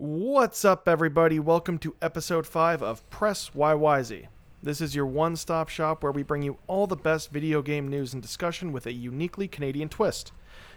[0.00, 1.40] What's up, everybody?
[1.40, 4.28] Welcome to episode 5 of Press YYZ.
[4.62, 7.88] This is your one stop shop where we bring you all the best video game
[7.88, 10.30] news and discussion with a uniquely Canadian twist.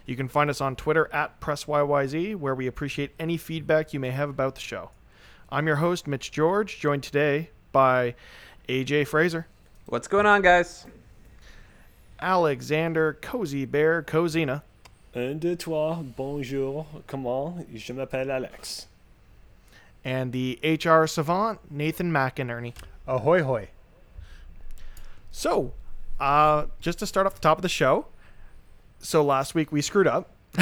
[0.06, 4.10] You can find us on Twitter at PressYYZ, where we appreciate any feedback you may
[4.10, 4.90] have about the show.
[5.50, 8.16] I'm your host, Mitch George, joined today by
[8.68, 9.46] AJ Fraser,
[9.86, 10.84] What's going on, guys?
[12.20, 14.62] Alexander Cozy Bear Cozina,
[15.14, 17.64] Un, deux, trois, bonjour, comment?
[17.72, 18.88] Je m'appelle Alex.
[20.04, 22.74] And the HR savant, Nathan McInerney.
[23.06, 23.68] Ahoy hoy.
[25.30, 25.72] So,
[26.20, 28.06] uh, just to start off the top of the show,
[28.98, 30.30] so last week we screwed up.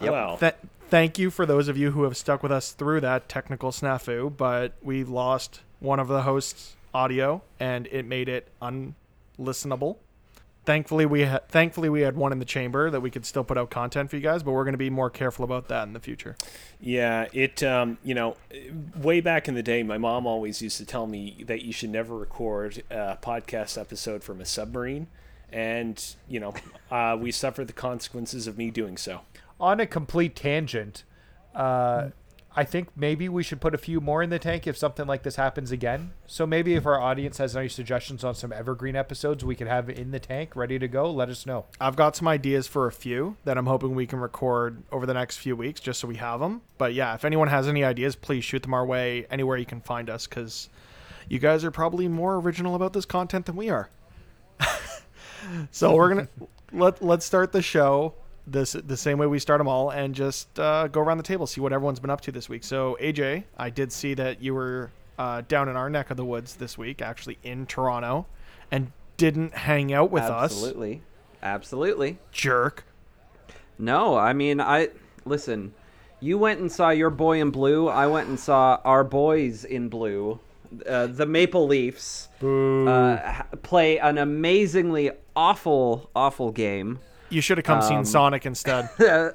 [0.00, 0.54] Well, Th-
[0.88, 4.34] thank you for those of you who have stuck with us through that technical snafu,
[4.34, 9.96] but we lost one of the hosts' audio and it made it unlistenable.
[10.68, 13.56] Thankfully, we ha- thankfully we had one in the chamber that we could still put
[13.56, 15.94] out content for you guys, but we're going to be more careful about that in
[15.94, 16.36] the future.
[16.78, 18.36] yeah, it, um, you know,
[18.94, 21.88] way back in the day, my mom always used to tell me that you should
[21.88, 25.06] never record a podcast episode from a submarine.
[25.50, 26.52] And, you know,
[26.90, 29.22] uh, we suffered the consequences of me doing so.
[29.58, 31.02] On a complete tangent,
[31.54, 32.10] uh,
[32.58, 35.22] I think maybe we should put a few more in the tank if something like
[35.22, 36.10] this happens again.
[36.26, 39.88] So maybe if our audience has any suggestions on some evergreen episodes we could have
[39.88, 41.66] in the tank ready to go, let us know.
[41.80, 45.14] I've got some ideas for a few that I'm hoping we can record over the
[45.14, 46.62] next few weeks just so we have them.
[46.78, 49.80] But yeah, if anyone has any ideas, please shoot them our way anywhere you can
[49.80, 50.68] find us because
[51.28, 53.88] you guys are probably more original about this content than we are.
[55.70, 56.28] so we're gonna
[56.72, 58.14] let let's start the show
[58.52, 61.46] this the same way we start them all and just uh, go around the table
[61.46, 62.64] see what everyone's been up to this week.
[62.64, 66.24] So AJ, I did see that you were uh, down in our neck of the
[66.24, 68.26] woods this week, actually in Toronto,
[68.70, 71.02] and didn't hang out with us, Absolutely.
[71.42, 72.18] Absolutely.
[72.32, 72.84] jerk.
[73.78, 74.88] No, I mean, I
[75.24, 75.74] listen.
[76.20, 77.88] You went and saw your boy in blue.
[77.88, 80.40] I went and saw our boys in blue.
[80.86, 86.98] Uh, the Maple Leafs uh, play an amazingly awful, awful game.
[87.30, 88.88] You should have come seen Um, Sonic instead.
[89.00, 89.30] Uh,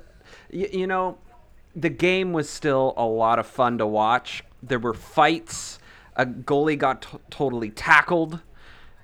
[0.52, 1.18] y- you know,
[1.76, 4.44] the game was still a lot of fun to watch.
[4.62, 5.80] There were fights.
[6.16, 8.40] A goalie got t- totally tackled,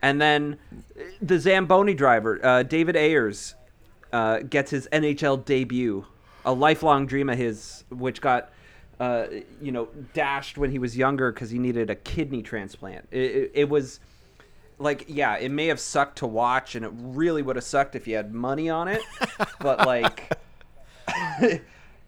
[0.01, 0.57] and then
[1.21, 3.55] the Zamboni driver, uh, David Ayres,
[4.13, 6.05] uh, gets his NHL debut.
[6.45, 8.51] A lifelong dream of his, which got.
[8.99, 9.27] Uh,
[9.61, 13.07] you know, dashed when he was younger because he needed a kidney transplant.
[13.11, 14.01] It, it, it was
[14.79, 18.07] like yeah it may have sucked to watch and it really would have sucked if
[18.07, 19.01] you had money on it
[19.59, 20.31] but like
[21.39, 21.63] it,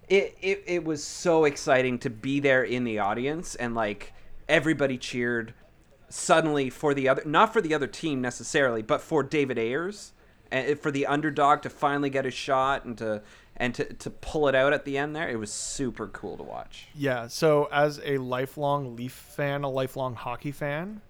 [0.09, 4.13] it it was so exciting to be there in the audience and like
[4.49, 5.53] everybody cheered
[6.09, 10.13] suddenly for the other not for the other team necessarily but for David Ayres
[10.51, 13.21] and for the underdog to finally get a shot and to
[13.61, 15.29] and to, to pull it out at the end there.
[15.29, 16.87] It was super cool to watch.
[16.95, 21.01] Yeah, so as a lifelong Leaf fan, a lifelong hockey fan,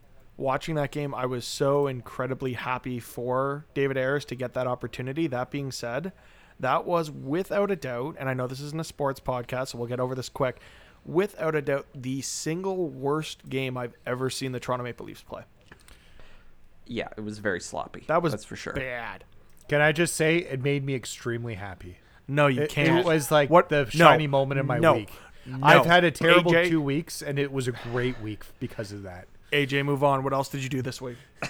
[0.42, 5.28] watching that game, I was so incredibly happy for David Ayres to get that opportunity.
[5.28, 6.12] That being said,
[6.60, 9.88] that was without a doubt, and I know this isn't a sports podcast, so we'll
[9.88, 10.60] get over this quick.
[11.06, 15.44] Without a doubt, the single worst game I've ever seen the Toronto Maple Leafs play.
[16.86, 19.24] yeah it was very sloppy That was that's for sure bad.
[19.70, 21.98] Can I just say it made me extremely happy.
[22.28, 23.00] No, you It, can't.
[23.00, 23.70] it was like What?
[23.70, 24.06] the No.
[24.06, 24.96] shiny moment in my No.
[24.96, 25.10] week.
[25.46, 25.58] No.
[25.64, 29.04] I've had a terrible AJ two weeks, and it was a great week because of
[29.04, 29.28] that.
[29.52, 30.24] AJ, move on.
[30.24, 31.18] What else did you do this week?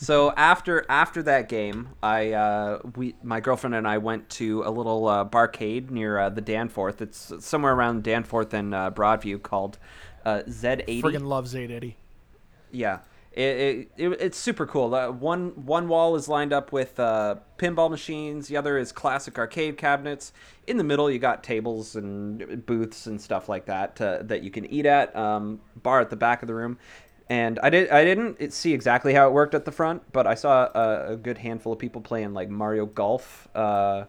[0.00, 4.70] So after after that game, I uh, we my girlfriend and I went to a
[4.70, 7.02] little uh, barcade near uh, the Danforth.
[7.02, 9.76] It's somewhere around Danforth and uh, Broadview called
[10.24, 11.02] uh, Z80.
[11.02, 11.96] Friggin' love Z eighty.
[12.70, 13.00] Yeah,
[13.32, 14.94] it, it, it it's super cool.
[14.94, 18.46] Uh, one one wall is lined up with uh, pinball machines.
[18.46, 20.32] The other is classic arcade cabinets.
[20.68, 24.50] In the middle, you got tables and booths and stuff like that to, that you
[24.52, 25.14] can eat at.
[25.16, 26.78] Um, bar at the back of the room.
[27.30, 30.34] And I did I didn't see exactly how it worked at the front, but I
[30.34, 33.48] saw a, a good handful of people playing like Mario Golf.
[33.54, 34.04] Uh,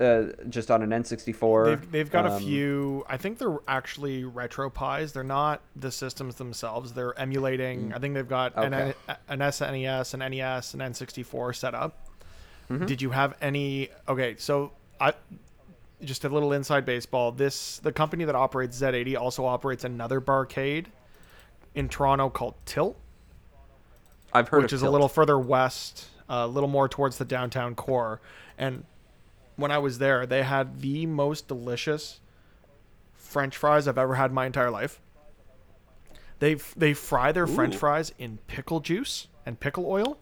[0.00, 1.64] uh, just on an N64.
[1.66, 3.04] They've, they've got a Um, few.
[3.08, 5.12] I think they're actually RetroPies.
[5.12, 6.94] They're not the systems themselves.
[6.94, 7.92] They're emulating.
[7.92, 8.94] I think they've got an, Okay.
[9.28, 12.08] an SNES, an NES, an N64 set up.
[12.70, 12.86] Mm-hmm.
[12.86, 13.90] Did you have any?
[14.08, 15.12] Okay, so I
[16.02, 17.30] just a little inside baseball.
[17.30, 20.86] This the company that operates Z80 also operates another barcade
[21.74, 22.96] in Toronto called Tilt,
[24.32, 28.20] I've heard which is a little further west, a little more towards the downtown core.
[28.58, 28.84] And
[29.56, 32.20] when I was there, they had the most delicious
[33.14, 35.00] French fries I've ever had in my entire life.
[36.38, 40.18] They they fry their French fries in pickle juice and pickle oil,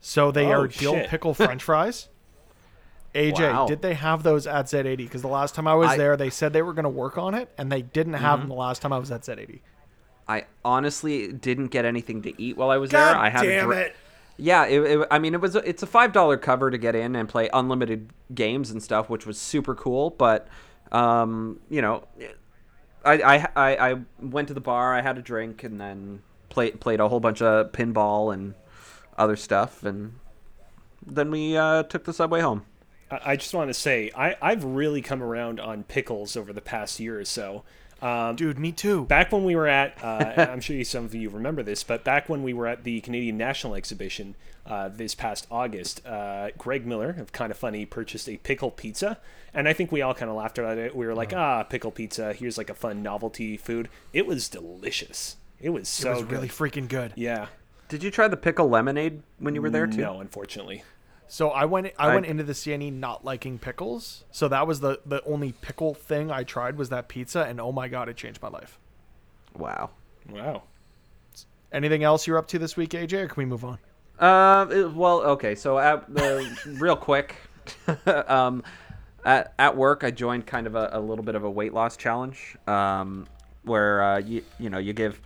[0.00, 1.08] so they Oh, are dill shit.
[1.10, 2.08] pickle French fries.
[3.14, 3.66] AJ, Wow.
[3.66, 4.96] did they have those at Z80?
[4.98, 7.18] Because the last time I was I- there, they said they were going to work
[7.18, 8.40] on it, and they didn't have Mm-hmm.
[8.40, 9.60] them the last time I was at Z80.
[10.28, 13.16] I honestly didn't get anything to eat while I was God there.
[13.16, 13.96] I had a damn dr- it!
[14.36, 17.16] Yeah, it, it, I mean, it was it's a five dollar cover to get in
[17.16, 20.10] and play unlimited games and stuff, which was super cool.
[20.10, 20.46] But
[20.92, 22.06] um, you know,
[23.04, 26.80] I, I I I went to the bar, I had a drink, and then played
[26.80, 28.54] played a whole bunch of pinball and
[29.16, 30.14] other stuff, and
[31.04, 32.64] then we uh, took the subway home.
[33.10, 36.60] I, I just want to say I, I've really come around on pickles over the
[36.60, 37.64] past year or so.
[38.00, 39.04] Um, Dude, me too.
[39.06, 42.28] back when we were at, uh, I'm sure some of you remember this, but back
[42.28, 44.36] when we were at the Canadian National Exhibition
[44.66, 49.18] uh, this past August, uh, Greg Miller of Kind of Funny purchased a pickle pizza,
[49.52, 50.94] and I think we all kind of laughed about it.
[50.94, 52.32] We were like, ah, pickle pizza.
[52.32, 53.88] Here's like a fun novelty food.
[54.12, 55.36] It was delicious.
[55.60, 56.32] It was so it was good.
[56.32, 57.12] really freaking good.
[57.16, 57.46] yeah.
[57.88, 60.02] Did you try the pickle lemonade when you were there too?
[60.02, 60.84] No, unfortunately.
[61.28, 64.24] So I went I, I- went into the CNE not liking pickles.
[64.30, 67.72] So that was the the only pickle thing I tried was that pizza, and oh
[67.72, 68.78] my god, it changed my life.
[69.56, 69.90] Wow.
[70.30, 70.62] Wow.
[71.72, 73.78] Anything else you're up to this week, AJ, or can we move on?
[74.18, 75.54] Uh, it- well, okay.
[75.54, 76.48] So, at the
[76.80, 77.36] real quick,
[78.06, 78.62] um,
[79.24, 81.96] at at work, I joined kind of a, a little bit of a weight loss
[81.96, 83.26] challenge, um,
[83.64, 85.20] where uh, you you know you give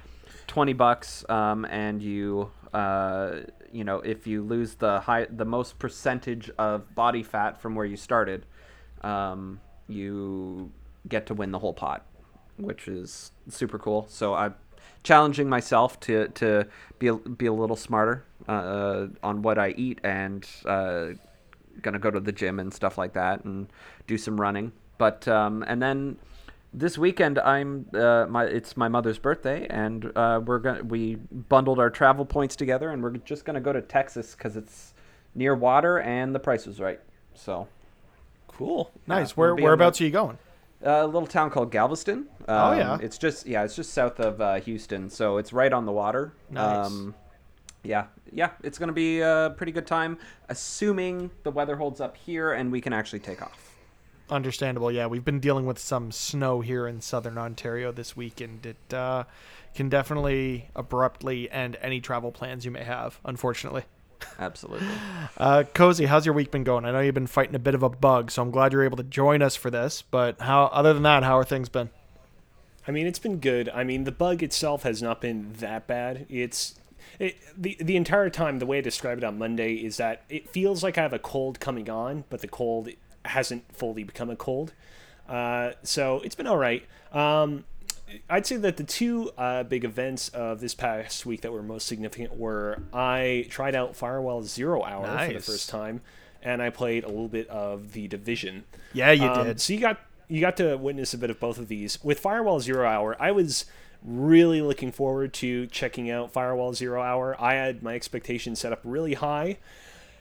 [0.49, 3.37] twenty bucks, um, and you uh,
[3.73, 7.87] you know if you lose the high the most percentage of body fat from where
[7.87, 8.47] you started,
[9.03, 10.71] um, you
[11.09, 12.07] get to win the whole pot,
[12.57, 14.07] which is super cool.
[14.09, 14.55] So I'm
[15.03, 16.67] challenging myself to to
[16.99, 21.09] be a, be a little smarter uh, on what I eat and uh,
[21.81, 23.69] gonna go to the gym and stuff like that and
[24.07, 24.73] do some running.
[24.99, 26.19] But um, and then
[26.75, 31.79] this weekend I'm uh, my it's my mother's birthday and uh, we're gonna we bundled
[31.79, 34.95] our travel points together and we're just gonna go to Texas because it's
[35.35, 37.01] near water and the price was right.
[37.35, 37.69] So
[38.49, 38.91] Cool.
[39.07, 39.37] Nice.
[39.37, 40.39] we'll Where whereabouts the- are you going?
[40.85, 42.27] a little town called Galveston.
[42.49, 42.99] Oh, Um, yeah.
[43.01, 46.33] It's just yeah, it's just south of uh, Houston, so it's right on the water.
[46.51, 46.87] Nice.
[46.87, 47.15] Um,
[47.85, 50.19] yeah, yeah, it's gonna be a pretty good time,
[50.49, 53.72] assuming the weather holds up here and we can actually take off.
[54.33, 54.91] Understandable.
[54.91, 58.95] Yeah, we've been dealing with some snow here in southern Ontario this week, and it
[58.95, 59.25] uh,
[59.75, 63.21] can definitely abruptly end any travel plans you may have.
[63.27, 63.85] Unfortunately.
[64.39, 64.89] Absolutely.
[65.39, 66.85] Uh, Cozy, how's your week been going?
[66.85, 68.99] I know you've been fighting a bit of a bug, so I'm glad you're able
[68.99, 70.03] to join us for this.
[70.03, 71.91] But how, other than that, how are things been?
[72.87, 73.69] I mean, it's been good.
[73.71, 76.27] I mean, the bug itself has not been that bad.
[76.29, 76.79] It's
[77.19, 78.59] it, the the entire time.
[78.59, 81.19] The way I described it on Monday is that it feels like I have a
[81.19, 82.89] cold coming on, but the cold
[83.25, 84.73] hasn't fully become a cold.
[85.29, 86.85] Uh, so it's been all right.
[87.13, 87.65] Um,
[88.29, 91.87] I'd say that the two uh, big events of this past week that were most
[91.87, 96.03] significant were I tried out Firewall Zero Hour for the first time,
[96.43, 98.65] and I played a little bit of the Division.
[98.93, 99.61] Yeah, you Um, did.
[99.61, 99.99] So you got
[100.29, 102.03] you got to witness a bit of both of these.
[102.05, 103.65] With Firewall Zero Hour, I was
[104.03, 107.37] really looking forward to checking out Firewall Zero Hour.
[107.41, 109.57] I had my expectations set up really high,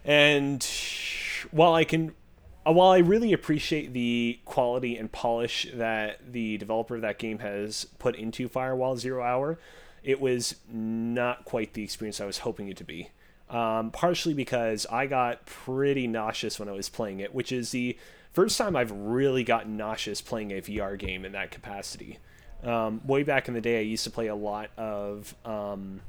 [0.06, 0.66] and
[1.52, 2.14] while I can,
[2.66, 7.86] while I really appreciate the quality and polish that the developer of that game has
[7.98, 9.58] put into Firewall Zero Hour,
[10.04, 13.10] it was not quite the experience I was hoping it to be.
[13.50, 17.98] Um, partially because I got pretty nauseous when I was playing it, which is the
[18.32, 22.20] first time I've really gotten nauseous playing a VR game in that capacity.
[22.64, 26.02] Um, way back in the day, I used to play a lot of um,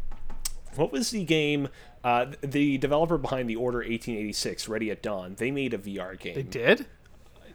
[0.76, 1.68] what was the game?
[2.04, 6.34] Uh, the developer behind the Order 1886, Ready at Dawn, they made a VR game.
[6.34, 6.86] They did?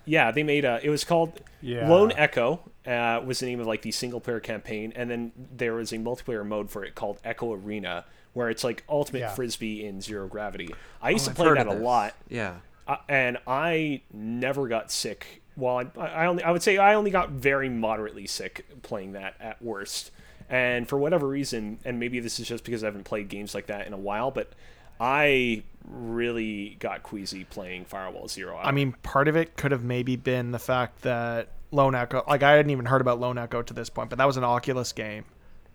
[0.06, 0.80] Yeah, they made a.
[0.82, 1.90] It was called Yeah.
[1.90, 2.62] Lone Echo.
[2.86, 5.98] Uh, was the name of like the single player campaign, and then there was a
[5.98, 9.30] multiplayer mode for it called Echo Arena, where it's like ultimate Yeah.
[9.36, 10.70] frisbee in zero gravity.
[11.02, 11.84] I used Oh, to play heard that a this.
[11.84, 12.56] lot, Yeah.
[12.88, 15.42] uh, and I never got sick.
[15.58, 19.36] Well, I, I only I would say I only got very moderately sick playing that
[19.42, 20.12] at worst.
[20.50, 23.68] And for whatever reason, and maybe this is just because I haven't played games like
[23.68, 24.54] that in a while, but
[25.00, 28.58] I really got queasy playing Firewall Zero.
[28.58, 32.44] I mean, part of it could have maybe been the fact that Lone Echo, like
[32.44, 34.94] I hadn't even heard about Lone Echo to this point, but that was an Oculus
[34.94, 35.26] game.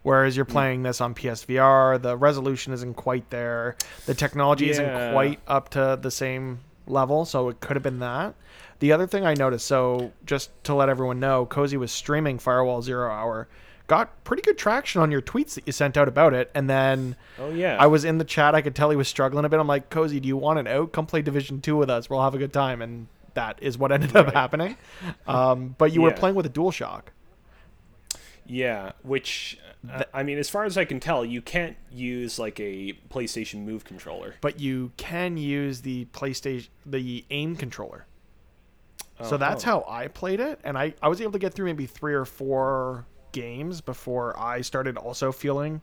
[0.03, 0.51] Whereas you're mm.
[0.53, 3.77] playing this on PSVR, the resolution isn't quite there.
[4.07, 8.35] The technology isn't quite up to the same level, so it could have been that.
[8.81, 12.83] The other thing I noticed, so just to let everyone know, Cozy was streaming Firewall
[12.83, 13.47] Zero Hour,
[13.97, 17.15] got pretty good traction on your tweets that you sent out about it, and then
[17.39, 18.55] oh yeah, I was in the chat.
[18.55, 19.61] I could tell he was struggling a bit.
[19.61, 20.93] I'm like, Cozy, do you want it out?
[20.93, 22.09] Come play Division Two with us.
[22.09, 22.81] We'll have a good time.
[22.81, 24.77] And that is what ended up happening.
[25.27, 27.03] Um, but you were playing with a DualShock.
[28.47, 29.59] Yeah, which
[29.91, 33.65] uh, I mean, as far as I can tell, you can't use like a PlayStation
[33.65, 34.35] Move controller.
[34.41, 38.07] but you can use the PlayStation, the aim controller.
[39.23, 39.85] So that's Uh-huh.
[39.85, 42.25] how I played it, and I I was able to get through maybe three or
[42.25, 45.83] four games before I started also feeling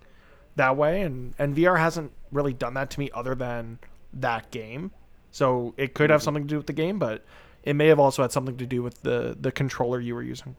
[0.55, 3.79] that way, and and VR hasn't really done that to me other than
[4.13, 4.91] that game.
[5.31, 6.11] So it could Mm-hmm.
[6.11, 7.25] have something to do with the game, but
[7.63, 10.55] it may have also had something to do with the the controller you were using.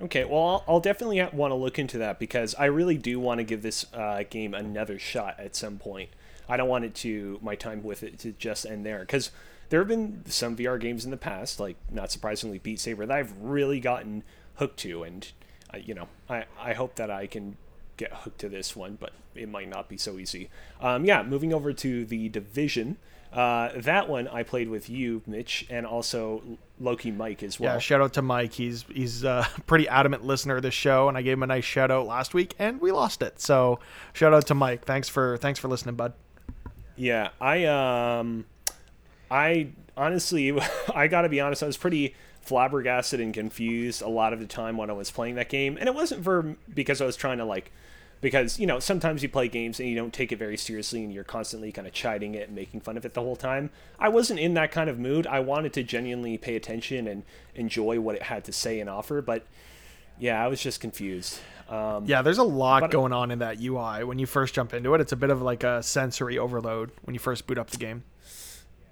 [0.00, 3.38] Okay, well, I'll, I'll definitely want to look into that because I really do want
[3.38, 6.10] to give this uh, game another shot at some point.
[6.48, 9.30] I don't want it to my time with it to just end there because
[9.68, 13.16] there have been some VR games in the past, like not surprisingly Beat Saber, that
[13.16, 14.24] I've really gotten
[14.56, 15.30] hooked to, and
[15.74, 17.56] uh, you know, I I hope that I can
[17.96, 20.50] get hooked to this one, but it might not be so easy.
[20.80, 22.98] Um, yeah, moving over to the Division.
[23.32, 26.42] Uh, that one I played with you, Mitch, and also
[26.78, 27.74] Loki Mike as well.
[27.74, 28.52] Yeah, shout out to Mike.
[28.52, 31.64] He's he's a pretty adamant listener of this show, and I gave him a nice
[31.64, 33.40] shout out last week, and we lost it.
[33.40, 33.80] So
[34.12, 34.84] shout out to Mike.
[34.84, 36.12] Thanks for thanks for listening, bud.
[36.96, 38.46] Yeah, I um,
[39.30, 40.56] I honestly,
[40.94, 44.76] I gotta be honest, I was pretty flabbergasted and confused a lot of the time
[44.76, 47.44] when I was playing that game, and it wasn't for because I was trying to
[47.44, 47.70] like,
[48.20, 51.12] because you know sometimes you play games and you don't take it very seriously and
[51.12, 53.70] you're constantly kind of chiding it and making fun of it the whole time.
[53.98, 55.26] I wasn't in that kind of mood.
[55.26, 57.22] I wanted to genuinely pay attention and
[57.54, 59.46] enjoy what it had to say and offer, but
[60.18, 61.38] yeah, I was just confused.
[61.68, 64.72] Um, Yeah, there's a lot But- going on in that UI when you first jump
[64.74, 65.00] into it.
[65.00, 68.04] It's a bit of like a sensory overload when you first boot up the game.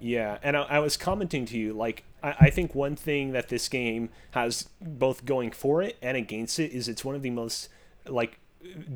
[0.03, 3.47] Yeah, and I, I was commenting to you, like, I, I think one thing that
[3.47, 7.29] this game has both going for it and against it is it's one of the
[7.29, 7.69] most,
[8.05, 8.37] like,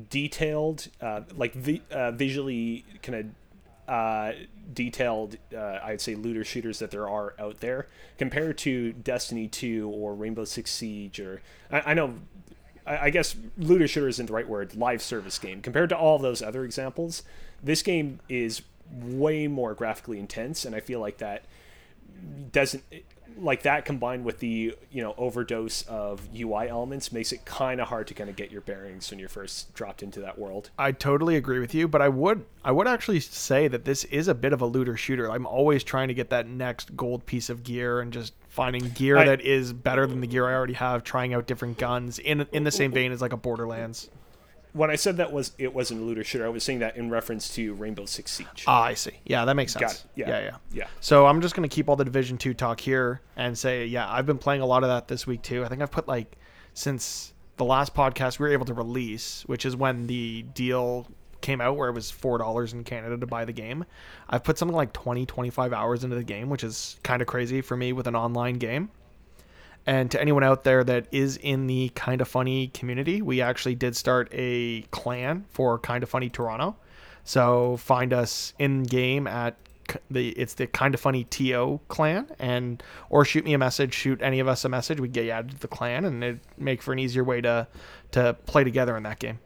[0.10, 3.34] detailed, uh, like, vi- uh, visually kind
[3.88, 4.34] of uh,
[4.74, 7.88] detailed, uh, I'd say, looter shooters that there are out there
[8.18, 12.16] compared to Destiny 2 or Rainbow Six Siege or, I, I know.
[12.86, 14.76] I I guess looter shooter isn't the right word.
[14.76, 17.24] Live service game compared to all those other examples,
[17.64, 18.62] this game is
[18.92, 21.46] way more graphically intense, and I feel like that
[22.52, 22.84] doesn't
[23.40, 27.88] like that combined with the you know overdose of UI elements makes it kind of
[27.88, 30.72] hard to kind of get your bearings when you're first dropped into that world.
[30.80, 34.28] I totally agree with you, but I would I would actually say that this is
[34.28, 35.30] a bit of a looter shooter.
[35.30, 39.18] I'm always trying to get that next gold piece of gear and just finding gear
[39.18, 42.48] I- that is better than the gear I already have, trying out different guns in
[42.52, 44.10] in the same vein as like a Borderlands.
[44.78, 47.10] When I said that was it wasn't a looter shooter, I was saying that in
[47.10, 48.64] reference to Rainbow Six Siege.
[48.68, 49.12] Ah, I see.
[49.26, 49.82] Yeah, that makes sense.
[49.82, 50.04] Got it.
[50.16, 50.30] Yeah.
[50.30, 50.56] yeah, yeah.
[50.72, 50.88] Yeah.
[51.02, 54.26] So I'm just gonna keep all the Division Two talk here and say, yeah, I've
[54.26, 55.66] been playing a lot of that this week too.
[55.66, 56.38] I think I've put like
[56.74, 61.08] since the last podcast we were able to release, which is when the deal
[61.42, 63.86] came out where it was four dollars in Canada to buy the game.
[64.30, 67.62] I've put something like 20, 25 hours into the game, which is kind of crazy
[67.62, 68.90] for me with an online game.
[69.88, 73.76] And to anyone out there that is in the kind of funny community, we actually
[73.76, 76.76] did start a clan for kind of funny Toronto.
[77.24, 79.56] So find us in game at
[80.12, 84.22] the it's the kind of funny TO clan and or shoot me a message, shoot
[84.22, 86.82] any of us a message, we get you added to the clan and it make
[86.82, 87.66] for an easier way to
[88.12, 89.40] to play together in that game.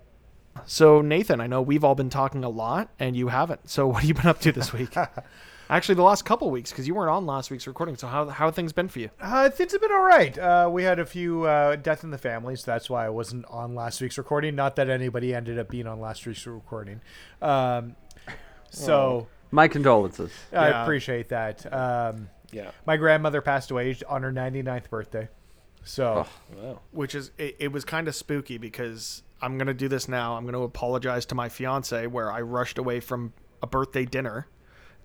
[0.66, 3.70] So Nathan, I know we've all been talking a lot and you haven't.
[3.70, 4.96] So what have you been up to this week?
[5.72, 7.96] Actually, the last couple weeks because you weren't on last week's recording.
[7.96, 9.10] So how how have things been for you?
[9.22, 10.38] Uh, things have been all right.
[10.38, 13.46] Uh, we had a few uh, death in the family, so that's why I wasn't
[13.46, 14.54] on last week's recording.
[14.54, 17.00] Not that anybody ended up being on last week's recording.
[17.42, 17.96] Um,
[18.70, 20.32] so My condolences.
[20.52, 20.84] I Yeah.
[20.84, 21.66] appreciate that.
[21.74, 22.72] Um, Yeah.
[22.86, 25.30] my grandmother passed away on her 99th birthday.
[25.86, 26.80] So Wow.
[26.92, 30.36] which is it, it was kind of spooky because I'm gonna do this now.
[30.36, 33.32] I'm gonna apologize to my fiance where I rushed away from
[33.64, 34.48] a birthday dinner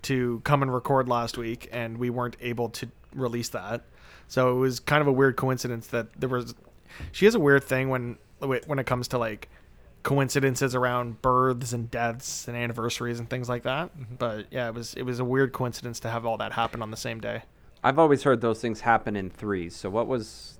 [0.07, 3.85] to come and record last week, and we weren't able to release that.
[4.29, 6.55] So it was kind of a weird coincidence that there was.
[7.13, 9.49] She has a weird thing when when it comes to like
[10.03, 13.97] coincidences around births and deaths and anniversaries and things like that.
[13.99, 14.15] Mm-hmm.
[14.17, 16.91] But yeah, it was it was a weird coincidence to have all that happen on
[16.91, 17.43] the same day.
[17.83, 19.75] I've always heard those things happen in threes.
[19.77, 20.59] So what was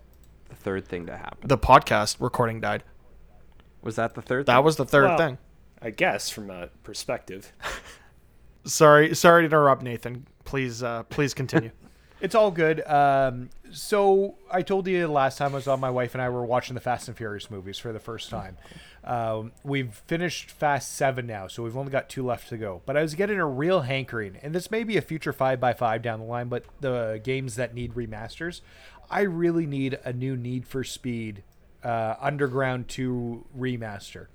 [0.49, 1.49] the third thing to happen?
[1.49, 2.85] The podcast recording died.
[3.83, 4.47] Was that the third?
[4.47, 4.65] That thing?
[4.65, 5.39] was the third Well- thing.
[5.83, 7.53] I guess from a perspective.
[8.67, 10.27] Sorry, sorry to interrupt, Nathan.
[10.45, 11.71] Please, uh, please continue.
[12.21, 12.87] it's all good.
[12.87, 16.45] Um, so I told you last time I was on, my wife and I were
[16.45, 18.57] watching the Fast and Furious movies for the first time.
[19.05, 22.83] Um, we've finished Fast Seven now, so we've only got two left to go.
[22.87, 25.73] But I was getting a real hankering, and this may be a future five by
[25.73, 26.49] five down the line.
[26.49, 28.63] But the games that need remasters,
[29.11, 31.45] I really need a new Need for Speed
[31.85, 34.27] uh, Underground Two remaster.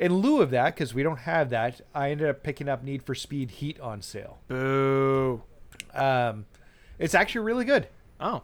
[0.00, 3.02] In lieu of that, because we don't have that, I ended up picking up Need
[3.04, 4.38] for Speed Heat on sale.
[4.48, 5.42] Boo.
[5.94, 6.46] Um,
[6.98, 7.86] it's actually really good.
[8.18, 8.42] Oh,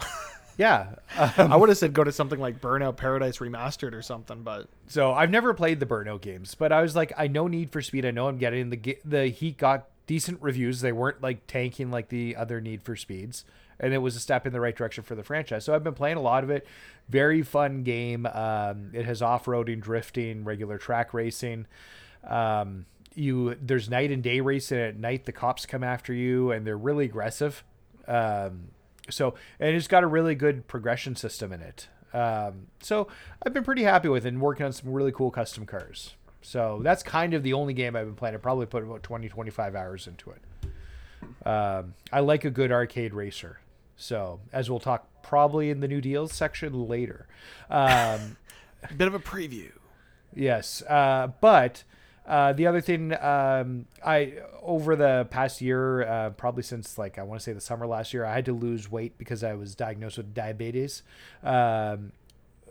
[0.56, 0.96] Yeah.
[1.16, 5.12] I would have said go to something like Burnout Paradise Remastered or something, but So
[5.12, 8.04] I've never played the Burnout games, but I was like, I know Need for Speed.
[8.04, 10.80] I know I'm getting the the Heat got decent reviews.
[10.80, 13.44] They weren't like tanking like the other Need for Speeds,
[13.80, 15.64] and it was a step in the right direction for the franchise.
[15.64, 16.66] So I've been playing a lot of it.
[17.08, 18.26] Very fun game.
[18.26, 21.66] Um, it has off-roading, drifting, regular track racing.
[22.26, 24.78] Um, you there's night and day racing.
[24.78, 27.64] At night, the cops come after you, and they're really aggressive.
[28.06, 28.68] Um,
[29.10, 31.88] so and it's got a really good progression system in it.
[32.12, 33.08] Um, so
[33.42, 36.14] I've been pretty happy with it and working on some really cool custom cars.
[36.40, 38.34] So that's kind of the only game I've been playing.
[38.34, 41.46] I probably put about 20, 25 hours into it.
[41.46, 43.60] Um, I like a good arcade racer.
[43.98, 47.26] So as we'll talk probably in the new deals section later.
[47.68, 48.38] Um,
[48.96, 49.72] Bit of a preview.
[50.34, 51.82] Yes, uh, but
[52.26, 57.22] uh, the other thing, um, I over the past year, uh, probably since like I
[57.22, 59.74] want to say the summer last year, I had to lose weight because I was
[59.74, 61.02] diagnosed with diabetes.
[61.42, 62.12] Um,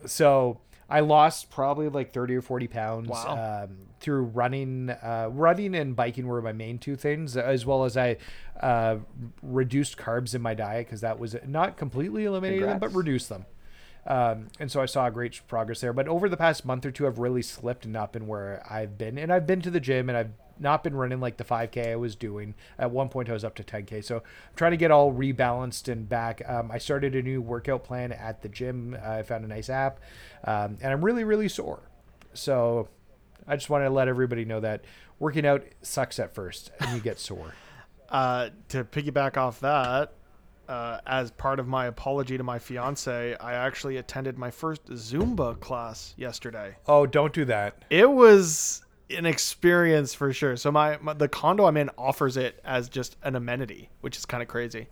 [0.05, 3.65] so I lost probably like thirty or forty pounds Wow.
[3.65, 4.89] um, through running.
[4.89, 8.17] Uh, running and biking were my main two things, as well as I
[8.61, 8.97] uh,
[9.41, 13.45] reduced carbs in my diet because that was not completely eliminated them, but reduced them.
[14.05, 15.91] Um, and so I saw great progress there.
[15.91, 18.97] But over the past month or two, I've really slipped and not been where I've
[18.97, 19.17] been.
[19.17, 21.95] And I've been to the gym and I've not been running like the 5K I
[21.95, 22.55] was doing.
[22.77, 24.03] At one point, I was up to 10K.
[24.03, 26.41] So I'm trying to get all rebalanced and back.
[26.47, 28.97] Um, I started a new workout plan at the gym.
[29.03, 29.99] I found a nice app.
[30.43, 31.81] Um, and I'm really, really sore.
[32.33, 32.87] So
[33.47, 34.83] I just wanted to let everybody know that
[35.19, 37.53] working out sucks at first and you get sore.
[38.09, 40.13] Uh, to piggyback off that,
[40.69, 45.59] uh, as part of my apology to my fiance, I actually attended my first Zumba
[45.59, 46.75] class yesterday.
[46.87, 47.83] Oh, don't do that.
[47.89, 50.57] It was an experience for sure.
[50.57, 54.25] So my, my the condo I'm in offers it as just an amenity, which is
[54.25, 54.87] kind of crazy.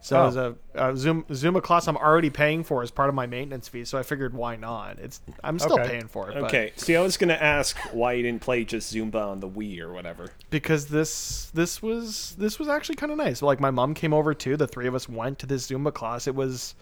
[0.00, 0.26] So Oh.
[0.28, 3.66] as a, a Zoom, Zumba class I'm already paying for as part of my maintenance
[3.66, 3.84] fee.
[3.84, 5.00] So I figured why not?
[5.00, 5.88] It's I'm still Okay.
[5.88, 6.34] paying for it.
[6.34, 9.48] but- Okay, see, I was gonna ask why you didn't play just Zumba on the
[9.48, 10.30] Wii or whatever.
[10.50, 13.42] because this this was this was actually kind of nice.
[13.42, 14.56] Like my mom came over too.
[14.56, 16.28] The three of us went to this Zumba class.
[16.28, 16.76] It was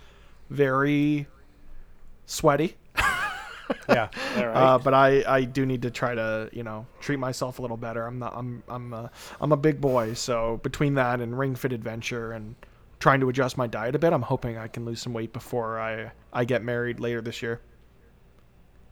[0.51, 1.27] very
[2.27, 2.77] sweaty.
[3.89, 4.09] Yeah.
[4.37, 4.47] right.
[4.47, 7.77] Uh, but I, I do need to try to you know treat myself a little
[7.77, 8.07] better.
[8.07, 11.73] I'm not I'm I'm a, I'm a big boy, so between that and Ring Fit
[11.73, 12.55] Adventure and
[12.99, 15.79] trying to adjust my diet a bit, I'm hoping I can lose some weight before
[15.81, 17.61] I I get married later this year.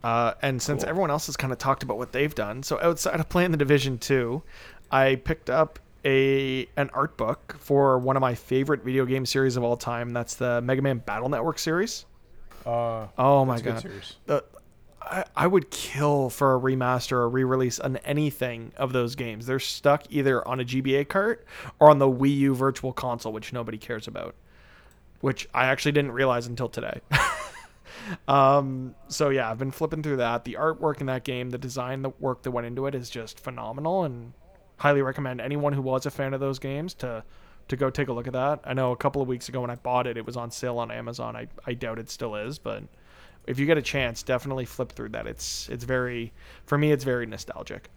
[0.03, 0.89] Uh, and since Cool.
[0.89, 3.57] everyone else has kind of talked about what they've done, so outside of playing the
[3.57, 4.43] Division Two,
[4.91, 9.57] I picked up a an art book for one of my favorite video game series
[9.57, 10.11] of all time.
[10.13, 12.05] That's the Mega Man Battle Network series.
[12.65, 14.05] Uh, Oh my that's a good god!
[14.27, 14.43] The,
[15.05, 19.45] I, I would kill for a remaster or re-release on anything of those games.
[19.45, 21.45] They're stuck either on a GBA cart
[21.79, 24.35] or on the Wii U Virtual Console, which nobody cares about.
[25.21, 26.99] Which I actually didn't realize until today.
[28.27, 30.43] um, so yeah, I've been flipping through that.
[30.43, 33.39] The artwork in that game, the design, the work that went into it is just
[33.39, 34.33] phenomenal, and
[34.77, 37.23] highly recommend anyone who was a fan of those games to
[37.67, 38.59] to go take a look at that.
[38.63, 40.77] I know a couple of weeks ago when I bought it, it was on sale
[40.77, 41.35] on Amazon.
[41.35, 42.83] I, I doubt it still is, but
[43.47, 45.27] if you get a chance, definitely flip through that.
[45.27, 46.33] It's it's very
[46.65, 47.89] for me it's very nostalgic.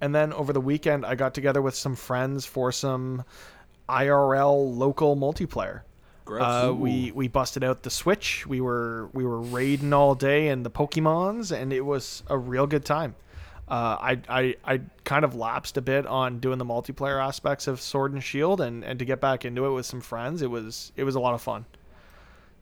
[0.00, 3.24] And then over the weekend I got together with some friends for some
[3.88, 5.82] IRL local multiplayer.
[6.28, 8.46] Uh, we we busted out the Switch.
[8.46, 12.66] We were we were raiding all day and the Pokemons, and it was a real
[12.68, 13.16] good time.
[13.68, 17.80] Uh, I, I I kind of lapsed a bit on doing the multiplayer aspects of
[17.80, 20.92] Sword and Shield, and, and to get back into it with some friends, it was
[20.96, 21.64] it was a lot of fun.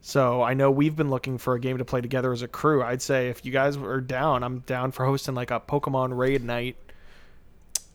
[0.08, 2.82] So I know we've been looking for a game to play together as a crew.
[2.82, 6.42] I'd say if you guys are down, I'm down for hosting like a Pokemon raid
[6.42, 6.76] night.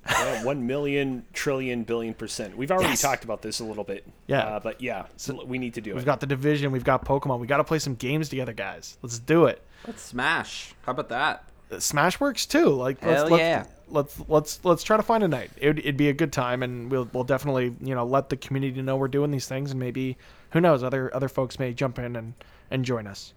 [0.07, 2.55] Yeah, one million trillion billion percent.
[2.55, 3.01] We've already Yes.
[3.01, 4.05] talked about this a little bit.
[4.27, 4.41] Yeah.
[4.41, 5.07] uh, but yeah,
[5.47, 5.95] we need to do it.
[5.95, 7.39] We've got the division, we've got Pokemon.
[7.39, 8.95] We got to play some games together, guys.
[9.01, 9.63] Let's do it.
[9.87, 10.75] Let's smash.
[10.85, 11.45] How about that?
[11.79, 12.67] Smash works too.
[12.67, 13.65] Like let's Hell let's, yeah.
[13.87, 15.49] let's let's let's try to find a night.
[15.57, 18.83] It'd, it'd be a good time, and we'll we'll definitely you know let the community
[18.83, 20.15] know we're doing these things, and maybe
[20.53, 22.33] who knows other other folks may jump in and
[22.71, 23.33] and join us.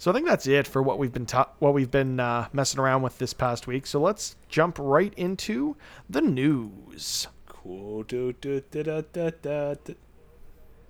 [0.00, 2.78] So I think that's it for what we've been ta- what we've been uh, messing
[2.80, 3.86] around with this past week.
[3.86, 5.76] So let's jump right into
[6.08, 7.26] the news.
[7.46, 8.04] Cool.
[8.04, 9.94] Do, do, do, do, do, do, do.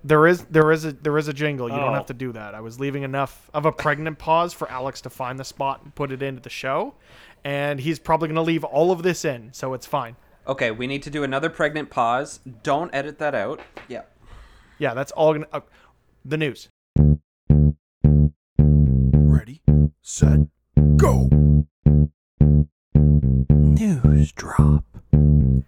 [0.03, 1.69] There is there is a there is a jingle.
[1.69, 1.93] You don't Oh.
[1.93, 2.55] have to do that.
[2.55, 5.93] I was leaving enough of a pregnant pause for Alex to find the spot and
[5.93, 6.93] put it into the show,
[7.43, 10.15] and he's probably going to leave all of this in, so it's fine.
[10.47, 12.39] Okay, we need to do another pregnant pause.
[12.63, 13.59] Don't edit that out.
[13.89, 14.03] Yeah.
[14.79, 15.59] Yeah, that's all to uh,
[16.23, 16.69] the news.
[18.57, 19.61] Ready,
[20.01, 20.39] set,
[20.95, 21.29] go.
[22.95, 24.85] News drop.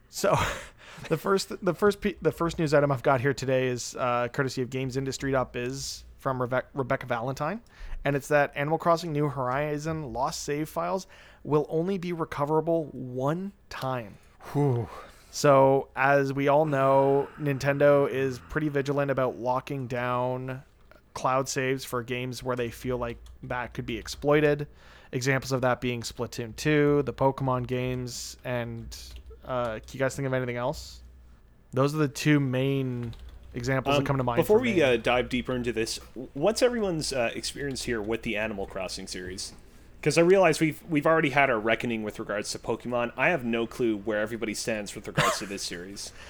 [0.10, 0.38] So,
[1.10, 4.30] the first the first pe- the first news item I've got here today is uh,
[4.30, 7.60] courtesy of GamesIndustry.biz from Rebe- Rebekah Valentine,
[8.06, 11.06] and it's that Animal Crossing New Horizon lost save files
[11.44, 14.16] will only be recoverable one time.
[14.54, 14.88] Whew.
[15.34, 20.62] So, as we all know, Nintendo is pretty vigilant about locking down
[21.14, 24.68] cloud saves for games where they feel like that could be exploited.
[25.14, 28.96] Examples of that being Splatoon 2, the Pokemon games, and
[29.46, 31.02] uh, can you guys think of anything else?
[31.72, 33.14] Those are the two main
[33.54, 34.38] examples Um, that come to mind.
[34.38, 35.98] Before for we uh, dive deeper into this,
[36.34, 39.54] what's everyone's uh, experience here with the Animal Crossing series?
[40.02, 43.14] Because I realize we've we've already had our reckoning with regards to Pokemon.
[43.16, 46.12] I have no clue where everybody stands with regards to this series.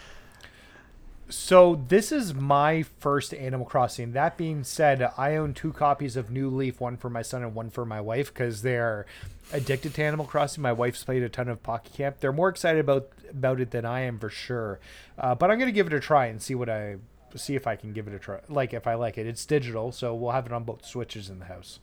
[1.31, 4.11] So this is my first Animal Crossing.
[4.11, 7.55] That being said, I own two copies of New Leaf, one for my son and
[7.55, 9.05] one for my wife, because they're
[9.53, 10.61] addicted to Animal Crossing.
[10.61, 12.19] My wife's played a ton of Pocket Camp.
[12.19, 14.81] They're more excited about about it than I am for sure.
[15.17, 16.97] Uh, but I'm gonna give it a try and see what I
[17.35, 18.41] see if I can give it a try.
[18.49, 19.25] Like if I like it.
[19.25, 21.79] It's digital, so we'll have it on both switches in the house.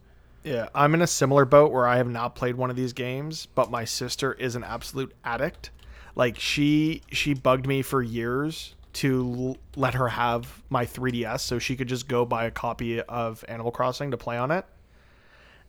[0.48, 3.44] Yeah, I'm in a similar boat where I have not played one of these games,
[3.54, 5.70] but my sister is an absolute addict.
[6.14, 11.58] Like she she bugged me for years to l- let her have my 3DS so
[11.58, 14.64] she could just go buy a copy of Animal Crossing to play on it.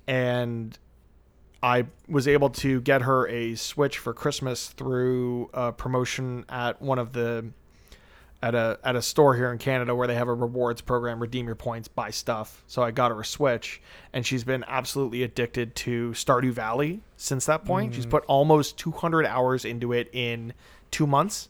[0.08, 0.80] And
[1.62, 7.00] I was able to get her a Switch for Christmas through a promotion at one
[7.00, 7.52] of the
[8.42, 11.46] at a at a store here in Canada where they have a rewards program, redeem
[11.46, 12.64] your points, buy stuff.
[12.68, 13.82] So I got her a Switch,
[14.14, 17.94] and she's been absolutely addicted to Stardew Valley since that point.
[17.96, 20.54] She's put almost 200 hours into it in
[20.92, 21.50] two months,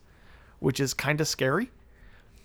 [0.59, 1.71] which is kind of scary.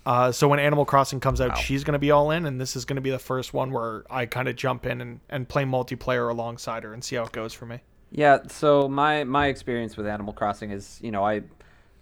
[0.05, 2.75] Uh, so when Animal Crossing comes out, she's going to be all in, and this
[2.75, 5.49] is going to be the first one where I kind of jump in and, and
[5.49, 7.79] play multiplayer alongside her and see how it goes for me.
[8.11, 11.41] Yeah, so my my experience with Animal Crossing is, you know, I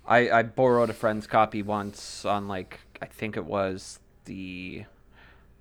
[0.06, 4.84] I, I borrowed a friend's copy once on like I think it was the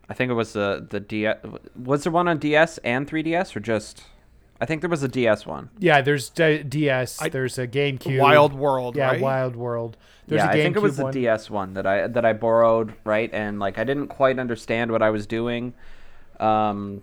[0.09, 1.39] I think it was the the DS
[1.77, 4.05] was there one on DS and 3DS or just
[4.61, 5.71] I think there was a DS one.
[5.81, 7.21] Yeah, there's D- DS.
[7.21, 8.21] I- there's a GameCube.
[8.21, 9.21] Wild World, Yeah, right?
[9.21, 9.97] Wild World.
[10.29, 11.13] There's yeah, a I think it was the one.
[11.13, 13.29] DS one that I that I borrowed, right?
[13.33, 15.75] And like I didn't quite understand what I was doing.
[16.39, 17.03] Um,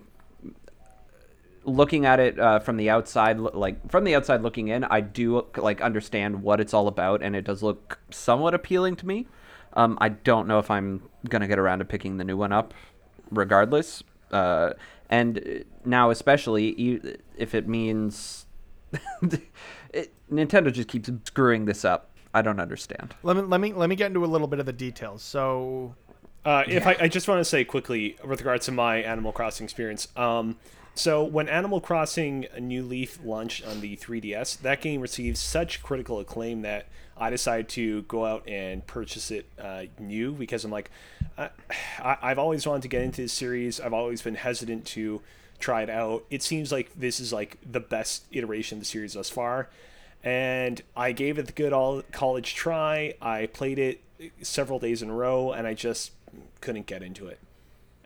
[1.64, 5.46] looking at it uh, from the outside, like from the outside looking in, I do
[5.56, 9.26] like understand what it's all about, and it does look somewhat appealing to me.
[9.74, 12.74] Um, I don't know if I'm gonna get around to picking the new one up,
[13.30, 14.02] regardless.
[14.32, 14.70] Uh,
[15.08, 17.00] and uh, now, especially e-
[17.36, 18.46] if it means
[19.92, 22.10] it, Nintendo just keeps screwing this up.
[22.32, 23.14] I don't understand.
[23.22, 25.22] Let me let me let me get into a little bit of the details.
[25.22, 25.94] So
[26.44, 29.64] Uh, if I, I just want to say quickly with regards to my Animal Crossing
[29.64, 30.08] experience.
[30.16, 30.56] Um,
[31.00, 36.20] so when Animal Crossing New Leaf launched on the 3DS, that game received such critical
[36.20, 40.90] acclaim that I decided to go out and purchase it uh, new because I'm like,
[41.38, 41.48] I,
[42.02, 43.80] I've always wanted to get into this series.
[43.80, 45.22] I've always been hesitant to
[45.58, 46.26] try it out.
[46.28, 49.70] It seems like this is like the best iteration of the series thus far.
[50.22, 53.14] And I gave it the good all college try.
[53.22, 54.02] I played it
[54.42, 56.12] several days in a row, and I just
[56.60, 57.38] couldn't get into it.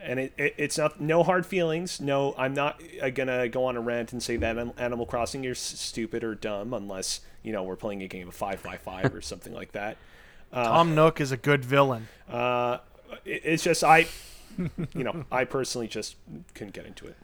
[0.05, 2.01] And it, it, it's not no hard feelings.
[2.01, 5.59] No, I'm not uh, gonna go on a rant and say that Animal Crossing is
[5.59, 9.21] stupid or dumb unless you know we're playing a game of five by five or
[9.21, 9.97] something like that.
[10.53, 12.09] Tom Nook is a good villain.
[12.29, 12.79] Uh,
[13.25, 14.07] it, it's just I,
[14.95, 16.17] you know, I personally just
[16.55, 17.17] couldn't get into it.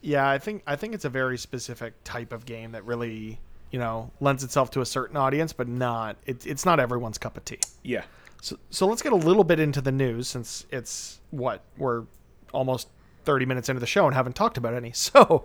[0.00, 3.40] Yeah, I think I think it's a very specific type of game that really,
[3.70, 7.36] you know, lends itself to a certain audience, but not it, it's not everyone's cup
[7.36, 7.58] of tea.
[7.82, 8.04] Yeah.
[8.40, 12.04] So, so let's get a little bit into the news since it's what we're
[12.52, 12.88] almost
[13.24, 14.92] 30 minutes into the show and haven't talked about any.
[14.94, 15.44] So,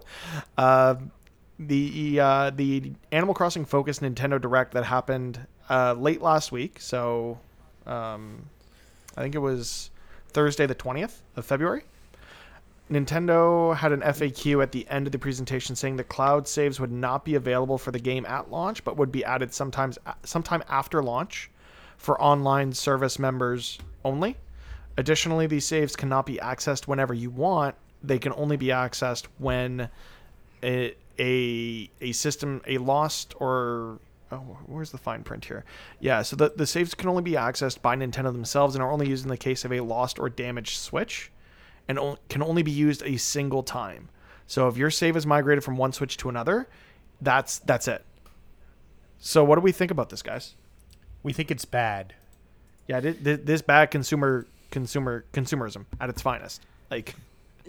[0.57, 0.95] uh,
[1.59, 6.79] the uh, the Animal Crossing focused Nintendo Direct that happened uh, late last week.
[6.79, 7.39] So,
[7.85, 8.49] um,
[9.15, 9.91] I think it was
[10.29, 11.83] Thursday the 20th of February.
[12.89, 16.91] Nintendo had an FAQ at the end of the presentation saying the cloud saves would
[16.91, 21.03] not be available for the game at launch, but would be added sometimes sometime after
[21.03, 21.50] launch
[22.01, 24.35] for online service members only.
[24.97, 27.75] Additionally, these saves cannot be accessed whenever you want.
[28.03, 29.87] They can only be accessed when
[30.63, 33.99] a a, a system a lost or
[34.31, 35.63] oh, where's the fine print here?
[35.99, 39.07] Yeah, so the, the saves can only be accessed by Nintendo themselves and are only
[39.07, 41.31] used in the case of a lost or damaged Switch
[41.87, 44.09] and o- can only be used a single time.
[44.47, 46.67] So if your save is migrated from one Switch to another,
[47.21, 48.03] that's that's it.
[49.19, 50.55] So what do we think about this, guys?
[51.23, 52.13] We think it's bad.
[52.87, 56.61] Yeah, thi- thi- this bad consumer consumer consumerism at its finest.
[56.89, 57.15] Like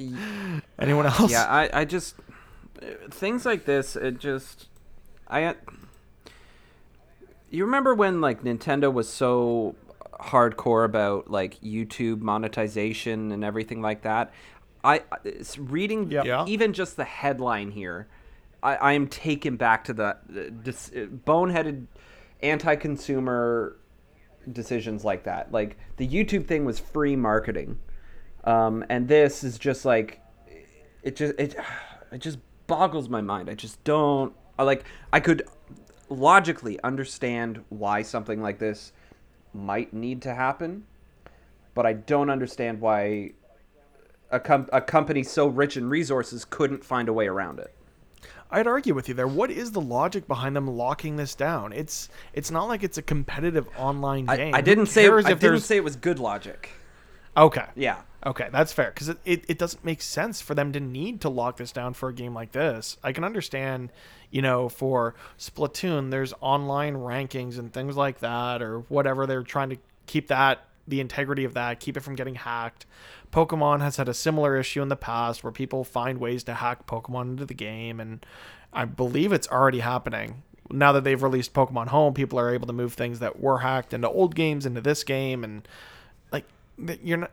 [0.78, 1.30] anyone else?
[1.30, 2.16] Yeah, I, I just
[3.10, 3.96] things like this.
[3.96, 4.68] It just
[5.28, 5.44] I.
[5.44, 5.54] uh,
[7.50, 9.74] You remember when like Nintendo was so
[10.20, 14.32] hardcore about like YouTube monetization and everything like that?
[14.84, 16.24] I it's reading Yeah.
[16.24, 16.44] Yeah.
[16.48, 18.08] even just the headline here.
[18.64, 20.16] I, I am taken back to the uh,
[20.62, 21.86] dis, uh, boneheaded
[22.42, 23.76] anti-consumer
[24.50, 25.52] decisions like that.
[25.52, 27.78] Like the YouTube thing was free marketing,
[28.44, 30.20] um, and this is just like
[31.02, 31.56] it just it
[32.12, 33.48] it just boggles my mind.
[33.50, 35.48] I just don't I like I could
[36.08, 38.92] logically understand why something like this
[39.54, 40.84] might need to happen,
[41.74, 43.32] but I don't understand why
[44.30, 47.74] a, com- a company so rich in resources couldn't find a way around it.
[48.52, 49.28] I'd argue with you there.
[49.28, 51.72] What is the logic behind them locking this down?
[51.72, 54.54] It's it's not like it's a competitive online game.
[54.54, 56.70] I Who didn't say I didn't there's say it was good logic.
[57.36, 57.66] okay.
[57.74, 58.02] Yeah.
[58.24, 61.28] Okay, that's fair because it, it, it doesn't make sense for them to need to
[61.28, 62.96] lock this down for a game like this.
[63.02, 63.90] I can understand,
[64.30, 69.26] you know, for Splatoon, there's online rankings and things like that, or whatever.
[69.26, 72.86] They're trying to keep that, the integrity of that, keep it from getting hacked.
[73.32, 76.86] Pokemon has had a similar issue in the past where people find ways to hack
[76.86, 78.24] Pokemon into the game, and
[78.72, 80.42] I believe it's already happening.
[80.70, 83.94] Now that they've released Pokemon Home, people are able to move things that were hacked
[83.94, 85.66] into old games into this game, and
[86.30, 86.44] like
[87.02, 87.30] you're not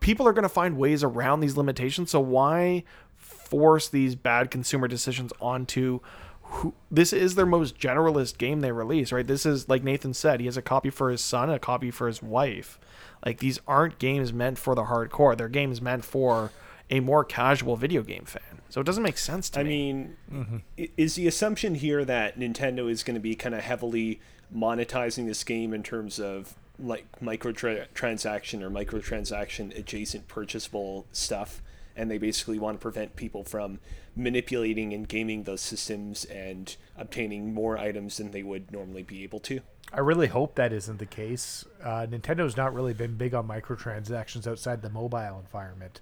[0.00, 2.10] people are going to find ways around these limitations.
[2.10, 2.84] So why
[3.16, 6.00] force these bad consumer decisions onto
[6.42, 6.74] who?
[6.90, 9.26] This is their most generalist game they release, right?
[9.26, 12.06] This is like Nathan said, he has a copy for his son, a copy for
[12.06, 12.78] his wife.
[13.24, 15.36] Like these aren't games meant for the hardcore.
[15.36, 16.50] They're games meant for
[16.88, 18.62] a more casual video game fan.
[18.68, 19.68] So it doesn't make sense to I me.
[19.68, 20.56] I mean, Mm-hmm.
[20.96, 24.20] is the assumption here that Nintendo is going to be kind of heavily
[24.54, 31.62] monetizing this game in terms of like microtransaction or microtransaction adjacent purchasable stuff,
[31.96, 33.78] and they basically want to prevent people from
[34.16, 39.40] manipulating and gaming those systems and obtaining more items than they would normally be able
[39.40, 39.60] to.
[39.92, 41.64] I really hope that isn't the case.
[41.82, 46.00] Uh, Nintendo's not really been big on microtransactions outside the mobile environment.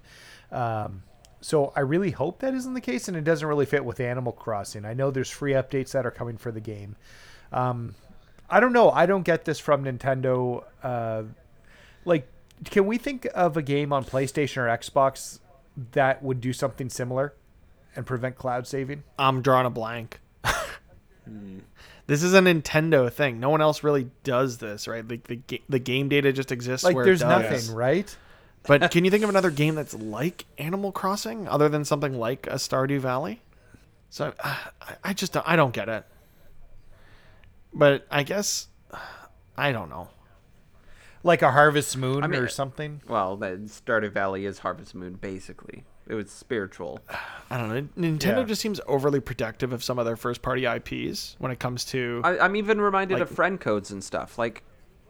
[0.51, 1.03] Um,
[1.41, 4.33] so I really hope that isn't the case, and it doesn't really fit with Animal
[4.33, 4.85] Crossing.
[4.85, 6.97] I know there's free updates that are coming for the game.
[7.51, 7.95] Um,
[8.49, 8.91] I don't know.
[8.91, 10.63] I don't get this from Nintendo.
[10.83, 11.23] Uh,
[12.05, 12.27] like,
[12.65, 15.39] can we think of a game on PlayStation or Xbox
[15.93, 17.33] that would do something similar
[17.95, 19.03] and prevent cloud saving?
[19.17, 20.19] I'm drawing a blank.
[22.09, 23.39] This is a Nintendo thing.
[23.39, 25.07] No one else really does this, right?
[25.07, 26.83] Like the ga- the game data just exists.
[26.83, 27.67] Like, where it there's does.
[27.67, 28.17] nothing, right?
[28.63, 32.47] But can you think of another game that's like Animal Crossing, other than something like
[32.47, 33.43] a Stardew Valley?
[34.09, 36.03] So uh, I, I just don't, I don't get it.
[37.75, 38.69] But I guess
[39.55, 40.07] I don't know.
[41.21, 43.01] Like a Harvest Moon I mean, or something.
[43.07, 45.83] Well, the Stardew Valley is Harvest Moon basically.
[46.09, 46.99] It was spiritual.
[47.51, 48.09] I don't know.
[48.09, 48.43] Nintendo Yeah.
[48.43, 52.21] just seems overly protective of some of their first party IPs when it comes to.
[52.23, 54.37] I, I'm even reminded of friend codes and stuff.
[54.39, 54.63] Like,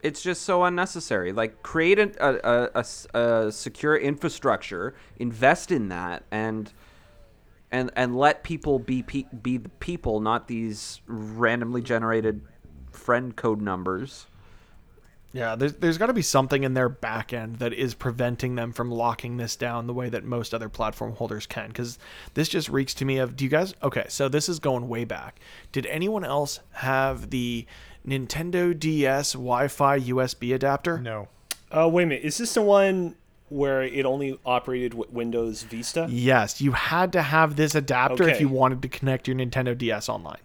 [0.03, 1.31] it's just so unnecessary.
[1.31, 2.83] Like, create a a
[3.17, 6.71] a secure infrastructure, invest in that, and
[7.71, 12.41] and and let people be pe- be the people, not these randomly generated
[12.91, 14.27] friend code numbers.
[15.31, 18.71] Yeah, there's, there's got to be something in their back end that is preventing them
[18.71, 21.67] from locking this down the way that most other platform holders can.
[21.67, 21.99] Because
[22.33, 23.75] this just reeks to me of do you guys.
[23.83, 25.39] Okay, so this is going way back.
[25.71, 27.67] Did anyone else have the
[28.07, 30.97] Nintendo DS Wi Fi USB adapter?
[30.99, 31.27] No.
[31.71, 32.23] Uh, wait a minute.
[32.23, 33.15] Is this the one
[33.49, 36.07] where it only operated with Windows Vista?
[36.09, 40.09] Yes, you had to have this adapter if you wanted to connect your Nintendo DS
[40.09, 40.39] online.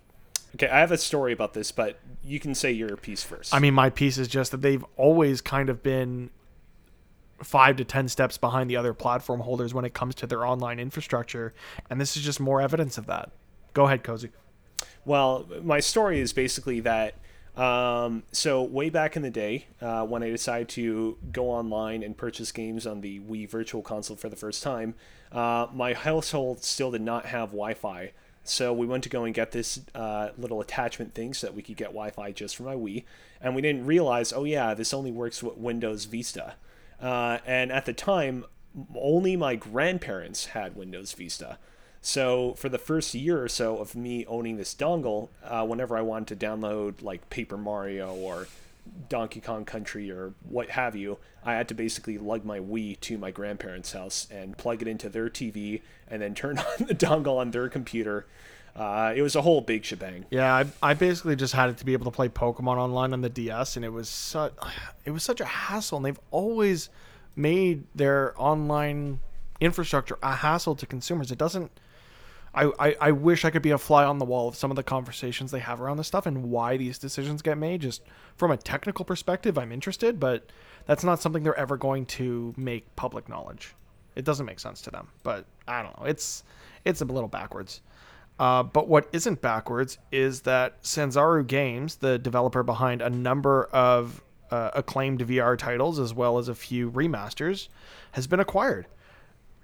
[0.55, 3.55] Okay, I have a story about this, but you can say your piece first.
[3.55, 6.31] I mean, my piece is just that they've always kind of been
[7.43, 10.79] five to ten steps behind the other platform holders when it comes to their online
[10.79, 11.53] infrastructure,
[11.91, 13.31] and this is just more evidence of that.
[13.75, 14.31] Go ahead, Cozy.
[15.05, 17.17] Well, my story is basically that.
[17.57, 22.17] Um, so way back in the day, uh, when I decided to go online and
[22.17, 24.95] purchase games on the Wii Virtual Console for the first time,
[25.31, 28.13] uh, my household still did not have Wi-Fi.
[28.45, 31.63] So we went to go and get this uh, little attachment thing so that we
[31.63, 33.05] could get Wi-Fi just for my Wii,
[33.41, 36.55] and we didn't realize, oh yeah, this only works with Windows Vista.
[37.01, 38.45] Uh, and at the time,
[38.95, 41.59] only my grandparents had Windows Vista.
[42.03, 46.03] So for the first year or so of me owning this dongle, uh, whenever I
[46.03, 48.47] wanted to download like Paper Mario or
[49.09, 53.19] Donkey Kong Country or what have you, I had to basically lug my Wii to
[53.19, 57.39] my grandparents' house and plug it into their TV and then turn on the dongle
[57.39, 58.27] on their computer.
[58.77, 60.25] Uh, it was a whole big shebang.
[60.31, 63.21] Yeah, I, I basically just had it to be able to play Pokemon online on
[63.21, 64.53] the DS, and it was such
[65.05, 65.99] it was such a hassle.
[65.99, 66.89] And they've always
[67.37, 69.21] made their online
[69.61, 71.31] infrastructure a hassle to consumers.
[71.31, 71.71] It doesn't.
[72.55, 74.77] I, I, I wish I could be a fly on the wall of some of
[74.77, 77.81] the conversations they have around this stuff and why these decisions get made.
[77.81, 78.03] Just
[78.37, 80.51] from a technical perspective, I'm interested, but
[80.87, 83.75] that's not something they're ever going to make public knowledge.
[84.15, 85.09] It doesn't make sense to them.
[85.23, 86.07] But I don't know.
[86.07, 86.45] It's
[86.85, 87.81] it's a little backwards.
[88.39, 94.23] Uh, but what isn't backwards is that Sanzaru Games, the developer behind a number of
[94.51, 97.69] uh, acclaimed VR titles as well as a few remasters,
[98.13, 98.87] has been acquired.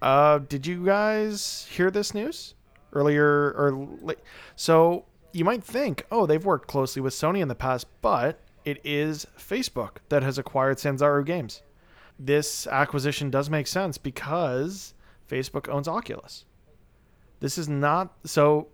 [0.01, 2.55] Uh, did you guys hear this news
[2.93, 4.19] earlier or late?
[4.57, 8.81] So you might think, oh, they've worked closely with Sony in the past, but it
[8.85, 11.63] is Facebook that has acquired Sanzaru Games.
[12.19, 14.95] This acquisition does make sense because
[15.29, 16.45] Facebook owns Oculus.
[17.41, 18.69] This is not so.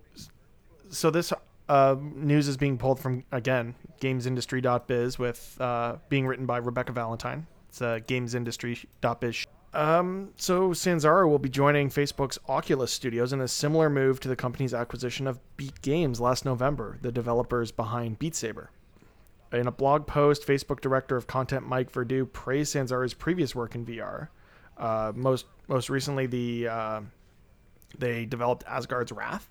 [0.89, 1.31] So this
[1.69, 7.47] uh, news is being pulled from again GamesIndustry.biz with uh, being written by Rebekah Valentine.
[7.69, 9.45] It's uh, GamesIndustry.biz.
[9.77, 14.35] Um, so Sanzaru will be joining Facebook's Oculus Studios in a similar move to the
[14.35, 18.71] company's acquisition of Beat Games last November, the developers behind Beat Saber.
[19.53, 23.85] In a blog post, Facebook director of content Mike Verdu praised Sanzaru's previous work in
[23.85, 24.29] VR.
[24.79, 27.01] Uh, most most recently, the uh,
[27.99, 29.47] they developed Asgard's Wrath.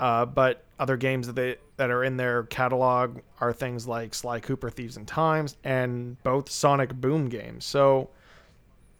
[0.00, 4.40] Uh, but other games that they that are in their catalog are things like Sly
[4.40, 7.64] Cooper, Thieves and Times, and both Sonic Boom games.
[7.64, 8.10] So,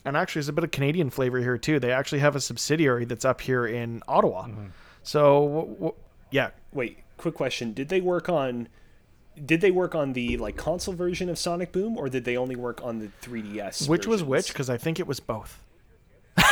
[0.05, 1.79] and actually, there's a bit of Canadian flavor here too.
[1.79, 4.47] They actually have a subsidiary that's up here in Ottawa.
[4.47, 4.67] Mm-hmm.
[5.03, 5.95] So, w- w-
[6.31, 8.69] yeah, Wait, quick question: Did they work on?
[9.45, 12.57] Did they work on the like console version of Sonic Boom, or did they only
[12.57, 13.89] work on the 3DS?
[13.89, 14.49] which was which?
[14.49, 15.63] Because I think it was both.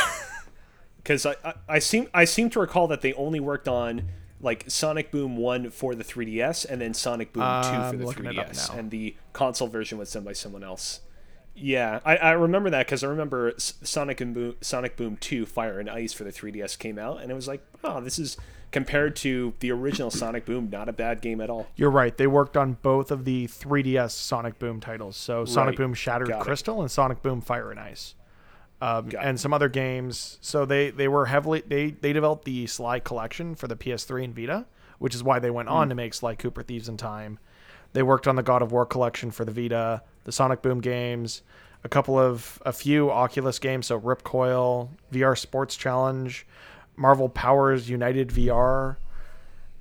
[0.97, 4.09] Because I, I I seem I seem to recall that they only worked on
[4.41, 8.05] like Sonic Boom one for the 3DS, and then Sonic Boom two uh, for the
[8.05, 10.99] looking it up 3DS, and the console version was done by someone else.
[11.59, 15.79] Yeah, I, I remember that because I remember Sonic and Boom, Sonic Boom 2 Fire
[15.79, 18.37] and Ice for the 3DS came out, and it was like, oh, this is
[18.71, 21.67] compared to the original Sonic Boom, not a bad game at all.
[21.75, 22.15] You're right.
[22.15, 25.17] They worked on both of the 3DS Sonic Boom titles.
[25.17, 25.77] So Sonic Right.
[25.79, 26.43] Boom Shattered Got it.
[26.45, 28.15] Crystal and Sonic Boom Fire and Ice.
[28.81, 29.39] Um, and it.
[29.41, 30.37] some other games.
[30.41, 34.35] So they, they were heavily they they developed the Sly collection for the PS3 and
[34.35, 34.67] Vita,
[34.99, 35.75] which is why they went Hmm.
[35.75, 37.39] on to make Sly Cooper Thieves in Time.
[37.93, 41.41] They worked on the God of War collection for the Vita, the Sonic Boom games,
[41.83, 46.45] a couple of a few Oculus games, so Ripcoil, VR Sports Challenge,
[46.95, 48.97] Marvel Powers United VR,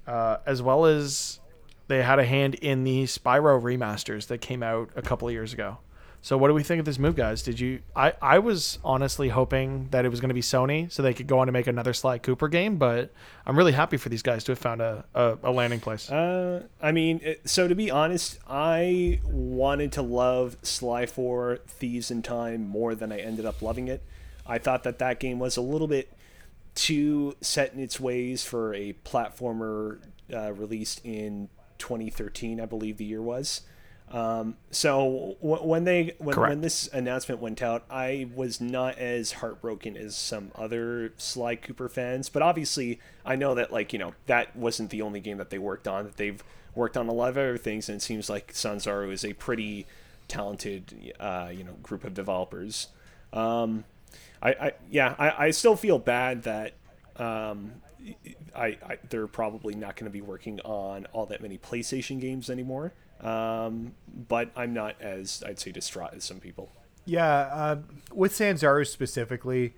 [0.07, 1.41] uh, as well as
[1.89, 5.53] they had a hand in the Spyro remasters that came out a couple of years
[5.53, 5.79] ago.
[6.21, 7.43] So what do we think of this move, guys?
[7.43, 7.81] Did you?
[7.95, 11.27] I I was honestly hoping that it was going to be Sony, so they could
[11.27, 12.77] go on to make another Sly Cooper game.
[12.77, 13.13] But
[13.47, 16.11] I'm really happy for these guys to have found a a, a landing place.
[16.11, 22.23] Uh, I mean, so to be honest, I wanted to love Sly 4 Thieves in
[22.23, 24.03] Time more than I ended up loving it.
[24.47, 26.13] I thought that that game was a little bit
[26.75, 30.01] too set in its ways for a platformer
[30.33, 33.63] uh, released in 2013, I believe the year was.
[34.11, 36.51] Um, so w- when they when, Correct.
[36.51, 41.89] when this announcement went out, I was not as heartbroken as some other Sly Cooper
[41.89, 42.29] fans.
[42.29, 45.59] But obviously, I know that like you know that wasn't the only game that they
[45.59, 46.05] worked on.
[46.05, 46.43] That they've
[46.75, 49.87] worked on a lot of other things, and it seems like Sanzaru is a pretty
[50.27, 52.89] talented uh, you know group of developers.
[53.33, 53.85] Um,
[54.41, 56.75] I, I yeah, I, I still feel bad that
[57.17, 57.73] um,
[58.55, 62.49] I, I they're probably not going to be working on all that many PlayStation games
[62.49, 62.93] anymore.
[63.21, 63.95] Um,
[64.29, 66.71] but I'm not as I'd say distraught as some people.
[67.05, 67.77] Yeah, uh,
[68.13, 69.75] with Sanzaru specifically,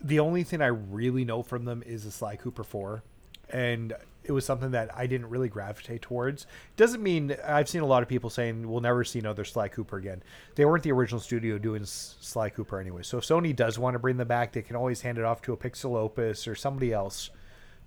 [0.00, 3.02] the only thing I really know from them is the Sly Cooper 4.
[3.50, 3.92] And
[4.24, 6.46] it was something that I didn't really gravitate towards.
[6.76, 9.98] Doesn't mean I've seen a lot of people saying we'll never see another Sly Cooper
[9.98, 10.22] again.
[10.54, 13.02] They weren't the original studio doing S- Sly Cooper anyway.
[13.02, 15.42] So if Sony does want to bring them back, they can always hand it off
[15.42, 17.30] to a Pixelopus or somebody else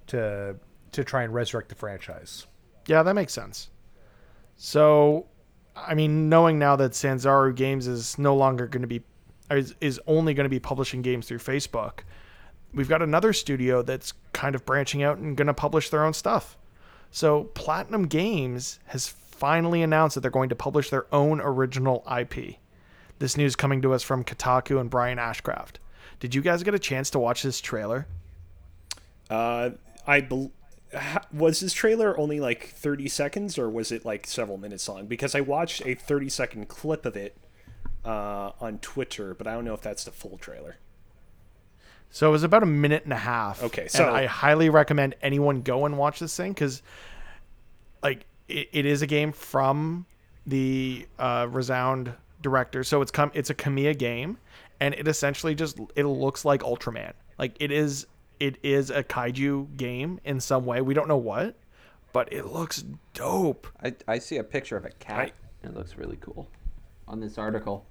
[0.07, 0.55] to
[0.91, 2.45] to try and resurrect the franchise.
[2.85, 3.69] Yeah, that makes sense.
[4.57, 5.27] So,
[5.75, 9.03] I mean, knowing now that Sanzaru Games is no longer going to be,
[9.51, 11.99] is, is only going to be publishing games through Facebook,
[12.73, 16.13] we've got another studio that's kind of branching out and going to publish their own
[16.13, 16.57] stuff.
[17.11, 22.55] So, Platinum Games has finally announced that they're going to publish their own original IP.
[23.19, 25.75] This news coming to us from Kotaku and Brian Ashcraft.
[26.19, 28.07] Did you guys get a chance to watch this trailer?
[29.29, 29.71] Uh,
[30.05, 30.56] I bel ha-
[31.33, 35.05] was this trailer only like 30 seconds or was it like several minutes long?
[35.07, 37.37] Because I watched a 30 second clip of it
[38.05, 40.77] uh, on Twitter, but I don't know if that's the full trailer.
[42.09, 43.61] So it was about a minute and a half.
[43.63, 46.81] Okay, and so- I highly recommend anyone go and watch this thing because,
[48.01, 50.05] like, it, it is a game from
[50.45, 52.83] the uh, Resound director.
[52.83, 53.31] So it's come.
[53.33, 54.37] It's a Kamiya game,
[54.79, 57.13] and it essentially just it looks like Ultraman.
[57.37, 58.07] Like it is.
[58.39, 60.81] It is a kaiju game in some way.
[60.81, 61.55] We don't know what,
[62.13, 62.83] but it looks
[63.13, 63.67] dope.
[63.83, 65.17] I, I see a picture of a cat.
[65.17, 65.33] Right.
[65.63, 66.47] It looks really cool
[67.07, 67.85] on this article.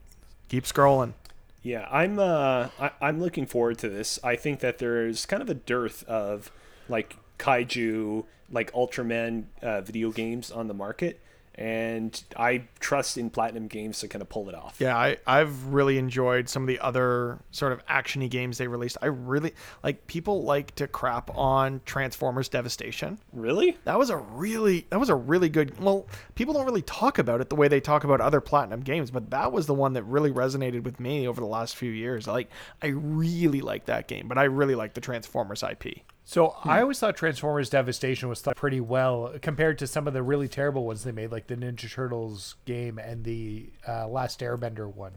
[0.48, 1.14] Keep scrolling.
[1.62, 4.20] Yeah, I'm uh, I, I'm looking forward to this.
[4.22, 6.52] I think that there's kind of a dearth of
[6.88, 11.20] like kaiju, like Ultraman uh, video games on the market,
[11.58, 14.76] and I trust in Platinum Games to kind of pull it off.
[14.78, 18.98] Yeah, I, I've really enjoyed some of the other sort of actiony games they released.
[19.00, 23.18] I really like people like to crap on Transformers Devastation.
[23.32, 23.78] Really?
[23.84, 27.40] That was a really that was a really good well, people don't really talk about
[27.40, 30.02] it the way they talk about other platinum games, but that was the one that
[30.02, 32.26] really resonated with me over the last few years.
[32.26, 32.50] Like
[32.82, 36.02] I really like that game, but I really like the Transformers IP.
[36.28, 40.24] So I always thought Transformers Devastation was thought pretty well compared to some of the
[40.24, 44.92] really terrible ones they made, like the Ninja Turtles game and the uh, Last Airbender
[44.92, 45.12] one.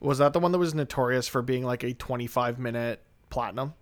[0.00, 3.00] Was that the one that was notorious for being like a 25 minute
[3.30, 3.74] platinum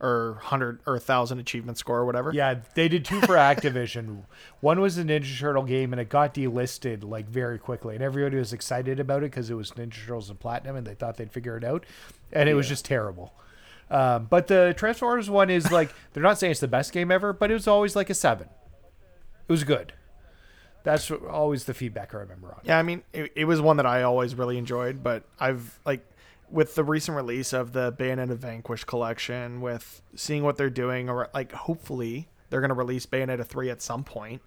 [0.00, 2.32] or 100 or 1000 achievement score or whatever?
[2.32, 4.24] Yeah, they did two for Activision.
[4.58, 8.36] One was a Ninja Turtle game, and it got delisted like very quickly, and everybody
[8.36, 11.30] was excited about it because it was Ninja Turtles and Platinum, and they thought they'd
[11.30, 11.86] figure it out,
[12.32, 13.32] and it was just terrible.
[13.90, 17.32] Um, but the Transformers one is like they're not saying it's the best game ever,
[17.32, 18.48] but it was always like a seven.
[19.48, 19.92] It was good.
[20.82, 22.60] That's always the feedback I remember on.
[22.62, 22.68] it.
[22.68, 26.06] Yeah, I mean, it, it was one that I always really enjoyed, but I've like
[26.48, 31.28] with the recent release of the Bayonetta Vanquish collection, with seeing what they're doing, or
[31.34, 34.42] like hopefully they're gonna release Bayonetta three at some point.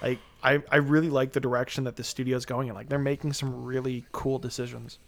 [0.00, 2.74] Like I, I really like the direction that the studio's going in.
[2.74, 4.98] Like they're making some really cool decisions.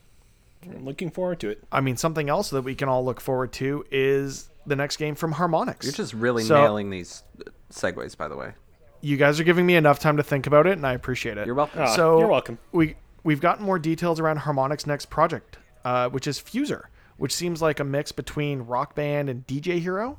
[0.71, 1.63] I'm looking forward to it.
[1.73, 5.15] I mean, something else that we can all look forward to is the next game
[5.15, 5.83] from Harmonix.
[5.85, 8.53] You're just really So- nailing these uh, segues, by the way.
[9.01, 11.47] you guys are giving me enough time to think about it, and I appreciate it.
[11.47, 11.83] You're welcome.
[11.83, 12.59] Ah, so you're welcome.
[12.73, 16.85] We we've gotten more details around Harmonix' next project, uh, which is Fuser,
[17.19, 20.19] which seems like a mix between Rock Band and DJ Hero,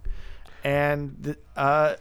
[0.64, 1.96] and the, uh,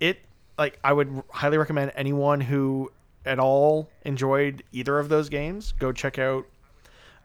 [0.00, 0.18] it
[0.58, 2.90] like I would highly recommend anyone who
[3.24, 6.46] at all enjoyed either of those games go check out.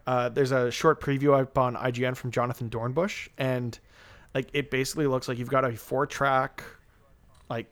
[0.06, 3.78] Uh, there's a short preview up on IGN from Jonathan Dornbush, and
[4.34, 6.64] like it basically looks like you've got a four track
[7.50, 7.66] like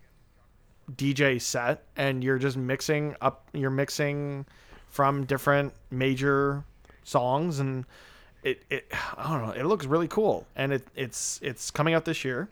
[0.97, 4.45] DJ set and you're just mixing up you're mixing
[4.89, 6.64] from different major
[7.05, 7.85] songs and
[8.43, 10.47] it, it I don't know it looks really cool.
[10.57, 12.49] And it it's it's coming out this year.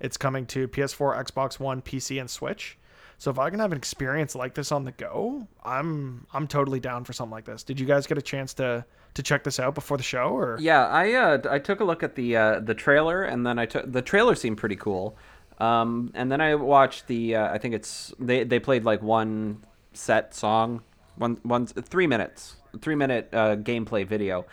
[0.00, 2.78] It's coming to PS4 Xbox One PC and Switch.
[3.18, 6.80] So if I can have an experience like this on the go I'm I'm totally
[6.80, 7.62] down for something like this.
[7.62, 8.84] Did you guys get a chance to
[9.14, 12.02] to check this out before the show or Yeah, I uh, I took a look
[12.02, 15.16] at the uh, the trailer, and then I took the trailer seemed pretty cool.
[15.58, 19.64] Um, and then I watched the uh, I think it's they they played like one
[19.92, 20.82] set song,
[21.16, 24.46] one one three minutes, three minute uh, gameplay video,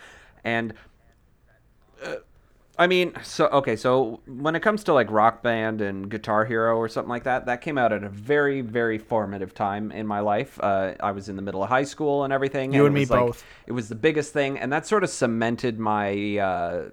[0.44, 0.74] and
[2.04, 2.16] uh,
[2.80, 6.76] I mean, so okay, so when it comes to like Rock Band and Guitar Hero
[6.76, 10.20] or something like that, that came out at a very, very formative time in my
[10.20, 10.60] life.
[10.62, 12.72] Uh, I was in the middle of high school and everything.
[12.72, 13.44] You and it me was, like, both.
[13.66, 16.90] It was the biggest thing, and that sort of cemented my uh,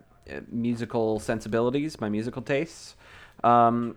[0.49, 2.95] musical sensibilities, my musical tastes.
[3.43, 3.95] Um,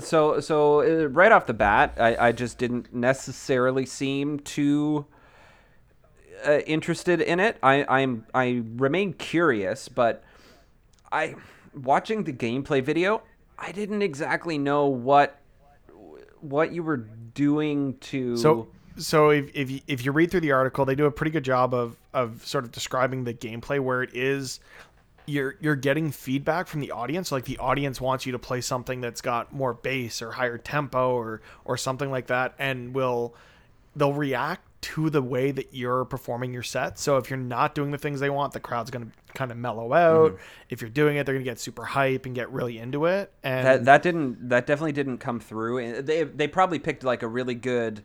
[0.00, 5.06] so, so uh, right off the bat, I, I just didn't necessarily seem to
[6.44, 7.56] uh, interested in it.
[7.62, 10.24] I I'm I remain curious, but
[11.12, 11.34] I
[11.74, 13.22] watching the gameplay video,
[13.58, 15.40] I didn't exactly know what
[16.40, 16.98] what you were
[17.34, 21.06] doing to So so if if you, if you read through the article, they do
[21.06, 24.60] a pretty good job of of sort of describing the gameplay where it is.
[25.26, 29.02] You're you're getting feedback from the audience like the audience wants you to play something
[29.02, 33.34] that's got more bass or higher tempo or or something like that and will
[33.94, 36.98] they'll react to the way that you're performing your set.
[36.98, 39.56] So if you're not doing the things they want, the crowd's going to kind of
[39.56, 40.38] mellow out.
[40.70, 43.32] If you're doing it, they're going to get super hype and get really into it.
[43.42, 46.02] And that that didn't that definitely didn't come through.
[46.02, 48.02] They they probably picked like a really good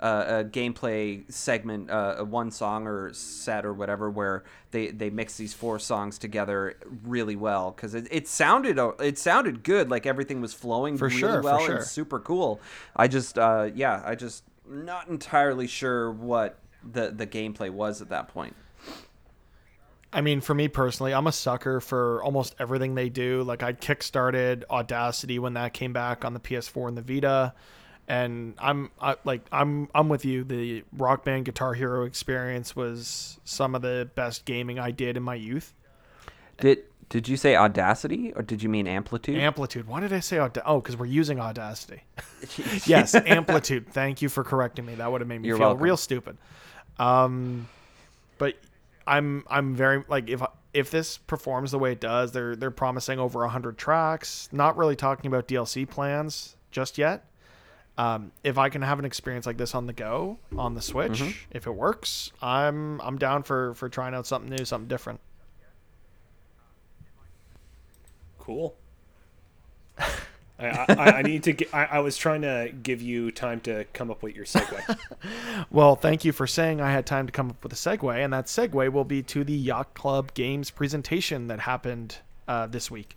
[0.00, 5.36] uh, uh, gameplay segment, uh, one song or set or whatever, where they they mix
[5.36, 10.04] these four songs together really well because it, it sounded uh, it sounded good, like
[10.04, 11.76] everything was flowing For really sure, for well sure.
[11.76, 12.60] and super cool.
[12.96, 18.08] I just uh, yeah, I just not entirely sure what the the gameplay was at
[18.10, 18.54] that point.
[20.12, 23.42] I mean, for me personally, I'm a sucker for almost everything they do.
[23.42, 27.52] Like I kickstarted Audacity when that came back on the PS4 and the Vita,
[28.06, 30.44] and I'm I, like I'm I'm with you.
[30.44, 35.22] The Rock Band Guitar Hero experience was some of the best gaming I did in
[35.22, 35.74] my youth.
[36.58, 39.36] Did did you say Audacity or did you mean Amplitude?
[39.38, 39.86] Amplitude.
[39.86, 40.66] Why did I say Audacity?
[40.66, 42.02] Oh, because we're using Audacity.
[42.86, 43.88] yes, Amplitude.
[43.92, 44.94] Thank you for correcting me.
[44.96, 45.82] That would have made me You're feel welcome.
[45.82, 46.36] real stupid.
[46.98, 47.68] Um,
[48.38, 48.54] but
[49.06, 50.42] I'm I'm very like if
[50.72, 54.48] if this performs the way it does, they're they're promising over hundred tracks.
[54.52, 57.24] Not really talking about DLC plans just yet.
[57.96, 61.20] Um, if I can have an experience like this on the go on the Switch,
[61.20, 61.30] Mm-hmm.
[61.52, 65.20] if it works, I'm I'm down for for trying out something new, something different.
[68.44, 68.74] Cool.
[69.98, 70.06] I
[70.58, 71.52] I, I, need to.
[71.52, 74.98] Get, I, I was trying to give you time to come up with your segue.
[75.70, 78.32] Well, thank you for saying I had time to come up with a segue, and
[78.32, 83.16] that segue will be to the Yacht Club Games presentation that happened uh, this week.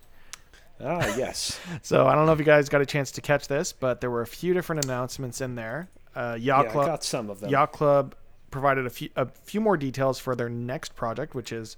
[0.82, 1.60] ah, yes.
[1.82, 4.10] So I don't know if you guys got a chance to catch this, but there
[4.10, 5.88] were a few different announcements in there.
[6.16, 7.50] Uh, Yacht Yeah, I Club, got some of them.
[7.50, 8.14] Yacht Club
[8.50, 11.76] provided a few a few more details for their next project, which is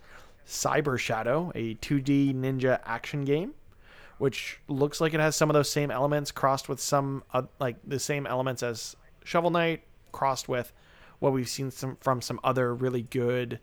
[0.51, 3.55] Cyber Shadow, a 2D ninja action game,
[4.19, 7.77] which looks like it has some of those same elements crossed with some uh, like
[7.87, 10.73] the same elements as Shovel Knight, crossed with
[11.21, 13.61] what we've seen some from some other really good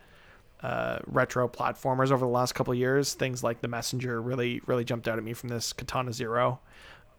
[0.61, 3.13] uh, retro platformers over the last couple years.
[3.13, 6.61] Things like The Messenger really really jumped out at me from this Katana Zero.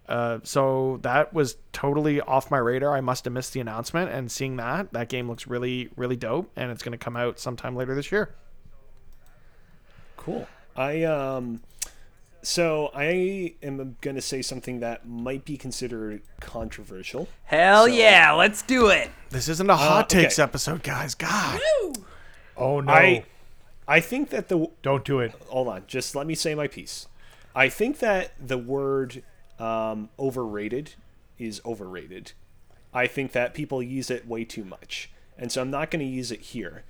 [0.09, 2.97] Uh, so that was totally off my radar.
[2.97, 6.51] I must have missed the announcement, and seeing that, that game looks really, really dope,
[6.57, 8.35] and it's going to come out sometime later this year.
[10.19, 10.47] Cool.
[10.77, 11.63] I um
[12.43, 17.27] so I am going to say something that might be considered controversial.
[17.45, 19.11] Hell So- yeah, let's do it.
[19.31, 20.23] This isn't a hot okay.
[20.23, 21.15] takes episode, guys.
[21.15, 21.61] God,
[22.57, 22.93] Oh no!
[22.93, 23.25] I
[23.87, 25.33] I think that the Don't do it.
[25.49, 27.07] hold on, just let me say my piece.
[27.55, 29.23] I think that the word
[29.59, 30.95] um, overrated
[31.39, 32.33] is overrated.
[32.93, 36.11] I think that people use it way too much, and so I'm not going to
[36.11, 36.85] use it here.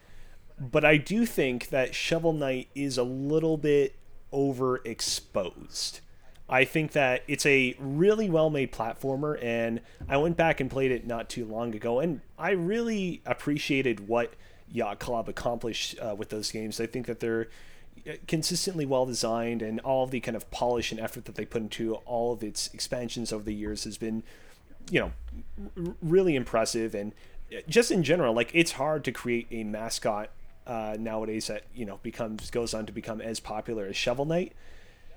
[0.60, 3.94] But I do think that Shovel Knight is a little bit
[4.32, 6.00] overexposed.
[6.50, 10.90] I think that it's a really well made platformer, and I went back and played
[10.90, 14.32] it not too long ago, and I really appreciated what
[14.70, 16.80] Yacht Club accomplished uh, with those games.
[16.80, 17.48] I think that they're
[18.08, 21.62] uh, consistently well designed, and all the kind of polish and effort that they put
[21.62, 24.22] into all of its expansions over the years has been,
[24.90, 25.12] you know,
[25.76, 26.94] r- really impressive.
[26.94, 27.12] And
[27.52, 30.30] uh, just in general, like it's hard to create a mascot
[30.68, 34.52] uh, nowadays that you know becomes goes on to become as popular as Shovel Knight.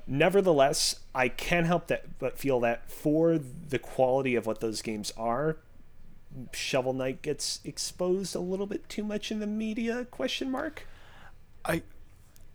[0.07, 5.13] Nevertheless, I can't help that but feel that for the quality of what those games
[5.15, 5.57] are,
[6.53, 10.05] Shovel Knight gets exposed a little bit too much in the media?
[10.05, 10.87] Question mark.
[11.63, 11.83] I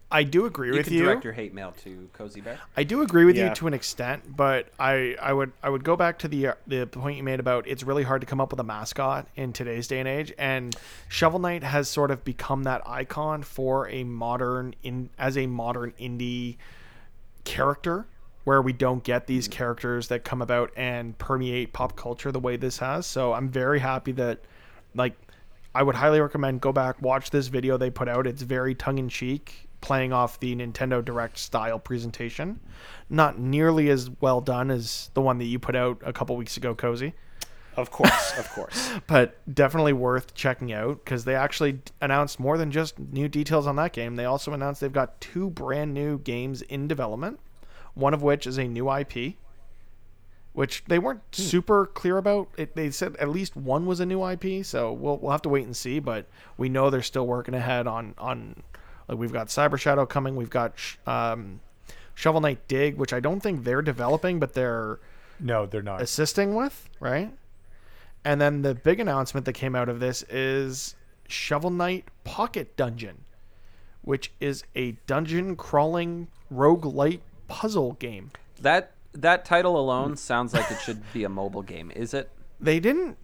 [0.08, 1.04] I do agree You with can you.
[1.04, 2.58] direct your hate mail to Cozy Bear.
[2.76, 3.48] I do agree with Yeah.
[3.48, 6.54] you to an extent, but I, I would I would go back to the uh,
[6.66, 9.52] the point you made about it's really hard to come up with a mascot in
[9.52, 10.76] today's day and age, and
[11.08, 15.92] Shovel Knight has sort of become that icon for a modern in as a modern
[16.00, 16.56] indie
[17.44, 18.06] character
[18.44, 22.56] where we don't get these characters that come about and permeate pop culture the way
[22.56, 23.06] this has.
[23.06, 24.38] So I'm very happy that
[24.94, 25.14] like
[25.74, 28.24] I would highly recommend go back watch this video they put out.
[28.26, 32.60] It's very tongue in cheek, playing off the Nintendo Direct style presentation.
[33.08, 36.56] Not nearly as well done as the one that you put out a couple weeks
[36.56, 37.14] ago, Cozy,
[37.76, 38.90] Of course, of course.
[39.06, 43.76] but definitely worth checking out because they actually announced more than just new details on
[43.76, 44.16] that game.
[44.16, 47.38] They also announced they've got two brand new games in development,
[47.94, 49.34] one of which is a new IP.
[50.54, 51.42] Which they weren't hmm.
[51.42, 52.48] super clear about.
[52.56, 55.50] It, they said at least one was a new IP, so we'll we'll have to
[55.50, 55.98] wait and see.
[55.98, 58.62] But we know they're still working ahead on on
[59.08, 60.74] like we've got Cyber Shadow coming, we've got
[61.06, 61.60] um,
[62.14, 64.98] Shovel Knight Dig, which I don't think they're developing, but they're
[65.40, 66.00] No, they're not.
[66.02, 67.32] assisting with, right?
[68.24, 70.96] And then the big announcement that came out of this is
[71.28, 73.24] Shovel Knight Pocket Dungeon,
[74.02, 78.30] which is a dungeon crawling roguelite puzzle game.
[78.60, 81.90] That that title alone sounds like it should be a mobile game.
[81.94, 82.30] Is it?
[82.60, 83.16] They didn't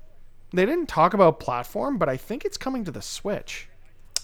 [0.52, 3.68] they didn't talk about platform, but I think it's coming to the Switch.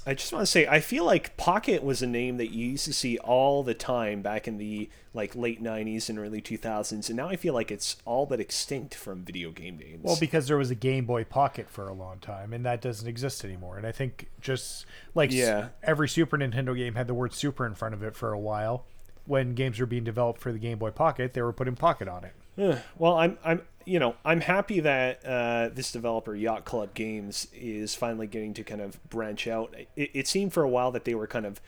[0.09, 2.87] I just want to say, I feel like Pocket was a name that you used
[2.87, 7.17] to see all the time back in the like late '90s and early 2000s, and
[7.17, 10.01] now I feel like it's all but extinct from video game names.
[10.03, 13.07] Well, because there was a Game Boy Pocket for a long time, and that doesn't
[13.07, 13.77] exist anymore.
[13.77, 15.69] And I think just like Yeah.
[15.83, 18.87] every Super Nintendo game had the word "Super" in front of it for a while.
[19.27, 22.25] When games were being developed for the Game Boy Pocket, they were putting Pocket on
[22.25, 22.83] it.
[22.97, 27.95] Well, I'm I'm you know I'm happy that uh, this developer Yacht Club Games is
[27.95, 29.75] finally getting to kind of branch out.
[29.97, 31.61] It, it seemed for a while that they were kind of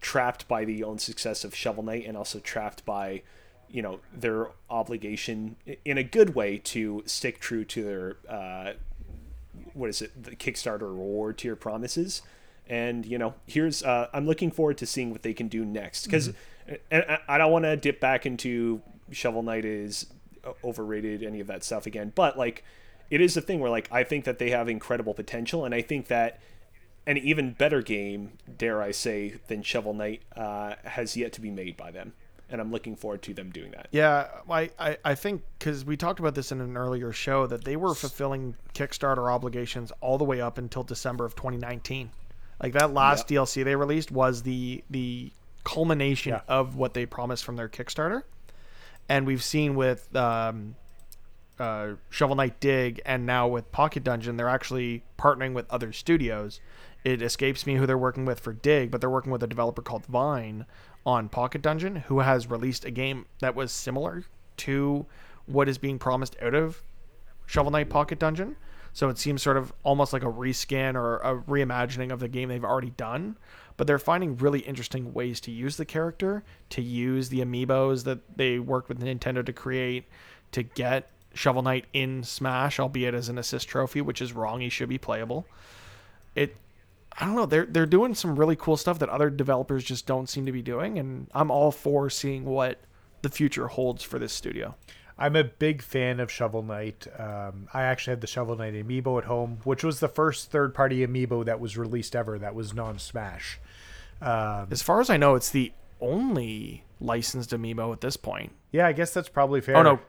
[0.00, 3.22] trapped by the own success of Shovel Knight and also trapped by
[3.70, 8.72] you know their obligation in a good way to stick true to their uh,
[9.74, 12.22] what is it the Kickstarter reward tier promises.
[12.68, 16.06] And you know, here's uh, I'm looking forward to seeing what they can do next
[16.06, 16.32] because,
[16.90, 20.06] and I, I don't want to dip back into Shovel Knight is
[20.64, 22.64] overrated any of that stuff again, but like,
[23.10, 25.82] it is a thing where like I think that they have incredible potential, and I
[25.82, 26.40] think that
[27.06, 31.50] an even better game, dare I say, than Shovel Knight uh, has yet to be
[31.50, 32.12] made by them,
[32.50, 33.88] and I'm looking forward to them doing that.
[33.92, 37.64] Yeah, I, I, I think because we talked about this in an earlier show that
[37.64, 42.10] they were fulfilling Kickstarter obligations all the way up until December of 2019.
[42.62, 45.32] Like that last DLC they released was the the
[45.64, 46.40] culmination Yeah.
[46.48, 48.24] of what they promised from their Kickstarter.
[49.08, 50.76] And we've seen with um,
[51.58, 56.60] uh, Shovel Knight Dig and now with Pocket Dungeon, they're actually partnering with other studios.
[57.04, 59.82] It escapes me who they're working with for Dig, but they're working with a developer
[59.82, 60.66] called Vine
[61.06, 64.24] on Pocket Dungeon, who has released a game that was similar
[64.58, 65.06] to
[65.46, 66.82] what is being promised out of
[67.46, 68.56] Shovel Knight Pocket Dungeon.
[68.92, 72.48] So it seems sort of almost like a reskin or a reimagining of the game
[72.48, 73.36] they've already done.
[73.78, 78.36] But they're finding really interesting ways to use the character, to use the amiibos that
[78.36, 80.04] they worked with Nintendo to create,
[80.52, 84.60] to get Shovel Knight in Smash, albeit as an assist trophy, which is wrong.
[84.60, 85.46] He should be playable.
[86.34, 86.56] It,
[87.16, 87.46] I don't know.
[87.46, 90.62] They're they're doing some really cool stuff that other developers just don't seem to be
[90.62, 92.80] doing, and I'm all for seeing what
[93.22, 94.74] the future holds for this studio.
[95.20, 97.08] I'm a big fan of Shovel Knight.
[97.18, 101.04] Um, I actually had the Shovel Knight amiibo at home, which was the first third-party
[101.04, 103.58] amiibo that was released ever that was non-Smash.
[104.20, 108.52] Um, As far as I know, it's the only licensed amiibo at this point.
[108.72, 109.76] yeah, I guess that's probably fair.
[109.76, 110.00] Oh no,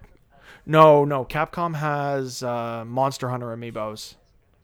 [0.65, 1.25] no, no.
[1.25, 4.15] Capcom has uh, Monster Hunter amiibos,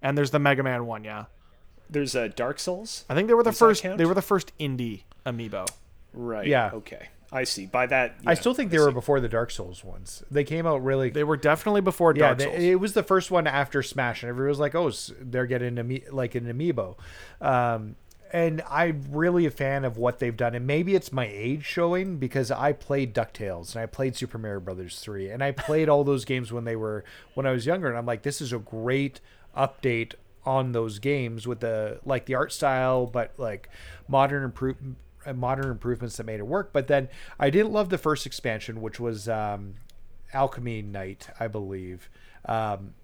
[0.01, 1.03] and there's the Mega Man one.
[1.03, 1.25] Yeah,
[1.89, 3.05] There's uh, Dark Souls.
[3.09, 3.83] I think they were the Does first.
[3.83, 5.67] They were the first indie amiibo.
[6.13, 6.47] Right.
[6.47, 6.71] Yeah.
[6.73, 7.09] Okay.
[7.31, 7.65] I see.
[7.65, 10.23] By that, I still think they were before the Dark Souls ones.
[10.31, 11.09] They came out really.
[11.09, 12.59] They were definitely before yeah, Dark they- Souls.
[12.59, 16.03] it was the first one after Smash, and everyone was like, "Oh, they're getting ami-
[16.11, 16.95] like an amiibo."
[17.41, 17.95] Um,
[18.35, 22.17] and I'm really a fan of what they've done, and maybe it's my age showing
[22.17, 26.03] because I played Ducktales and I played Super Mario Brothers three, and I played all
[26.03, 28.59] those games when they were when I was younger, and I'm like, this is a
[28.59, 29.21] great
[29.55, 30.15] update
[30.45, 33.69] on those games with the like the art style, but like
[34.09, 34.75] modern improve
[35.33, 36.73] modern improvements that made it work.
[36.73, 37.07] But then
[37.39, 39.75] I didn't love the first expansion, which was um,
[40.33, 42.09] Alchemy Knight, I believe.
[42.43, 42.95] Um,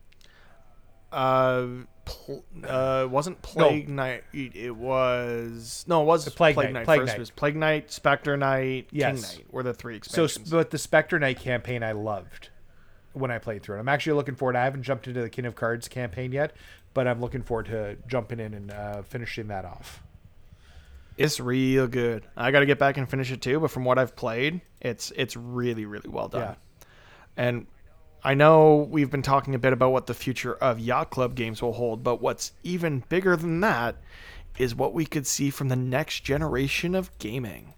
[1.09, 1.67] uh,
[2.05, 4.23] pl- uh, wasn't Plague Knight.
[4.33, 6.85] It was no, it was Plague Plague, Knight, Knight.
[6.85, 7.13] Plague first.
[7.13, 7.19] Knight.
[7.19, 9.31] Was Plague Knight, Spectre Knight, Yes.
[9.35, 12.49] King Knight were the three so, but the Spectre Knight campaign I loved
[13.13, 13.79] when I played through it.
[13.79, 14.55] I'm actually looking forward.
[14.55, 16.53] I haven't jumped into the King of Cards campaign yet,
[16.93, 20.01] but I'm looking forward to jumping in and uh, finishing that off.
[21.17, 22.25] it's real good.
[22.37, 23.59] I got to get back and finish it too.
[23.59, 26.41] But from what I've played, it's it's really really well done.
[26.41, 26.55] Yeah.
[27.37, 27.67] And
[28.23, 31.61] I know we've been talking a bit about what the future of Yacht Club games
[31.61, 33.95] will hold, but what's even bigger than that
[34.59, 37.73] is what we could see from the next generation of gaming.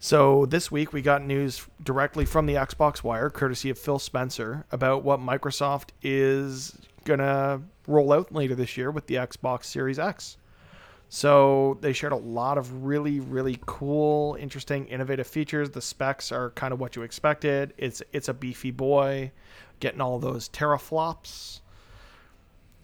[0.00, 4.66] So this week we got news directly from the Xbox Wire, courtesy of Phil Spencer,
[4.72, 10.38] about what Microsoft is gonna roll out later this year with the Xbox Series X.
[11.08, 15.68] So they shared a lot of really, really cool, interesting, innovative features.
[15.68, 17.74] The specs are kind of what you expected.
[17.76, 19.30] It's it's a beefy boy,
[19.82, 21.60] getting all those teraflops.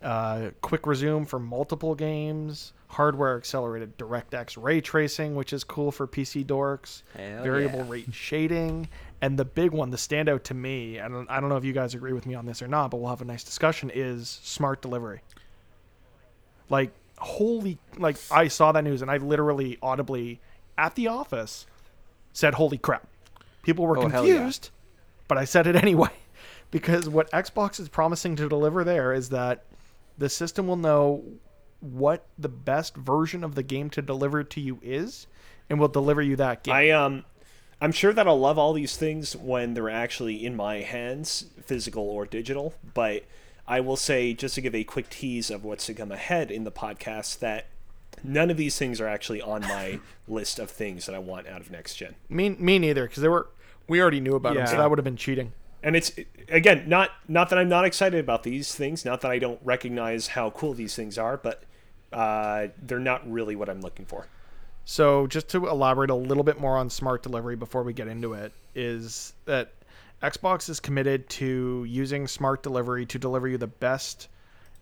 [0.03, 2.73] Uh, quick resume for multiple games.
[2.89, 7.03] Hardware accelerated DirectX ray tracing, which is cool for PC dorks.
[7.17, 7.91] Hell variable yeah.
[7.91, 8.89] rate shading,
[9.21, 11.73] and the big one, the standout to me, I don't, I don't know if you
[11.73, 13.91] guys agree with me on this or not, but we'll have a nice discussion.
[13.95, 15.21] Is smart delivery.
[16.69, 20.41] Like holy, like I saw that news and I literally audibly
[20.77, 21.67] at the office
[22.33, 23.07] said, "Holy crap!"
[23.63, 24.35] People were Oh, hell yeah.
[24.35, 24.71] confused,
[25.29, 26.11] but I said it anyway
[26.71, 29.64] because what Xbox is promising to deliver there is that
[30.16, 31.25] the system will know
[31.81, 35.27] what the best version of the game to deliver to you is,
[35.71, 36.75] and will deliver you that game.
[36.75, 37.25] I um,
[37.81, 42.03] I'm sure that I'll love all these things when they're actually in my hands, physical
[42.03, 42.75] or digital.
[42.95, 43.25] But
[43.66, 46.64] I will say, just to give a quick tease of what's to come ahead in
[46.64, 47.66] the podcast, that
[48.25, 51.61] none of these things are actually on my list of things that I want out
[51.61, 52.16] of next gen.
[52.29, 53.49] Me, me neither, because they were
[53.87, 55.53] we already knew about them, so that would have been cheating.
[55.83, 56.12] And it's
[56.49, 60.29] again not not that I'm not excited about these things, not that I don't recognize
[60.29, 61.62] how cool these things are, but
[62.12, 64.26] uh, they're not really what I'm looking for.
[64.85, 68.33] So, just to elaborate a little bit more on smart delivery before we get into
[68.33, 69.72] it, is that
[70.22, 74.29] Xbox is committed to using smart delivery to deliver you the best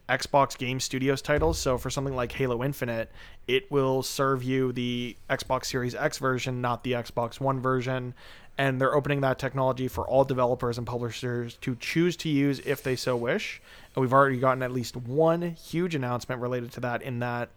[0.09, 1.59] Xbox Game Studios titles.
[1.59, 3.11] So, for something like Halo Infinite,
[3.49, 8.15] it will serve you the Xbox Series X version, not the Xbox One version.
[8.59, 12.83] And they're opening that technology for all developers and publishers to choose to use if
[12.83, 13.61] they so wish.
[13.95, 17.51] And we've already gotten at least one huge announcement related to that, in that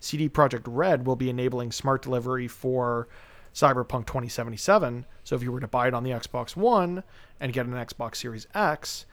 [0.00, 3.06] CD Projekt Red will be enabling smart delivery for
[3.54, 5.04] Cyberpunk 2077.
[5.24, 7.02] So if you were to buy it on the Xbox One
[7.40, 9.06] and get an Xbox Series X,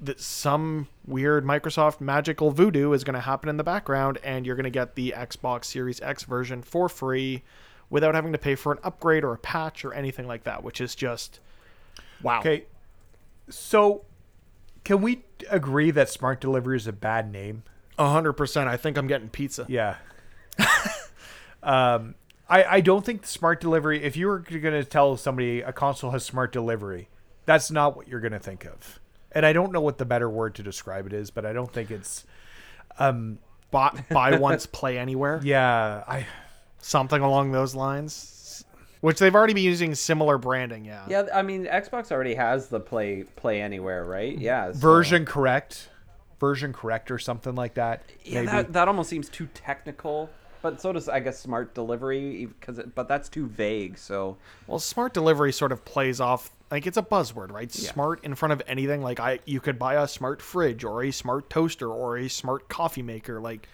[0.00, 4.56] that some weird Microsoft magical voodoo is going to happen in the background, and you're
[4.56, 7.42] going to get the Xbox Series X version for free
[7.92, 10.80] without having to pay for an upgrade or a patch or anything like that, which
[10.80, 11.40] is just
[12.22, 12.40] wow.
[12.40, 12.64] Okay,
[13.50, 14.06] so
[14.82, 17.64] can we agree that smart delivery is a bad name?
[17.98, 18.68] A hundred percent.
[18.68, 19.66] I think I'm getting pizza.
[19.68, 19.96] Yeah.
[21.62, 22.14] um,
[22.48, 24.02] I I don't think smart delivery.
[24.02, 27.10] If you were going to tell somebody a console has smart delivery,
[27.44, 29.00] That's not what you're going to think of.
[29.32, 31.70] And I don't know what the better word to describe it is, but I don't
[31.70, 32.24] think it's
[32.98, 33.38] um
[33.72, 35.40] Buy, buy once, play anywhere.
[35.44, 36.26] yeah, I
[36.82, 38.64] Something along those lines.
[39.00, 41.04] Which they've already been using similar branding, yeah.
[41.08, 44.36] Yeah, I mean Xbox already has the play play anywhere, right?
[44.38, 44.70] Yeah.
[44.70, 45.88] so- version correct,
[46.38, 48.02] version correct or something like that.
[48.24, 48.46] Yeah, maybe.
[48.48, 50.28] that that almost seems too technical.
[50.60, 53.98] But so does I guess smart delivery because but that's too vague.
[53.98, 54.36] So
[54.68, 57.70] Well, smart delivery sort of plays off like it's a buzzword, right?
[57.70, 59.02] Smart in front of anything.
[59.02, 62.68] Like I, you could buy a smart fridge or a smart toaster or a smart
[62.68, 63.40] coffee maker.
[63.40, 63.68] Like,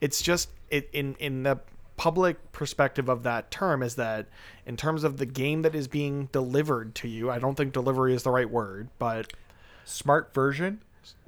[0.00, 1.58] it's just it in in the
[1.96, 4.26] public perspective of that term is that
[4.66, 8.14] in terms of the game that is being delivered to you, I don't think delivery
[8.14, 9.32] is the right word, but
[9.84, 10.80] smart version.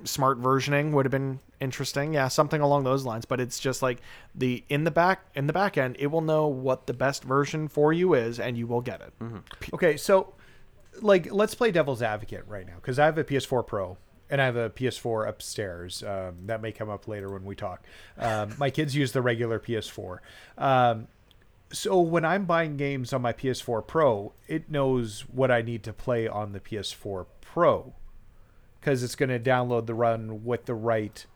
[0.05, 2.15] smart versioning would have been interesting.
[2.15, 4.01] Yeah something along those lines but it's just like
[4.35, 7.69] the in the back in the back end it will know what the best version
[7.69, 9.13] for you is and you will get it.
[9.21, 9.39] Mm-hmm.
[9.75, 10.35] Okay, so
[11.03, 13.97] like let's play devil's advocate right now because I have a PS4 Pro
[14.31, 16.03] and I have a PS4 upstairs.
[16.03, 17.85] Um, that may come up later when we talk.
[18.19, 20.19] Um, my kids use the regular PS4.
[20.59, 21.09] Um,
[21.73, 25.93] so when I'm buying games on my PS4 Pro, it knows what I need to
[25.93, 27.95] play on the PS4 Pro
[28.81, 31.27] because it's going to download the run with the right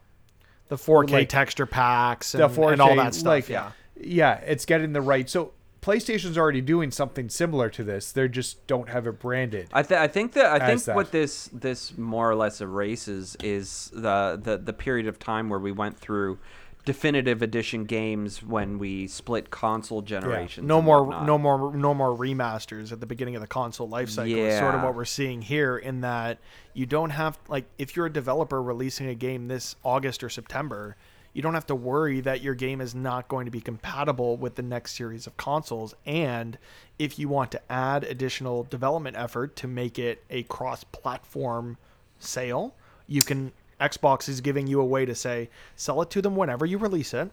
[0.69, 3.73] the 4k Like, texture packs and, the 4K, and all that stuff like, yeah
[4.03, 5.29] yeah, it's getting the right.
[5.29, 5.53] So
[5.83, 8.13] PlayStation's already doing something similar to this.
[8.13, 9.69] They just don't have it branded.
[9.73, 10.95] I, th- I think that I think that.
[10.95, 15.59] what this this more or less erases is the, the the period of time where
[15.59, 16.39] we went through
[16.85, 20.67] definitive edition games when we split console generations.
[20.67, 21.27] no more whatnot.
[21.27, 24.45] no more no more remasters at the beginning of the console life cycle yeah.
[24.45, 26.39] is sort of what we're seeing here in that
[26.73, 30.97] you don't have like if you're a developer releasing a game this August or September
[31.33, 34.57] you don't have to worry that your game is not going to be compatible with
[34.57, 35.95] the next series of consoles.
[36.05, 36.59] And
[36.99, 41.77] if you want to add additional development effort to make it a cross platform
[42.19, 42.75] sale
[43.11, 46.65] you can Xbox is giving you a way to say sell it to them whenever
[46.65, 47.31] you release it.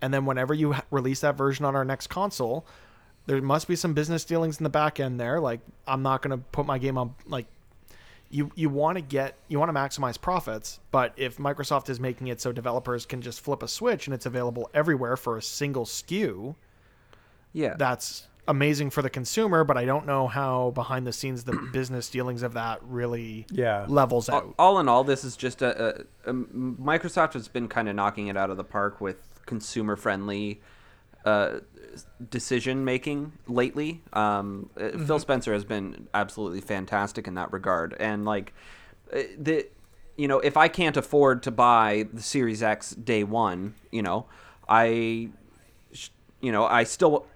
[0.00, 2.64] And then whenever you release that version on our next console
[3.26, 5.40] there must be some business dealings in the back end there.
[5.40, 7.46] Like i'm not going to put my game on like
[8.30, 12.26] you you want to get you want to maximize profits but if microsoft is making
[12.28, 15.84] it so developers can just flip a switch and it's available everywhere for a single
[15.84, 16.54] sku
[17.52, 17.74] Yeah.
[17.78, 22.08] that's amazing for the consumer but i don't know how behind the scenes the business
[22.10, 23.86] dealings of that really Yeah.
[23.88, 27.68] levels out all, all in all, this is just a, a, a Microsoft has been
[27.68, 30.60] kind of knocking it out of the park with consumer friendly
[31.24, 31.60] uh,
[32.30, 34.02] decision making lately.
[34.12, 35.06] Um, uh Mm-hmm.
[35.06, 38.52] Phil Spencer has been absolutely fantastic in that regard, and like
[39.12, 39.66] uh, the.
[40.16, 44.26] You know, if I can't afford to buy the Series X day one, you know,
[44.68, 45.28] I
[46.40, 47.26] you know, I still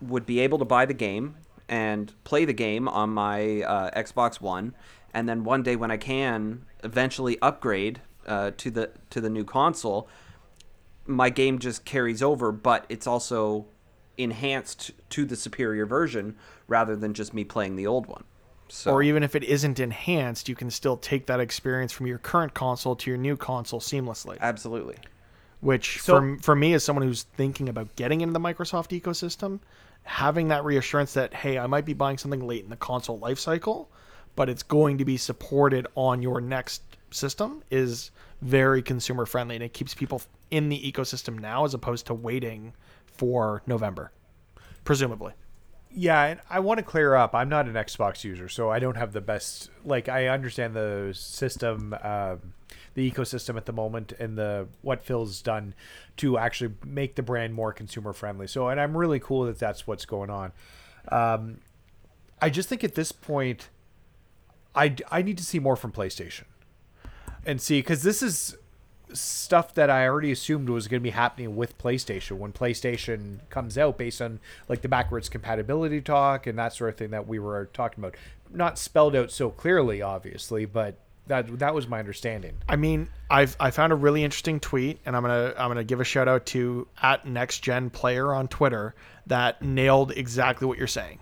[0.00, 1.36] would be able to buy the game
[1.68, 4.74] and play the game on my uh, Xbox One,
[5.14, 9.44] and then one day when I can eventually upgrade uh, to the to the new
[9.44, 10.08] console,
[11.14, 13.66] my game just carries over, but it's also
[14.18, 16.36] enhanced to the superior version
[16.68, 18.24] rather than just me playing the old one.
[18.68, 22.16] So or even if it isn't enhanced you can still take that experience from your
[22.16, 24.96] current console to your new console seamlessly absolutely.
[25.60, 29.60] which So- for, for me as someone who's thinking about getting into the microsoft ecosystem
[30.04, 33.38] having that reassurance that hey i might be buying something late in the console life
[33.38, 33.90] cycle
[34.36, 38.10] but it's going to be supported on your next system is
[38.42, 40.20] very consumer friendly and it keeps people
[40.50, 42.74] in the ecosystem now as opposed to waiting
[43.06, 44.12] for november
[44.84, 45.32] presumably
[45.94, 47.34] Yeah, and I want to clear up.
[47.34, 49.68] I'm not an Xbox user, so I don't have the best.
[49.84, 52.54] Like, I understand the system, um,
[52.94, 55.74] the ecosystem at the moment, and the what Phil's done
[56.16, 58.46] to actually make the brand more consumer friendly.
[58.46, 60.52] So, and I'm really cool that that's what's going on.
[61.08, 61.58] Um,
[62.40, 63.68] I just think at this point,
[64.74, 66.44] I I need to see more from PlayStation,
[67.44, 68.56] and see because this is
[69.12, 73.76] stuff that I already assumed was going to be happening with PlayStation when PlayStation comes
[73.76, 77.38] out based on like the backwards compatibility talk and that sort of thing that we
[77.38, 78.16] were talking about.
[78.50, 82.54] Not spelled out so clearly, obviously, but that that was my understanding.
[82.68, 86.00] I mean, I've I found a really interesting tweet, and I'm gonna I'm gonna give
[86.00, 88.94] a shout out to at Next Gen Player on Twitter
[89.26, 91.20] that nailed exactly what you're saying.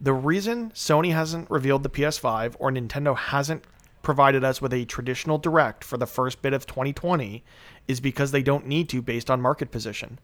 [0.00, 3.64] The reason Sony hasn't revealed the PS5 or Nintendo hasn't
[4.02, 7.42] provided us with a traditional direct for the first bit of 2020
[7.86, 10.18] is because they don't need to based on market position.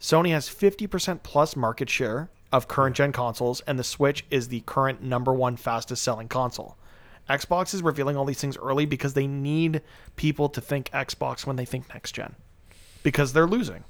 [0.00, 4.60] Sony has 50% plus market share of current gen consoles, and the Switch is the
[4.60, 6.76] current number one fastest selling console.
[7.28, 9.82] Xbox is revealing all these things early because they need
[10.14, 12.36] people to think Xbox when they think next gen,
[13.02, 13.82] because they're losing,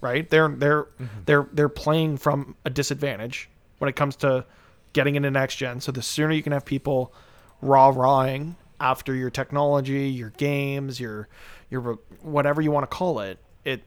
[0.00, 0.30] right?
[0.30, 1.06] They're they're mm-hmm.
[1.24, 4.44] they're they're playing from a disadvantage when it comes to
[4.92, 5.80] getting into next gen.
[5.80, 7.12] So the sooner you can have people
[7.60, 8.54] raw rahing
[8.84, 11.26] after your technology, your games, your
[11.70, 13.38] your whatever you want to call it.
[13.64, 13.82] It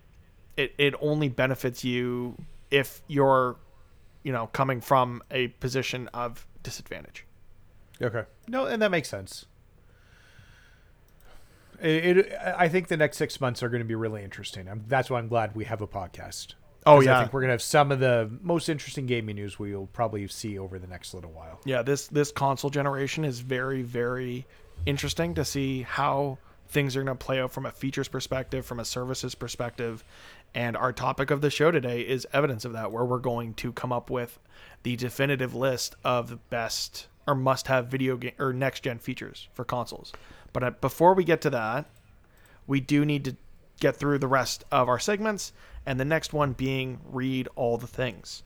[0.57, 2.35] it it only benefits you
[2.71, 3.57] if you're
[4.23, 7.25] you know coming from a position of disadvantage.
[8.01, 8.23] Okay.
[8.47, 9.45] No, and that makes sense.
[11.79, 14.67] It, it I think the next six months are going to be really interesting.
[14.67, 16.55] I'm, that's why I'm glad we have a podcast.
[16.87, 19.59] Oh yeah, I think we're going to have some of the most interesting gaming news
[19.59, 21.61] we'll probably see over the next little while.
[21.65, 21.83] yeah.
[21.83, 24.47] This this console generation is very very
[24.85, 26.37] interesting to see how
[26.69, 30.03] things are going to play out from a features perspective, from a services perspective,
[30.53, 33.71] and our topic of the show today is evidence of that, where we're going to
[33.71, 34.39] come up with
[34.83, 40.13] the definitive list of the best or must-have video game or next-gen features for consoles.
[40.53, 41.85] But uh, before we get to that,
[42.65, 43.35] we do need to
[43.79, 45.53] get through the rest of our segments,
[45.85, 48.43] and the next one being read all the things.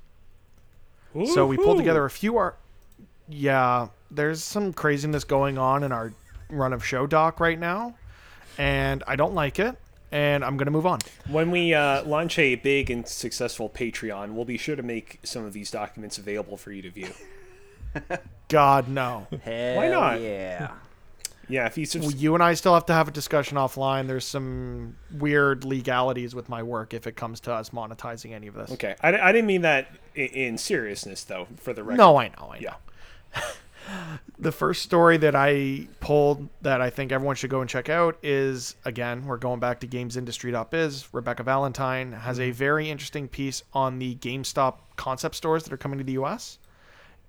[1.33, 2.57] So we pulled together a few art.
[3.27, 6.13] Yeah, there's some craziness going on in our
[6.51, 7.95] run of show doc right now,
[8.57, 9.75] and I don't like it.
[10.13, 10.99] And I'm gonna move on.
[11.29, 15.45] When we uh, launch a big and successful Patreon, we'll be sure to make some
[15.45, 17.11] of these documents available for you to view.
[18.49, 19.27] God no.
[19.43, 20.19] Hell not?
[20.21, 20.71] Yeah.
[21.47, 24.07] Yeah, if you subs- Well, you and I still have to have a discussion offline.
[24.07, 28.53] There's some weird legalities with my work if it comes to us monetizing any of
[28.53, 28.71] this.
[28.71, 31.47] okay, I, I didn't mean that in, in seriousness though.
[31.57, 32.73] For the record, No, I know, I know.
[33.35, 33.41] Yeah.
[34.39, 38.17] the first story that I pulled that I think everyone should go and check out
[38.23, 41.13] is again, we're going back to gamesindustry.biz.
[41.13, 42.51] Rebekah Valentine has a mm-hmm.
[42.53, 46.57] very interesting piece on the GameStop concept stores that are coming to the US.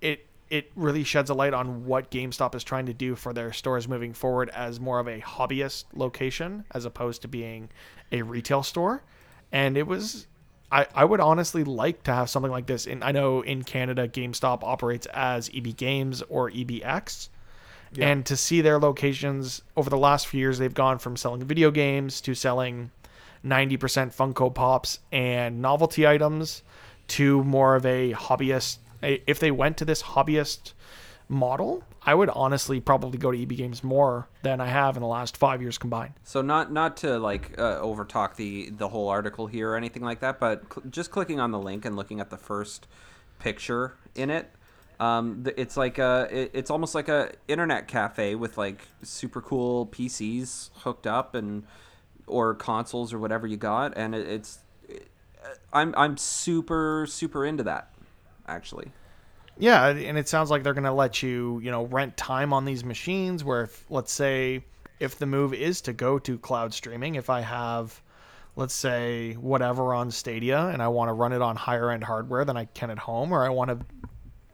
[0.01, 3.53] It it really sheds a light on what GameStop is trying to do for their
[3.53, 7.71] stores moving forward as more of a hobbyist location as opposed to being
[8.11, 9.03] a retail store.
[9.51, 10.27] And it was
[10.73, 12.87] I, I would honestly like to have something like this.
[12.87, 17.29] In I know in Canada, GameStop operates as EB Games or EBX,
[17.99, 21.71] and to see their locations over the last few years, they've gone from selling video
[21.71, 22.91] games to selling
[23.45, 23.79] 90%
[24.15, 26.63] Funko Pops and novelty items
[27.09, 28.79] to more of a hobbyist.
[29.03, 30.73] If they went to this hobbyist
[31.33, 35.09] model, I would honestly probably go to EB Games more than I have in the
[35.09, 36.15] last five years combined.
[36.23, 40.21] So not not to like uh, overtalk the the whole article here or anything like
[40.21, 42.87] that, but cl- just clicking on the link and looking at the first
[43.39, 44.51] picture in it,
[45.01, 49.87] um, it's like a it, it's almost like a internet cafe with like super cool
[49.87, 51.65] PCs hooked up and
[52.27, 54.59] or consoles or whatever you got, and it, it's
[54.89, 55.09] it,
[55.73, 57.93] I'm I'm super super into that
[58.47, 58.93] actually.
[59.59, 62.65] Yeah, and it sounds like they're going to let you, you know, rent time on
[62.65, 64.65] these machines where if let's say
[64.99, 68.01] if the move is to go to cloud streaming, if I have
[68.55, 72.45] let's say whatever on Stadia and I want to run it on higher end hardware
[72.45, 73.87] than I can at home or I want to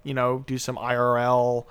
[0.08, 1.66] you know, do some IRL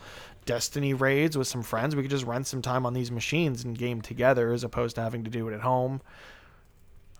[0.45, 3.77] Destiny raids with some friends, we could just rent some time on these machines and
[3.77, 5.99] game together as opposed to having to do it at home.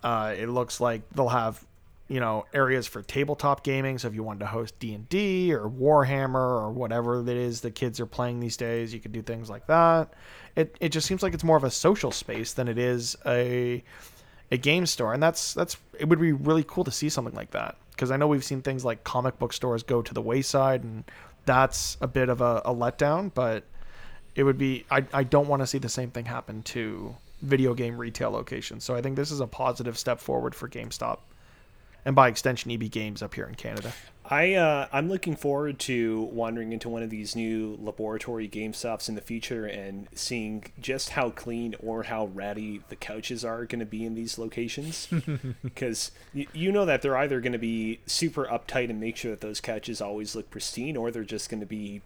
[0.02, 1.66] Uh, it looks like they'll have
[2.08, 3.98] you know areas for tabletop gaming.
[3.98, 8.00] So if you wanted to host d&d or warhammer or whatever it is the kids
[8.00, 10.14] are playing these days you could do things like that.
[10.56, 13.84] It, it just seems like it's more of a social space than it is a
[14.52, 15.14] a game store.
[15.14, 17.78] And that's that's it would be really cool to see something like that.
[17.92, 21.04] Because i know we've seen things like comic book stores go to the wayside and
[21.46, 23.64] that's a bit of a, a letdown but
[24.36, 27.74] it would be I, I don't want to see the same thing happen to video
[27.74, 28.84] game retail locations.
[28.84, 31.20] So i think this is a positive step forward for gamestop
[32.06, 33.94] and by extension eb games up here in canada
[34.30, 39.08] I uh, I'm looking forward to wandering into one of these new laboratory game stops
[39.08, 43.80] in the future and seeing just how clean or how ratty the couches are going
[43.80, 45.08] to be in these locations.
[45.64, 49.32] Because y- you know that they're either going to be super uptight and make sure
[49.32, 52.02] that those couches always look pristine, or they're just going to be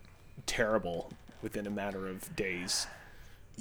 [0.45, 1.11] terrible
[1.41, 2.85] within a matter of days.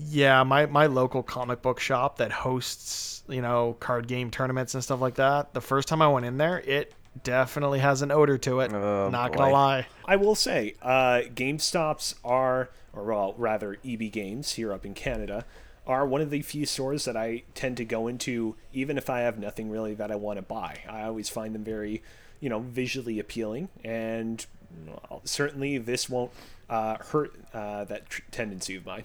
[0.08, 4.82] Yeah my, my local comic book shop that hosts you know card game tournaments and
[4.82, 6.94] stuff like that the first time i went in there it
[7.24, 9.38] definitely has an odor to it Oh, not boy.
[9.38, 14.84] gonna lie I will say, uh, GameStops are, or well, rather, EB Games here up
[14.84, 15.44] in Canada,
[15.86, 19.20] are one of the few stores that I tend to go into, even if I
[19.20, 20.78] have nothing really that I want to buy.
[20.88, 22.02] I always find them very,
[22.40, 24.44] you know, visually appealing, and
[24.86, 26.32] well, certainly this won't
[26.68, 29.04] uh, hurt uh, that tr- tendency of mine.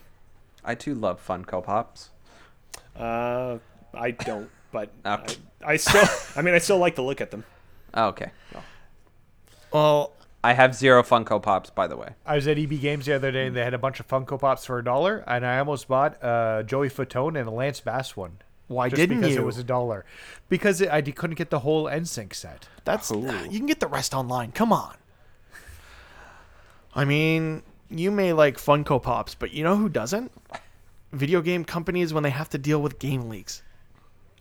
[0.66, 2.09] I too love Funko Pops.
[2.95, 3.59] Uh,
[3.93, 5.11] I don't, but Oh.
[5.63, 6.03] I, I still,
[6.36, 7.43] I mean, I still like to look at them.
[7.93, 8.32] Oh, okay.
[8.53, 8.63] Well,
[9.72, 10.11] well
[10.43, 12.09] I have zero Funko Pops, by the way.
[12.26, 14.39] I was at EB Games the other day and they had a bunch of Funko
[14.39, 18.16] Pops for a dollar, and I almost bought uh, Joey Fatone and a Lance Bass
[18.16, 18.38] one.
[18.68, 20.05] why just didn't because you it was a dollar.
[20.49, 22.68] Because it, I d- couldn't get the whole NSYNC set.
[22.84, 23.22] That's Ooh.
[23.49, 24.51] you can get the rest online.
[24.51, 24.95] Come on.
[26.93, 27.63] I mean,
[27.99, 30.31] you may like Funko Pops, but you know who doesn't?
[31.11, 33.63] Video game companies when they have to deal with game leaks.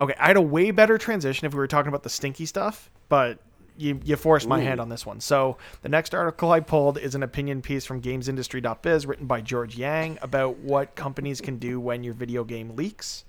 [0.01, 2.91] Okay, I had a way better transition if we were talking about the stinky stuff,
[3.09, 3.39] but
[3.77, 5.21] you, you forced my hand on this one.
[5.21, 9.77] So the next article I pulled is an opinion piece from GamesIndustry.biz written by George
[9.77, 13.25] Yang about what companies can do when your video game leaks.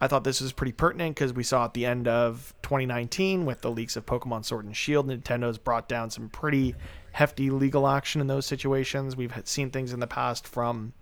[0.00, 3.62] I thought this was pretty pertinent because we saw at the end of 2019 with
[3.62, 6.76] the leaks of Pokemon Sword and Shield, Nintendo's brought down some pretty
[7.12, 9.16] hefty legal action in those situations.
[9.16, 10.92] We've seen things in the past from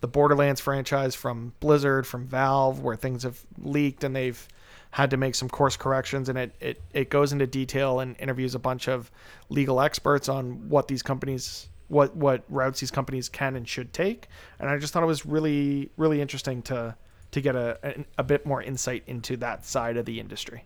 [0.00, 4.46] the Borderlands franchise, from Blizzard, from Valve, where things have leaked and they've
[4.90, 6.28] had to make some course corrections.
[6.28, 9.10] And it, it, it goes into detail and interviews a bunch of
[9.48, 14.28] legal experts on what these companies, what, what routes these companies can and should take.
[14.58, 16.96] And I just thought it was really, really interesting to
[17.30, 20.64] to get a, a, a bit more insight into that side of the industry.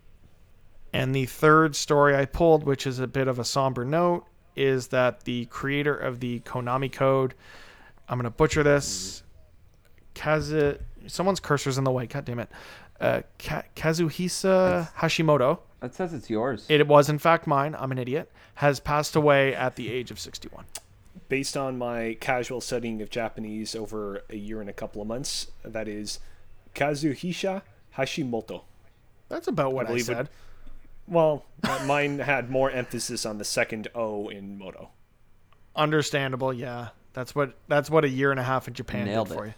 [0.92, 4.26] And the third story I pulled, which is a bit of a somber note,
[4.56, 7.34] is that the creator of the Konami code,
[8.08, 9.22] I'm going to butcher this,
[10.14, 12.50] Kazu, someone's cursor's in the way, god damn it,
[13.00, 16.66] uh, Ka- Kazuhisa Hashimoto, It says it's yours.
[16.68, 20.18] it was in fact mine, I'm an idiot, has passed away at the age of
[20.20, 20.64] 61.
[21.28, 25.48] Based on my casual studying of Japanese over a year and a couple of months,
[25.64, 26.20] that is
[26.74, 27.62] Kazuhisha
[27.96, 28.62] Hashimoto.
[29.28, 30.28] That's about what I, believe it- said.
[31.06, 31.44] Well,
[31.86, 34.90] mine had more emphasis on the second O in Moto.
[35.74, 36.88] Understandable, yeah.
[37.12, 39.54] That's what that's what a year and a half in Japan Nailed did for it.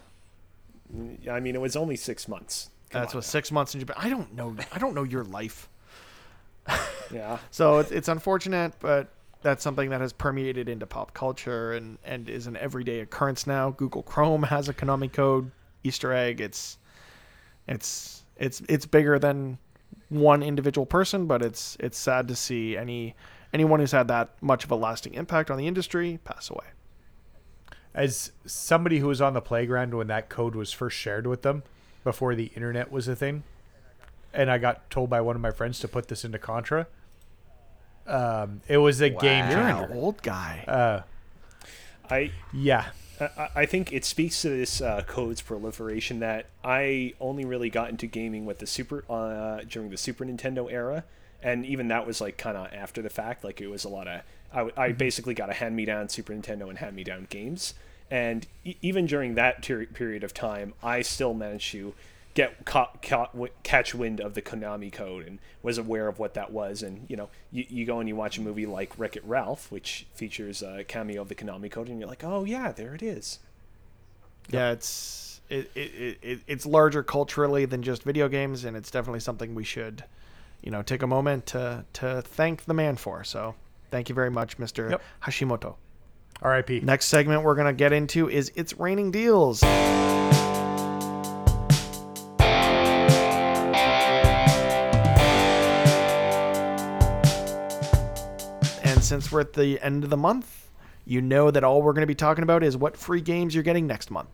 [1.22, 1.30] you.
[1.30, 2.70] I mean, it was only six months.
[2.90, 3.96] Come That's on what six months in Japan.
[3.98, 4.56] I don't know.
[4.72, 5.68] I don't know your life.
[7.12, 7.38] Yeah.
[7.50, 9.08] So it's, it's unfortunate, but
[9.42, 13.70] that's something that has permeated into pop culture and, and is an everyday occurrence now.
[13.70, 15.50] Google Chrome has a Konami code
[15.84, 16.40] Easter egg.
[16.40, 16.78] It's
[17.68, 19.58] it's it's it's bigger than
[20.08, 23.14] one individual person, but it's it's sad to see any
[23.52, 26.66] anyone who's had that much of a lasting impact on the industry pass away.
[27.94, 31.62] As somebody who was on the playground when that code was first shared with them,
[32.02, 33.44] before the internet was a thing,
[34.32, 36.86] and I got told by one of my friends to put this into Contra.
[38.06, 39.92] Um, it was a game You're changer.
[39.92, 40.64] an old guy.
[40.68, 41.02] Uh,
[42.10, 42.86] I yeah,
[43.20, 47.90] I, I think it speaks to this uh, code's proliferation that I only really got
[47.90, 51.04] into gaming with the super uh, during the Super Nintendo era,
[51.42, 53.44] and even that was like kind of after the fact.
[53.44, 54.22] Like it was a lot of
[54.76, 57.74] I basically got a hand me down Super Nintendo and hand me down games,
[58.10, 61.94] and e- even during that ter- period of time, I still managed to
[62.34, 66.52] get caught, caught, catch wind of the Konami code and was aware of what that
[66.52, 66.82] was.
[66.82, 69.70] And you know, you, you go and you watch a movie like Wreck It Ralph,
[69.70, 73.02] which features a cameo of the Konami code, and you're like, oh yeah, there it
[73.02, 73.38] is.
[74.50, 78.90] Yeah, it's it, it, it, it it's larger culturally than just video games, and it's
[78.90, 80.04] definitely something we should,
[80.62, 83.24] you know, take a moment to to thank the man for.
[83.24, 83.54] So,
[83.90, 84.90] thank you very much, Mr.
[84.90, 85.02] Yep.
[85.22, 85.76] Hashimoto.
[86.42, 86.80] R.I.P.
[86.80, 89.62] Next segment we're gonna get into is it's raining deals.
[99.04, 100.70] Since we're at the end of the month,
[101.04, 103.62] you know that all we're going to be talking about is what free games you're
[103.62, 104.30] getting next month.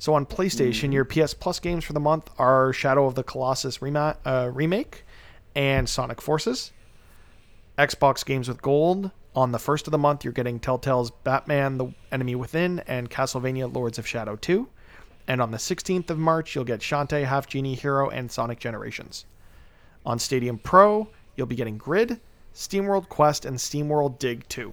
[0.00, 3.80] So on PlayStation, your PS Plus games for the month are Shadow of the Colossus
[3.80, 5.04] rema- uh, remake
[5.54, 6.72] and Sonic Forces.
[7.78, 9.12] Xbox games with gold.
[9.36, 13.72] On the first of the month, you're getting Telltale's Batman: The Enemy Within and Castlevania:
[13.72, 14.68] Lords of Shadow 2.
[15.28, 19.24] And on the 16th of March, you'll get Shantae, Half Genie Hero, and Sonic Generations.
[20.04, 21.06] On Stadia Pro,
[21.36, 22.20] you'll be getting Grid,
[22.54, 24.72] SteamWorld Quest, and SteamWorld Dig 2.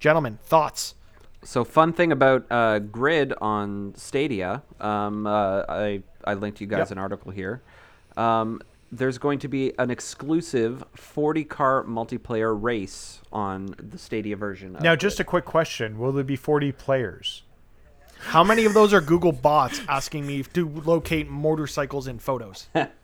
[0.00, 0.94] Gentlemen, thoughts?
[1.42, 6.78] So fun thing about uh, Grid on Stadia, um, uh, I I linked you guys
[6.78, 6.90] Yep.
[6.92, 7.62] an article here.
[8.16, 14.74] Um, there's going to be an exclusive 40 car multiplayer race on the Stadia version.
[14.76, 17.42] Of Now, just a quick question: Will there be forty players?
[18.18, 22.66] How many of those are Google bots asking me to locate motorcycles in photos?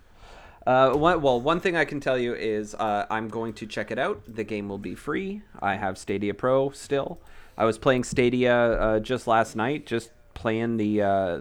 [0.66, 3.90] Uh, one, well, one thing I can tell you is uh, I'm going to check
[3.90, 4.22] it out.
[4.26, 5.42] The game will be free.
[5.60, 7.20] I have Stadia Pro still.
[7.56, 11.40] I was playing Stadia uh, just last night, just playing the uh,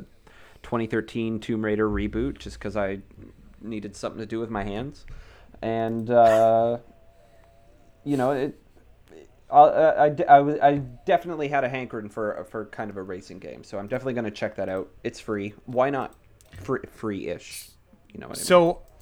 [0.61, 2.99] 2013 Tomb Raider reboot, just because I
[3.61, 5.05] needed something to do with my hands,
[5.61, 6.80] and uh,
[8.03, 8.59] you know it.
[9.51, 13.78] I, I, I, definitely had a hankering for for kind of a racing game, so
[13.78, 14.89] I'm definitely going to check that out.
[15.03, 15.53] It's free.
[15.65, 16.15] Why not?
[16.63, 17.69] Free, free-ish.
[18.11, 18.45] You know what I mean?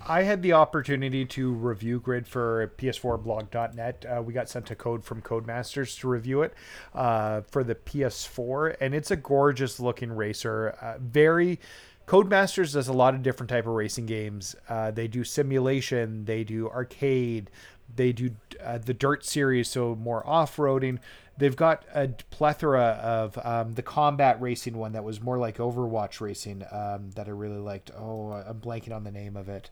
[0.07, 4.05] I had the opportunity to review Grid for PS4blog.net.
[4.05, 6.53] Uh, we got sent a code from Codemasters to review it
[6.93, 10.75] uh, for the PS4, and it's a gorgeous looking racer.
[10.81, 11.59] Uh, very.
[12.07, 14.55] Codemasters does a lot of different type of racing games.
[14.67, 17.51] Uh, they do simulation, they do arcade,
[17.95, 18.31] they do
[18.61, 20.99] uh, the dirt series, so more off-roading.
[21.37, 26.19] they've got a plethora of um, the combat racing one that was more like Overwatch
[26.21, 27.91] racing um, that I really liked.
[27.97, 29.69] Oh, I'm blanking on the name of it.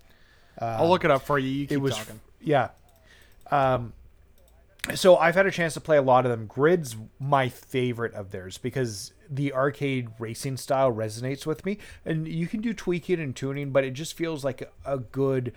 [0.65, 1.49] I'll look it up for you.
[1.49, 2.19] You keep it was talking.
[2.41, 2.69] yeah.
[3.51, 3.93] Um,
[4.95, 6.45] so I've had a chance to play a lot of them.
[6.47, 12.47] Grid's my favorite of theirs because the arcade racing style resonates with me, and you
[12.47, 15.53] can do tweaking and tuning, but it just feels like a, good,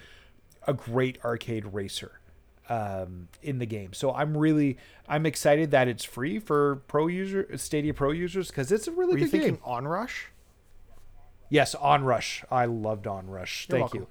[0.67, 2.21] a great arcade racer
[2.69, 3.93] um, in the game.
[3.93, 4.79] So I'm really
[5.09, 9.13] I'm excited that it's free for pro user Stadia Pro users because it's a really
[9.15, 9.63] Were you good thinking game.
[9.65, 10.27] Onrush?
[11.53, 12.45] Yes, Onrush.
[12.51, 13.69] I loved Onrush.
[13.69, 14.07] You're Thank you.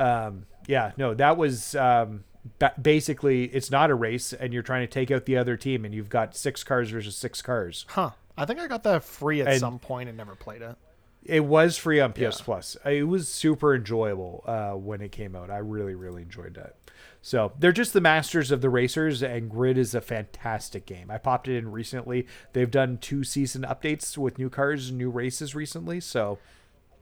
[0.00, 2.22] Um, yeah, no, that was um,
[2.60, 5.84] ba- basically it's not a race, and you're trying to take out the other team,
[5.84, 7.84] and you've got six cars versus six cars.
[7.88, 8.10] Huh.
[8.38, 10.76] I think I got that free at And- some point and never played it.
[11.24, 12.30] It was free on PS Yeah.
[12.44, 12.76] Plus.
[12.84, 15.50] It was super enjoyable uh, when it came out.
[15.50, 16.76] I really, really enjoyed that.
[17.22, 21.10] So they're just the masters of the racers, and Grid is a fantastic game.
[21.10, 22.26] I popped it in recently.
[22.52, 25.98] They've done two season updates with new cars and new races recently.
[26.00, 26.38] So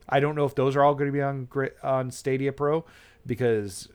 [0.09, 1.47] I don't know if those are all going to be on
[1.81, 2.85] on Stadia Pro
[3.25, 3.89] because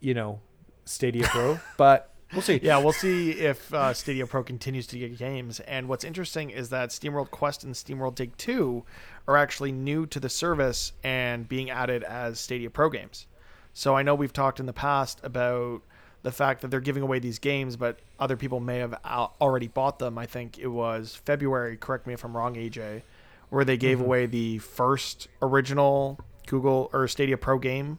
[0.00, 0.40] you know
[0.84, 2.60] Stadia Pro, but we'll see.
[2.62, 5.60] Yeah, we'll see if uh, Stadia Pro continues to get games.
[5.60, 8.84] And what's interesting is that SteamWorld Quest and SteamWorld Dig 2
[9.26, 13.26] are actually new to the service and being added as Stadia Pro games.
[13.72, 15.82] So I know we've talked in the past about
[16.22, 19.68] the fact that they're giving away these games, but other people may have al- already
[19.68, 20.18] bought them.
[20.18, 23.02] I think it was February, correct me if I'm wrong, AJ,
[23.50, 27.98] where they gave away the first original Google or Stadia Pro game,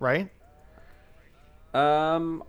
[0.00, 0.28] right?
[1.74, 2.42] Um.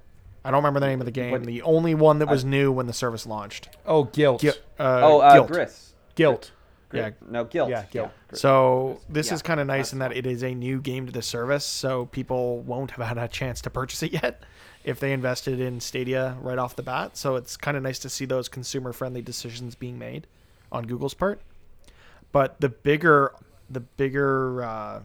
[0.46, 1.32] I don't remember the name of the game.
[1.32, 3.70] What- the only one that was new when the service launched.
[3.86, 4.40] Oh, Gylt.
[4.40, 5.48] Gui- uh, oh, uh, Gylt.
[5.48, 5.94] Gris.
[6.16, 6.52] Gylt.
[6.94, 7.10] Yeah.
[7.28, 7.70] No, Gylt.
[7.70, 8.12] Yeah, Gylt.
[8.30, 8.40] Gris.
[8.42, 11.06] So this Yeah, is kind of nice that's in that it is a new game
[11.06, 14.42] to the service, so people won't have had a chance to purchase it yet
[14.86, 17.18] if they invested in Stadia right off the bat.
[17.18, 20.26] So it's kind of nice to see those consumer-friendly decisions being made
[20.72, 21.42] on Google's part.
[22.32, 23.34] But the bigger,
[23.70, 25.02] the bigger uh,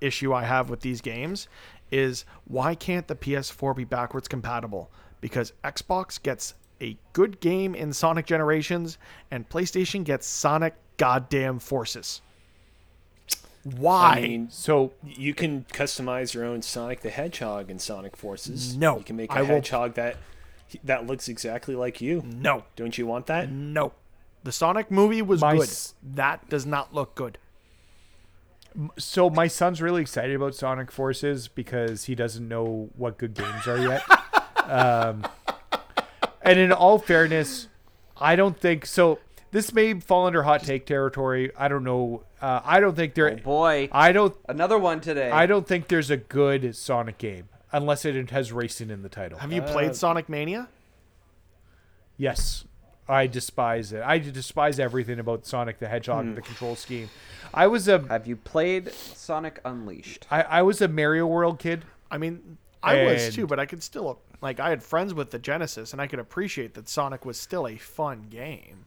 [0.00, 1.48] issue I have with these games
[1.90, 4.90] is why can't the PS4 be backwards compatible?
[5.20, 8.98] Because Xbox gets a good game in Sonic Generations,
[9.32, 12.20] and PlayStation gets Sonic Goddamn Forces.
[13.64, 14.14] Why?
[14.18, 18.76] I mean, So you can customize your own Sonic the Hedgehog in Sonic Forces.
[18.76, 20.16] No, you can make a I will- hedgehog that
[20.84, 22.22] that looks exactly like you.
[22.24, 23.50] no, Don't you want that?
[23.50, 23.92] no.
[24.44, 25.62] The Sonic movie was My good.
[25.64, 27.38] s- That does not look good.
[28.98, 33.66] so my son's really excited about Sonic Forces because he doesn't know what good games
[33.66, 34.02] are yet.
[34.70, 35.26] um,
[36.42, 37.68] and in all fairness,
[38.16, 39.18] I don't think so.
[39.50, 41.50] This may fall under hot take territory.
[41.56, 42.22] I don't know.
[42.40, 43.30] Uh, I don't think there.
[43.30, 44.36] Oh boy, I don't.
[44.48, 45.30] another one today.
[45.30, 49.38] I don't think there's a good Sonic game unless it has racing in the title.
[49.38, 50.68] Have you played Sonic Mania?
[52.16, 52.64] Yes,
[53.08, 54.02] I despise it.
[54.02, 56.34] I despise everything about Sonic the Hedgehog and hmm.
[56.36, 57.08] the control scheme.
[57.54, 60.26] I was a Have you played Sonic Unleashed?
[60.30, 61.84] I, I was a Mario World kid.
[62.10, 65.38] I mean, I was too, but I could still like I had friends with the
[65.38, 68.84] Genesis, and I could appreciate that Sonic was still a fun game.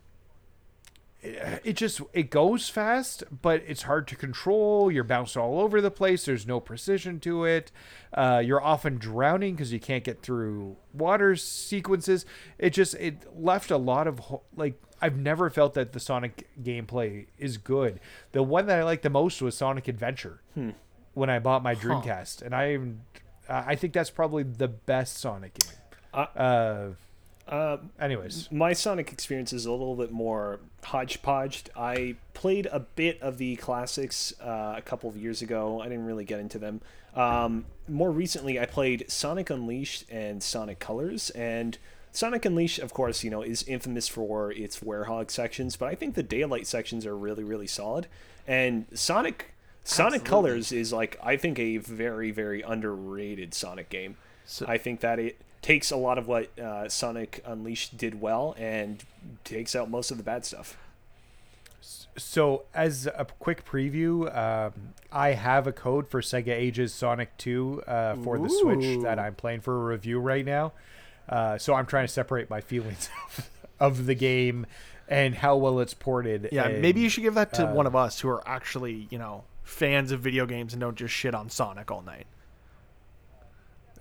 [1.23, 4.91] It just it goes fast but it's hard to control.
[4.91, 6.25] You're bounced all over the place.
[6.25, 7.71] There's no precision to it.
[8.13, 12.25] Uh, you're often drowning because you can't get through water sequences.
[12.57, 16.47] It just it left a lot of ho- like i've never felt that the sonic
[16.61, 17.99] gameplay is good.
[18.31, 20.41] The one that i liked the most was sonic adventure
[21.13, 22.77] when i bought my dreamcast and i
[23.49, 25.77] i think that's probably the best sonic game.
[26.13, 26.89] Uh, uh
[27.47, 31.65] Uh, anyways my Sonic experience is a little bit more hodgepodge.
[31.75, 35.81] I played a bit of the classics uh, a couple of years ago.
[35.81, 36.81] I didn't really get into them.
[37.15, 41.77] Um, more recently, I played Sonic Unleashed and Sonic Colors, and
[42.13, 46.15] Sonic Unleashed, of course, you know, is infamous for its Werehog sections, but I think
[46.15, 48.07] the Daylight sections are really, really solid.
[48.47, 49.53] And Sonic
[49.83, 50.29] Sonic Absolutely.
[50.29, 54.17] Colors is like I think a very, very underrated Sonic game.
[54.45, 58.55] So- I think that it takes a lot of what uh, Sonic Unleashed did well
[58.57, 59.03] and
[59.43, 60.77] takes out most of the bad stuff.
[62.17, 64.73] So, as a quick preview, um,
[65.11, 69.35] I have a code for Sega Ages Sonic 2 uh, for the Switch that I'm
[69.35, 70.73] playing for a review right now.
[71.29, 74.65] Uh, so, I'm trying to separate my feelings of, of the game
[75.07, 76.49] and how well it's ported.
[76.51, 79.07] Yeah, and, maybe you should give that to uh, one of us who are actually,
[79.09, 82.27] you know, fans of video games and don't just shit on Sonic all night.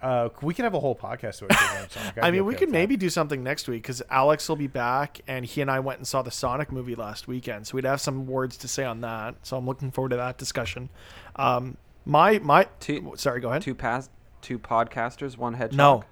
[0.02, 2.18] Uh, we can have a whole podcast about it Sonic.
[2.18, 2.78] I'd I mean, we okay could with that.
[2.78, 5.98] maybe do something next week because Alex will be back, and he and I went
[5.98, 9.00] and saw the Sonic movie last weekend, so we'd have some words to say on
[9.02, 9.34] that.
[9.42, 10.88] So I'm looking forward to that discussion.
[11.36, 13.62] Um, my my, Two- sorry, go ahead.
[13.62, 14.10] Two past
[14.40, 15.76] two podcasters, one hedgehog.
[15.76, 16.04] No,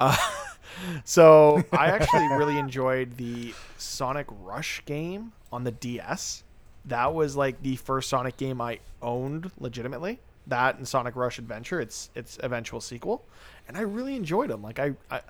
[0.00, 0.16] uh,
[1.04, 6.42] So I actually really enjoyed the Sonic Rush game on the DS.
[6.86, 10.20] That was like the first Sonic game I owned legitimately.
[10.46, 13.24] That and Sonic Rush Adventure, its its eventual sequel,
[13.68, 14.62] and I really enjoyed them.
[14.62, 15.20] Like I, I,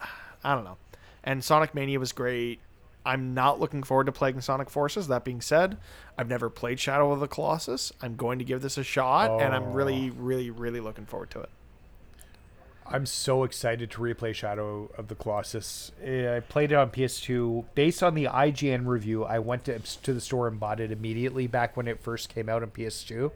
[0.44, 0.76] I don't know.
[1.24, 2.60] And Sonic Mania was great.
[3.04, 5.06] I'm not looking forward to playing Sonic Forces.
[5.06, 5.78] That being said,
[6.18, 7.92] I've never played Shadow of the Colossus.
[8.02, 11.40] I'm going to give this a shot, and I'm really, really, really looking forward to
[11.40, 11.50] it.
[12.88, 15.92] I'm so excited to replay Shadow of the Colossus.
[16.02, 17.64] Eh, I played it on PS2.
[17.74, 21.46] Based on the IGN review, I went to, to the store and bought it immediately
[21.46, 23.32] back when it first came out on PS2.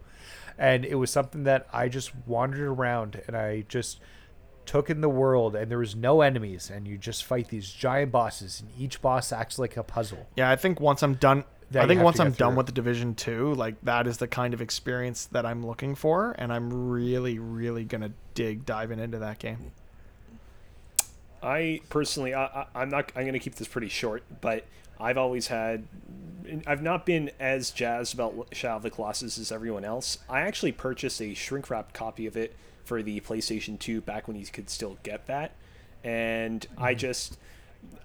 [0.60, 3.98] And it was something that I just wandered around and I just
[4.66, 8.12] took in the world and there was no enemies and you just fight these giant
[8.12, 10.28] bosses and each boss acts like a puzzle.
[10.36, 13.14] Yeah, I think once I'm done, I think once I'm get done with the Division
[13.14, 17.38] Two, like that is the kind of experience that I'm looking for, and I'm really,
[17.38, 19.72] really gonna dig diving into that game.
[21.42, 23.12] I personally, I, I, I'm not.
[23.16, 24.66] I'm going to keep this pretty short, but
[25.00, 25.86] I've always had.
[26.66, 30.18] I've not been as jazzed about Shadow of the Colossus as everyone else.
[30.28, 34.36] I actually purchased a shrink wrapped copy of it for the PlayStation 2 back when
[34.36, 35.52] you could still get that,
[36.04, 37.38] and I just.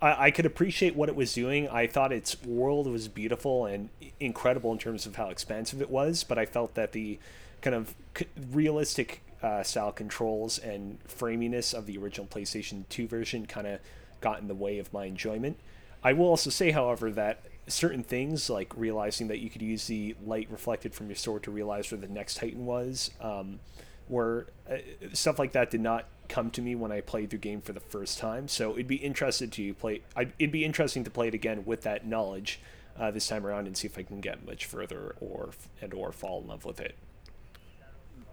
[0.02, 1.68] I, I could appreciate what it was doing.
[1.68, 3.90] I thought its world was beautiful and
[4.22, 7.20] incredible in terms of how expansive it was, but I felt that the
[7.62, 13.46] kind of c- realistic uh, style controls and framiness of the original PlayStation 2 version
[13.46, 13.82] kind of
[14.22, 15.60] got in the way of my enjoyment.
[16.06, 20.16] I will also say, however, that certain things like realizing that you could use the
[20.24, 23.60] light reflected from your sword to realize where the next Titan was, um,
[24.08, 24.78] were uh,
[25.14, 27.80] stuff like that did not come to me when I played the game for the
[27.80, 28.48] first time.
[28.48, 30.04] So it'd be interested to play.
[30.16, 32.60] I'd, it'd be interesting to play it again with that knowledge
[33.00, 36.12] uh, this time around and see if I can get much further or and or
[36.12, 36.96] fall in love with it.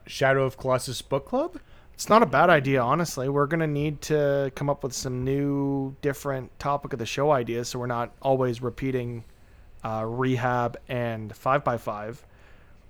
[0.07, 1.59] Shadow of Colossus Book Club?
[2.03, 3.29] It's not a bad idea, honestly.
[3.29, 7.69] We're gonna need to come up with some new, different topic of the show ideas,
[7.69, 9.23] so we're not always repeating
[9.85, 12.27] uh, rehab and five by five.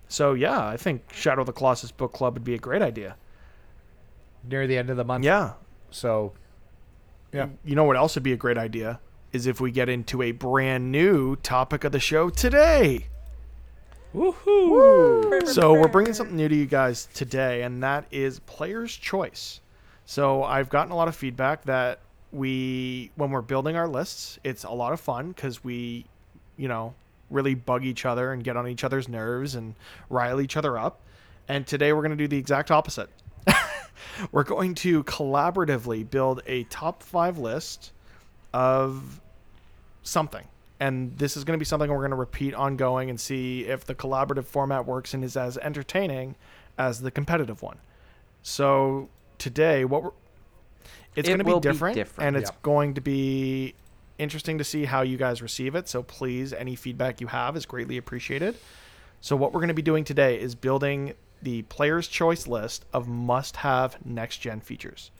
[0.09, 3.17] So yeah, I think Shadow of the Colossus book club would be a great idea.
[4.49, 5.27] Near the end of the month.
[5.27, 5.53] Yeah,
[5.91, 6.33] So
[7.35, 7.49] Yeah.
[7.67, 8.99] You know what else would be a great idea
[9.31, 13.09] is if we get into a brand new topic of the show today.
[14.15, 15.47] Woohoo!
[15.49, 19.61] So we're bringing something new to you guys today, and that is player's choice.
[20.05, 24.65] So I've gotten a lot of feedback that we, when we're building our lists, it's
[24.65, 26.05] a lot of fun because we,
[26.59, 26.95] you know,
[27.31, 29.75] really bug each other and get on each other's nerves and
[30.11, 31.01] rile each other up.
[31.49, 33.09] And today we're going to do the exact opposite.
[34.33, 37.93] we're going to collaboratively build a top five list
[38.53, 39.21] of
[40.03, 40.45] something.
[40.83, 43.85] And this is going to be something we're going to repeat ongoing and see if
[43.85, 46.35] the collaborative format works and is as entertaining
[46.77, 47.79] as the competitive one.
[48.43, 50.11] So today, what we're
[51.15, 52.27] it's It going to be will be different, different.
[52.27, 53.75] and it's going to be
[54.19, 55.89] interesting to see how you guys receive it.
[55.89, 58.57] So please, any feedback you have is greatly appreciated.
[59.21, 63.07] So what we're going to be doing today is building the player's choice list of
[63.07, 65.13] must-have next-gen features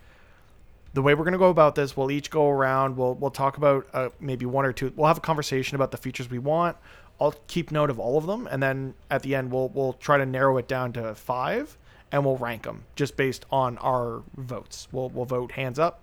[0.93, 2.97] the way we're going to go about this, we'll each go around.
[2.97, 4.93] We'll we'll talk about uh, maybe one or two.
[4.95, 6.77] We'll have a conversation about the features we want.
[7.19, 10.17] I'll keep note of all of them, and then at the end, we'll we'll try
[10.17, 11.77] to narrow it down to five,
[12.11, 14.87] and we'll rank them just based on our votes.
[14.91, 16.01] We'll we'll vote hands up.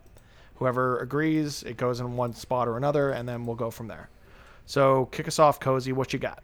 [0.56, 4.10] Whoever agrees, it goes in one spot or another, and then we'll go from there.
[4.66, 5.92] So kick us off, cozy.
[5.92, 6.42] What you got?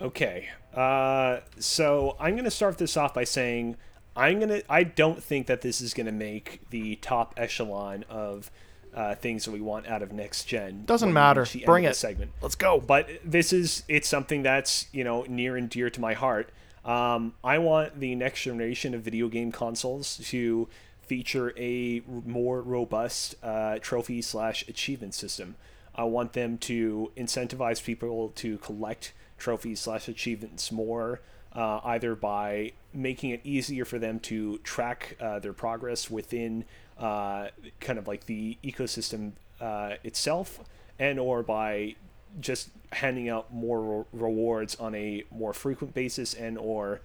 [0.00, 0.48] Okay.
[0.74, 3.76] Uh, so I'm going to start this off by saying
[4.16, 8.50] I'm to I don't think that this is going to make the top echelon of
[8.94, 10.84] uh, things that we want out of next gen.
[10.86, 11.42] Doesn't matter.
[11.42, 11.96] reach the end Bring it.
[11.96, 12.32] segment.
[12.40, 12.80] Let's go.
[12.80, 16.50] But this is it's something that's, you know, near and dear to my heart.
[16.84, 20.68] Um, I want the next generation of video game consoles to
[21.02, 25.56] feature a more robust uh, trophy slash achievement system.
[25.94, 31.20] I want them to incentivize people to collect trophies slash achievements more,
[31.56, 36.64] uh, either by making it easier for them to track uh, their progress within
[36.98, 37.48] uh,
[37.80, 40.60] kind of like the ecosystem uh, itself,
[40.98, 41.96] and or by
[42.40, 47.00] just handing out more re- rewards on a more frequent basis, and or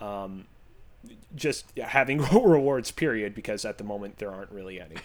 [0.00, 0.46] um,
[1.36, 4.96] just having rewards period because at the moment there aren't really any.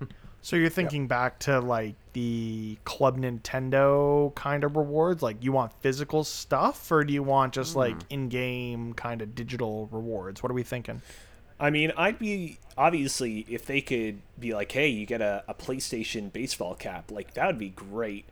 [0.46, 5.20] So you're thinking back to like the Club Nintendo kind of rewards?
[5.20, 9.88] Like you want physical stuff or do you want just like in-game kind of digital
[9.90, 10.44] rewards?
[10.44, 11.02] What are we thinking?
[11.58, 15.54] I mean, I'd be obviously if they could be like, hey, you get a, a
[15.54, 18.26] PlayStation baseball cap, like that would be great.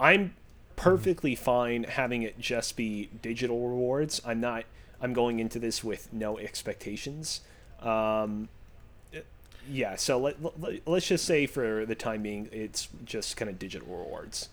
[0.00, 0.36] I'm
[0.74, 4.22] perfectly fine having it just be digital rewards.
[4.24, 4.64] I'm not.
[5.02, 7.42] I'm going into this with no expectations.
[7.82, 8.48] Um,
[9.68, 9.96] yeah.
[9.96, 13.88] So let, let let's just say for the time being, it's just kind of digital
[13.88, 14.48] rewards.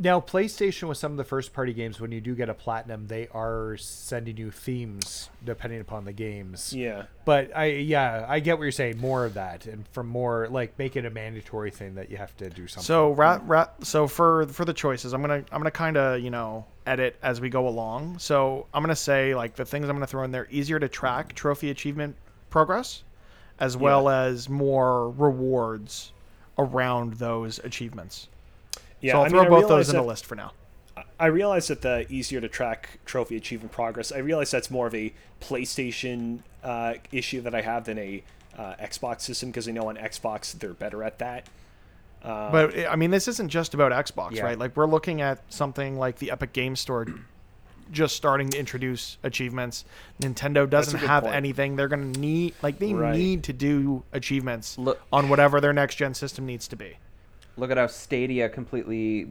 [0.00, 3.08] Now, PlayStation with some of the first party games, when you do get a platinum,
[3.08, 6.72] they are sending you themes depending upon the games.
[6.72, 7.04] Yeah.
[7.24, 8.98] But I, yeah, I get what you're saying.
[8.98, 12.36] More of that, and from more like make it a mandatory thing that you have
[12.36, 12.86] to do something.
[12.86, 16.30] So rat, rat, so for for the choices, I'm gonna I'm gonna kind of you
[16.30, 18.20] know edit as we go along.
[18.20, 21.34] So I'm gonna say like the things I'm gonna throw in there easier to track
[21.34, 22.14] trophy achievement
[22.50, 23.02] progress,
[23.60, 26.12] as well as more rewards
[26.58, 28.28] around those achievements.
[29.00, 29.12] Yeah.
[29.12, 30.52] so I'll I throw mean, both those in the list for now.
[31.20, 34.10] I realize that the easier to track trophy achievement progress.
[34.12, 38.22] I realize that's more of a PlayStation uh, issue that I have than a
[38.56, 41.46] uh, Xbox system because I know on Xbox they're better at that.
[42.22, 44.42] Uh, But I mean, this isn't just about Xbox, Yeah.
[44.44, 44.58] right?
[44.58, 47.06] Like we're looking at something like the Epic Game Store
[47.92, 49.84] just starting to introduce achievements.
[50.20, 51.34] Nintendo doesn't have point.
[51.36, 51.76] anything.
[51.76, 53.16] They're going to need like they Right.
[53.16, 56.96] need to do achievements Look- on whatever their next gen system needs to be.
[57.56, 59.28] Look at how Stadia completely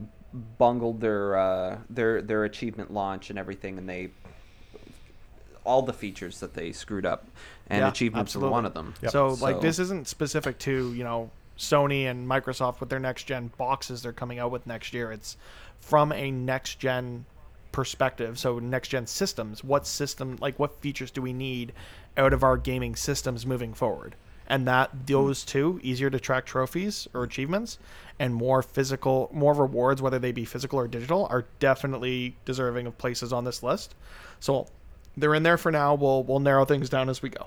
[0.58, 4.10] bungled their uh, their their achievement launch and everything, and they
[5.64, 7.26] all the features that they screwed up,
[7.68, 8.48] and Yeah, achievements absolutely.
[8.48, 8.94] were one of them.
[9.08, 13.50] So, like this isn't specific to, you know, Sony and Microsoft with their next gen
[13.58, 15.12] boxes they're coming out with next year.
[15.12, 15.36] It's
[15.80, 17.26] from a next gen
[17.78, 18.40] perspective.
[18.40, 21.72] So next gen systems, what system like what features do we need
[22.16, 24.16] out of our gaming systems moving forward?
[24.48, 27.78] And that those two, easier to track trophies or achievements
[28.18, 32.98] and more physical more rewards, whether they be physical or digital, are definitely deserving of
[32.98, 33.94] places on this list.
[34.40, 34.66] So
[35.16, 35.94] they're in there for now.
[35.94, 37.46] We'll we'll narrow things down as we go.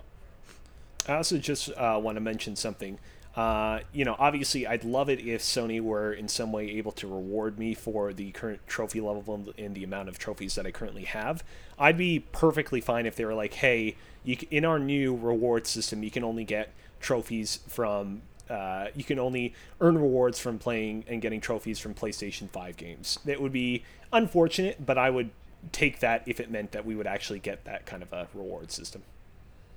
[1.10, 3.00] I also just uh, want to mention something.
[3.36, 7.08] Uh, you know, obviously, I'd love it if Sony were in some way able to
[7.08, 11.06] reward me for the current trophy level and the amount of trophies that I currently
[11.06, 11.44] have.
[11.80, 13.96] I'd be perfectly fine if they were like, "Hey,
[14.26, 19.54] in our new reward system, you can only get trophies from." Uh, you can only
[19.80, 23.18] earn rewards from playing and getting trophies from PlayStation 5 games.
[23.24, 25.30] That would be unfortunate, but I would
[25.72, 28.70] take that if it meant that we would actually get that kind of a reward
[28.70, 29.04] system.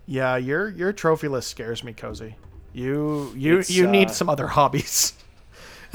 [0.07, 2.35] Yeah, your your trophy list scares me, cozy.
[2.75, 5.15] You you It's, you need uh, some other hobbies.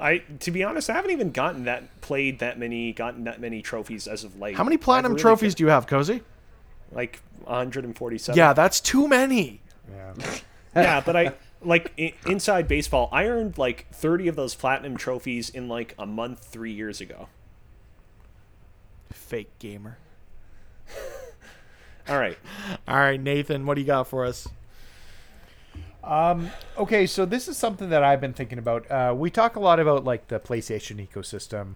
[0.00, 3.62] I to be honest, I haven't even gotten that played that many, gotten that many
[3.62, 4.56] trophies as of late.
[4.56, 6.22] How many platinum really trophies got- do you have, cozy?
[6.90, 8.36] Like 147.
[8.36, 9.60] Yeah, that's too many.
[9.90, 10.12] yeah.
[10.76, 11.32] yeah, but I
[11.62, 13.08] like i- inside baseball.
[13.12, 17.28] I earned like 30 of those platinum trophies in like a month three years ago.
[19.10, 19.96] Fake gamer.
[22.08, 22.36] All right,
[22.88, 24.48] All right, Nathan, what do you got for us?
[26.04, 28.90] Um, okay, so this is something that I've been thinking about.
[28.90, 31.74] Uh, we talk a lot about like the PlayStation ecosystem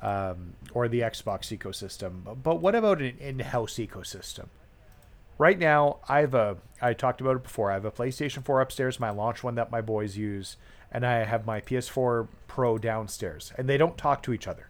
[0.00, 4.48] um, or the Xbox ecosystem, but- what about an in-house ecosystem?
[5.38, 6.58] Right now, I have a.
[6.80, 7.70] I talked about it before.
[7.70, 10.56] I have a PlayStation 4 upstairs, my launch one that my boys use,
[10.92, 14.68] and I have my PS4 Pro downstairs, and they don't talk to each other.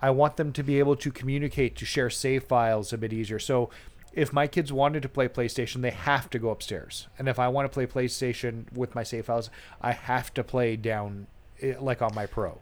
[0.00, 3.40] I want them to be able to communicate, to share save files a bit easier.
[3.40, 3.70] So
[4.12, 7.08] if my kids wanted to play PlayStation, they have to go upstairs.
[7.18, 10.76] And if I want to play PlayStation with my save files, I have to play
[10.76, 11.26] down
[11.60, 12.60] eh, like on my Pro.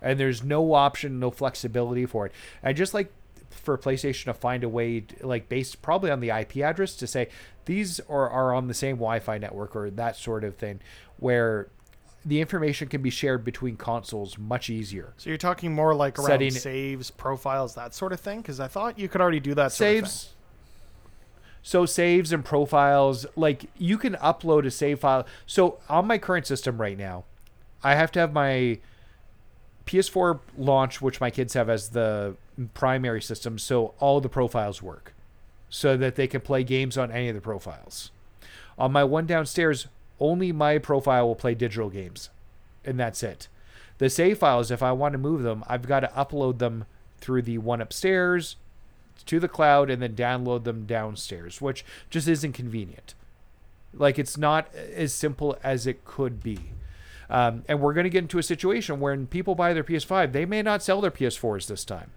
[0.00, 2.32] And there's no option, no flexibility for it.
[2.62, 3.12] I just like
[3.50, 7.28] for PlayStation to find a way, like based probably on the IP address, to say
[7.64, 10.80] these are, are on the same Wi-Fi network or that sort of thing,
[11.18, 11.68] where
[12.24, 15.14] the information can be shared between consoles much easier.
[15.16, 18.40] So you're talking more like around Setting- saves, profiles, that sort of thing?
[18.40, 19.72] Because I thought you could already do that.
[19.72, 20.04] Sort of thing.
[20.04, 20.34] saves
[21.62, 25.26] so saves and profiles like you can upload a save file.
[25.46, 27.24] So on my current system right now
[27.84, 28.78] i have to have my
[29.86, 32.36] ps4 launch which my kids have as the
[32.74, 35.14] primary system so all the profiles work
[35.68, 38.10] so that they can play games on any of the profiles.
[38.78, 39.86] On my one downstairs
[40.20, 42.30] only my profile will play digital games
[42.84, 43.48] and that's it.
[43.98, 46.84] The save files if i want to move them i've got to upload them
[47.18, 48.56] through the one upstairs
[49.26, 53.14] to the cloud and then download them downstairs, which just isn't convenient.
[53.94, 56.58] Like it's not as simple as it could be.
[57.30, 60.32] Um, and we're going to get into a situation where when people buy their PS5,
[60.32, 62.10] they may not sell their PS4s this time.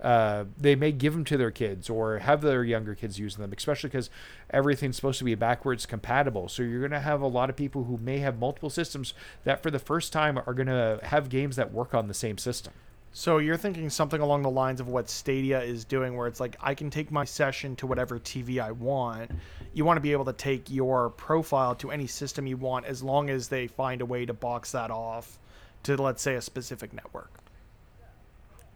[0.00, 3.52] Uh, they may give them to their kids or have their younger kids using them,
[3.56, 4.10] especially because
[4.50, 6.48] everything's supposed to be backwards compatible.
[6.48, 9.14] So you're going to have a lot of people who may have multiple systems
[9.44, 12.36] that for the first time are going to have games that work on the same
[12.36, 12.74] system.
[13.16, 16.56] So you're thinking something along the lines of what Stadia is doing, where it's like
[16.60, 19.30] I can take my session to whatever TV I want.
[19.72, 23.04] You want to be able to take your profile to any system you want, as
[23.04, 25.38] long as they find a way to box that off
[25.84, 27.30] to, let's say, a specific network.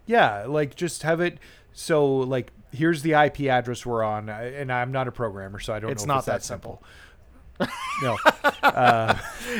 [0.06, 1.38] Yeah, like just have it
[1.72, 5.80] So like, here's the IP address we're on, and I'm not a programmer, so I
[5.80, 6.82] don't It's know if not it's that that simple.
[8.02, 8.16] no,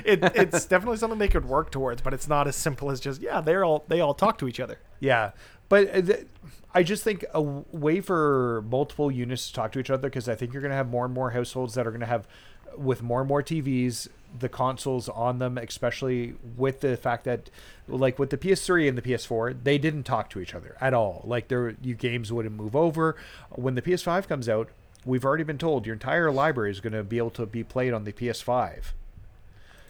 [0.04, 3.20] It, it's definitely something they could work towards, but it's not as simple as just
[3.20, 4.78] yeah, they're all they all talk to each other.
[5.00, 5.32] Yeah,
[5.68, 6.26] but uh, th-
[6.74, 10.28] I just think a w- way for multiple units to talk to each other because
[10.28, 12.28] I think you're going to have more and more households that are going to have,
[12.76, 14.08] with more and more TVs,
[14.38, 17.48] the consoles on them, especially with the fact that,
[17.88, 21.22] like with the PS3 and the PS4, they didn't talk to each other at all.
[21.24, 23.16] Like their you games wouldn't move over.
[23.50, 24.68] When the PS5 comes out,
[25.08, 27.92] we've already been told your entire library is going to be able to be played
[27.94, 28.92] on the PS5.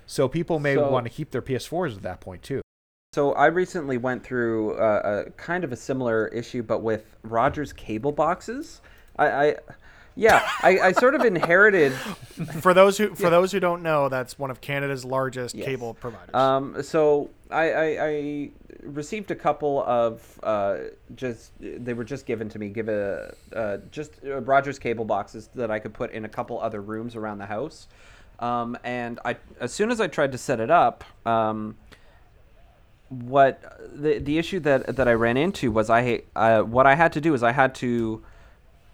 [0.06, 2.62] So people may So- want to keep their PS4s at that point too.
[3.14, 7.72] So I recently went through uh, a kind of a similar issue, but with Rogers
[7.72, 8.80] cable boxes.
[9.18, 9.56] I, I
[10.18, 11.92] yeah, I, I sort of inherited.
[12.60, 15.64] For those who for those who don't know, that's one of Canada's largest Yes.
[15.64, 16.34] cable providers.
[16.34, 18.50] Um, so I, I, I
[18.82, 20.78] received a couple of uh,
[21.14, 22.68] just they were just given to me.
[22.68, 26.60] Give a uh, just uh, Rogers cable boxes that I could put in a couple
[26.60, 27.88] other rooms around the house.
[28.40, 31.04] Um, and I as soon as I tried to set it up.
[31.26, 31.76] Um,
[33.08, 33.62] what
[33.94, 37.20] the the issue that that I ran into was I uh, what I had to
[37.20, 38.22] do is I had to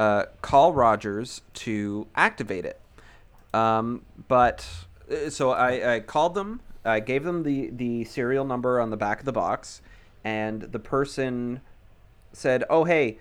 [0.01, 2.81] uh, call Rogers to activate it.
[3.53, 4.69] Um, but
[5.11, 6.61] uh, so I, I called them.
[6.85, 9.81] I gave them the the serial number on the back of the box,
[10.25, 11.61] and the person
[12.33, 13.19] said, "Oh hey,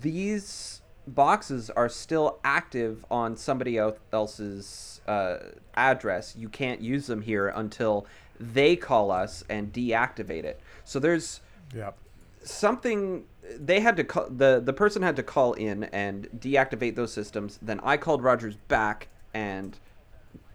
[0.00, 5.38] these boxes are still active on somebody else's uh,
[5.74, 6.34] address.
[6.36, 8.06] You can't use them here until
[8.40, 11.40] they call us and deactivate it." So there's
[11.74, 11.98] Yep.
[12.44, 13.24] something
[13.58, 17.58] they had to call the the person had to call in and deactivate those systems.
[17.60, 19.78] Then i called rogers back and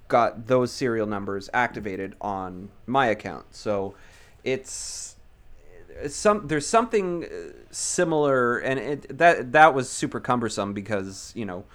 [0.07, 3.45] got those serial numbers activated on my account.
[3.51, 3.95] So
[4.43, 5.15] it's
[6.07, 11.65] some there's something uh, similar and it that that was super cumbersome because you know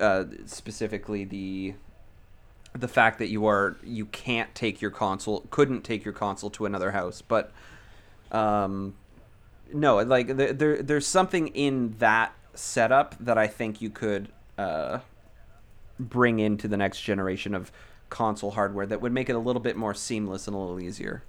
[0.00, 1.74] uh, specifically the
[2.74, 6.66] the fact that you are you can't take your console couldn't take your console to
[6.66, 7.22] another house.
[7.22, 7.52] But
[8.32, 8.94] um
[9.72, 14.28] no like there, there there's something in that setup that i think you could
[14.58, 14.98] uh
[15.98, 17.72] bring into the next generation of
[18.08, 21.22] console hardware that would make it a little bit more seamless and a little easier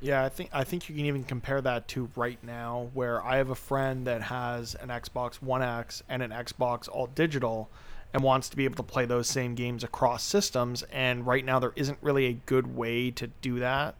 [0.00, 3.38] Yeah, I think I think you can even compare that to right now, where I
[3.38, 7.70] have a friend that has an Xbox One X and an Xbox All Digital,
[8.12, 10.82] and wants to be able to play those same games across systems.
[10.92, 13.94] And right now, there isn't really a good way to do that.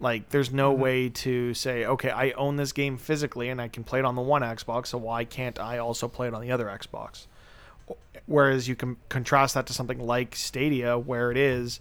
[0.00, 0.82] Like, there's no mm-hmm.
[0.82, 4.14] way to say, okay, I own this game physically and I can play it on
[4.14, 7.26] the one Xbox, so why can't I also play it on the other Xbox?
[8.26, 11.80] Whereas you can contrast that to something like Stadia, where it is,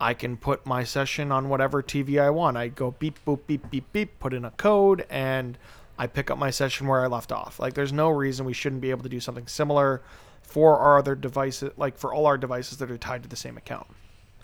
[0.00, 2.56] I can put my session on whatever TV I want.
[2.56, 5.58] I go beep, boop, beep, beep, beep, put in a code, and
[5.98, 7.58] I pick up my session where I left off.
[7.58, 10.02] Like, there's no reason we shouldn't be able to do something similar
[10.42, 13.56] for our other devices, like for all our devices that are tied to the same
[13.56, 13.86] account.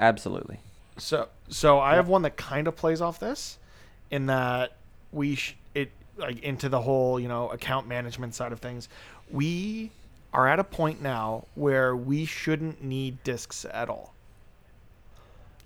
[0.00, 0.58] absolutely
[0.96, 3.58] So, so I have one that kind of plays off this,
[4.10, 4.76] in that
[5.12, 8.88] we sh- it like into the whole you know account management side of things.
[9.30, 9.90] We
[10.32, 14.14] are at a point now where we shouldn't need discs at all.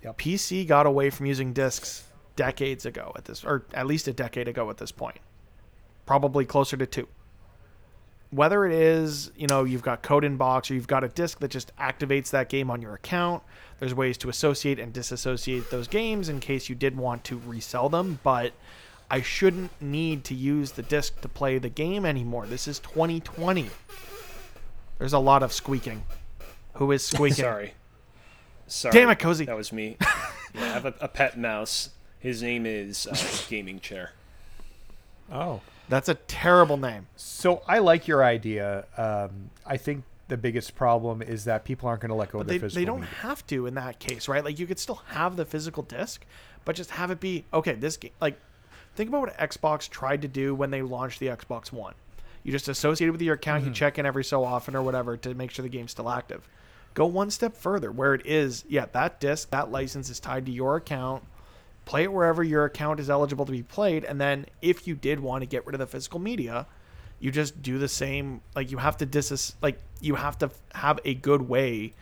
[0.03, 0.17] Yep.
[0.17, 4.47] PC got away from using discs decades ago at this, or at least a decade
[4.47, 5.17] ago at this point.
[6.05, 7.07] Probably closer to two.
[8.31, 11.39] Whether it is, you know, you've got code in box or you've got a disk
[11.39, 13.43] that just activates that game on your account,
[13.79, 17.89] there's ways to associate and disassociate those games in case you did want to resell
[17.89, 18.53] them, but
[19.09, 22.45] I shouldn't need to use the disc to play the game anymore.
[22.45, 23.69] This is 2020.
[24.97, 26.03] There's a lot of squeaking.
[26.73, 27.43] Who is squeaking?
[27.43, 27.73] Sorry.
[28.67, 28.93] Sorry.
[28.93, 29.45] Damn it, Cozy.
[29.45, 29.97] That was me.
[30.53, 31.89] yeah, I have a, a pet mouse.
[32.19, 33.15] His name is uh,
[33.49, 34.11] Gaming Chair.
[35.31, 35.61] Oh.
[35.89, 37.07] That's a terrible name.
[37.15, 38.85] So I like your idea.
[38.95, 42.41] Um, I think the biggest problem is that people aren't going to let go But
[42.43, 43.15] of they, their physical they don't media.
[43.21, 44.43] have to in that case, right?
[44.43, 46.25] Like you could still have the physical disc,
[46.65, 47.73] but just have it be okay.
[47.73, 48.39] This game, like,
[48.95, 51.93] think about what Xbox tried to do when they launched the Xbox One.
[52.43, 53.69] You just associate it with your account, Mm-hmm.
[53.69, 56.47] you check in every so often or whatever to make sure the game's still active.
[56.93, 60.51] Go one step further, where it is, yeah, that disc, that license is tied to
[60.51, 61.23] your account.
[61.85, 65.19] Play it wherever your account is eligible to be played, and then if you did
[65.19, 66.65] want to get rid of the physical media,
[67.19, 70.99] you just do the same like you have to dis like you have to have
[71.05, 71.93] a good way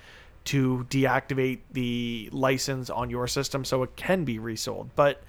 [0.45, 5.23] to deactivate the license on your system so it can be resold but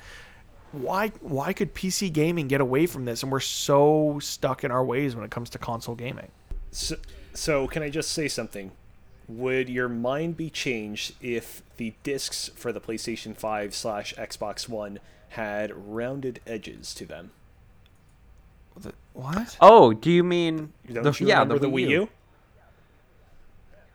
[0.72, 4.84] why why could pc gaming get away from this and we're so stuck in our
[4.84, 6.30] ways when it comes to console gaming
[6.70, 6.96] So,
[7.34, 8.72] so can I just say something?
[9.28, 15.00] Would your mind be changed if the discs for the PlayStation 5 slash Xbox One
[15.30, 17.30] had rounded edges to them?
[19.14, 19.56] What?
[19.60, 22.08] Oh, do you mean Don't the, you yeah, remember the, Wii U?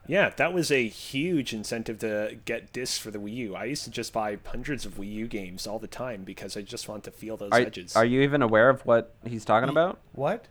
[0.05, 3.55] Yeah, that was a huge incentive to get discs for the Wii U.
[3.55, 6.61] I used to just buy hundreds of Wii U games all the time because I
[6.61, 7.95] just want to feel those Are, edges.
[7.95, 9.99] are you even aware of what he's talking about?
[10.11, 10.45] What?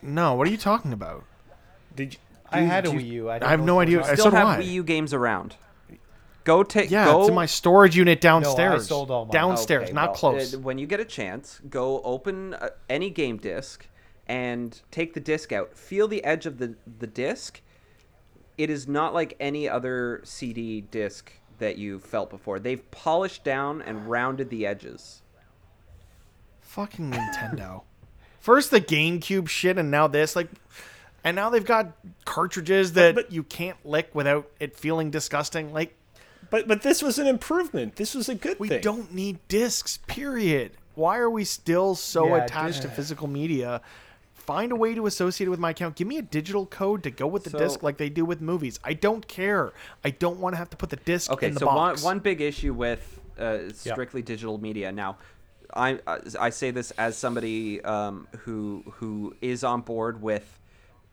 [0.00, 1.24] No, what are you talking about?
[1.96, 2.20] Did you,
[2.52, 3.28] I had a you- Wii U.
[3.30, 4.00] I, I have no idea.
[4.02, 4.60] I Still so have I.
[4.62, 5.56] Wii U games around.
[6.44, 8.90] Go take Yeah, go it's in my storage unit downstairs.
[8.90, 9.32] No, I sold all mine.
[9.32, 10.54] Downstairs, Okay, not well, close.
[10.54, 13.86] uh, when you get a chance, go open uh, any game disc
[14.26, 15.76] and take the disc out.
[15.76, 17.60] Feel the edge of the the disc.
[18.56, 22.58] It is not like any other CD disc that you felt before.
[22.58, 25.22] They've polished down and rounded the edges.
[26.60, 27.82] Fucking Nintendo.
[28.40, 30.36] First the GameCube shit, and now this.
[30.36, 30.48] Like,
[31.24, 31.92] and now they've got
[32.26, 35.72] cartridges that but- you can't lick without it feeling disgusting.
[35.72, 35.96] Like,
[36.50, 37.96] But but this was an improvement.
[37.96, 38.80] This was a good we thing.
[38.80, 39.98] don't need discs.
[40.06, 40.72] Period.
[40.94, 43.80] Why are we still so Yeah, attached to physical media?
[44.34, 45.96] Find a way to associate it with my account.
[45.96, 48.40] Give me a digital code to go with the So- disc, like they do with
[48.42, 48.78] movies.
[48.84, 49.72] I don't care.
[50.04, 52.02] I don't want to have to put the disc Okay, in the so box.
[52.02, 54.92] one one big issue with uh, strictly digital media.
[54.92, 55.16] Now,
[55.72, 55.98] I
[56.38, 60.60] I say this as somebody um, who who is on board with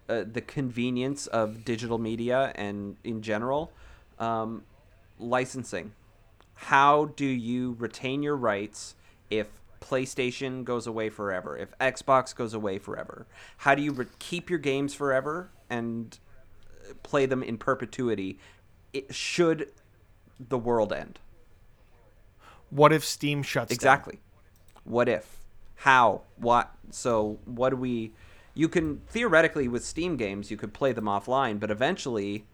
[0.10, 3.72] uh, the convenience of digital media and in general,
[4.20, 4.64] um,
[5.22, 5.94] licensing.
[6.56, 8.96] How do you retain your rights
[9.30, 9.48] if
[9.80, 11.58] PlayStation goes away forever?
[11.58, 13.26] If Xbox goes away forever?
[13.58, 16.20] How do you re- keep your games forever and
[16.90, 18.40] uh, play them in perpetuity?
[18.94, 19.72] It, should
[20.40, 21.20] the world end?
[22.72, 23.76] what if Steam shuts down?
[23.76, 24.20] Exactly.
[24.84, 25.38] What if?
[25.76, 26.22] How?
[26.38, 26.72] What?
[26.90, 28.14] So, what do we.
[28.54, 32.46] You can theoretically, with Steam games, you could play them offline, but eventually,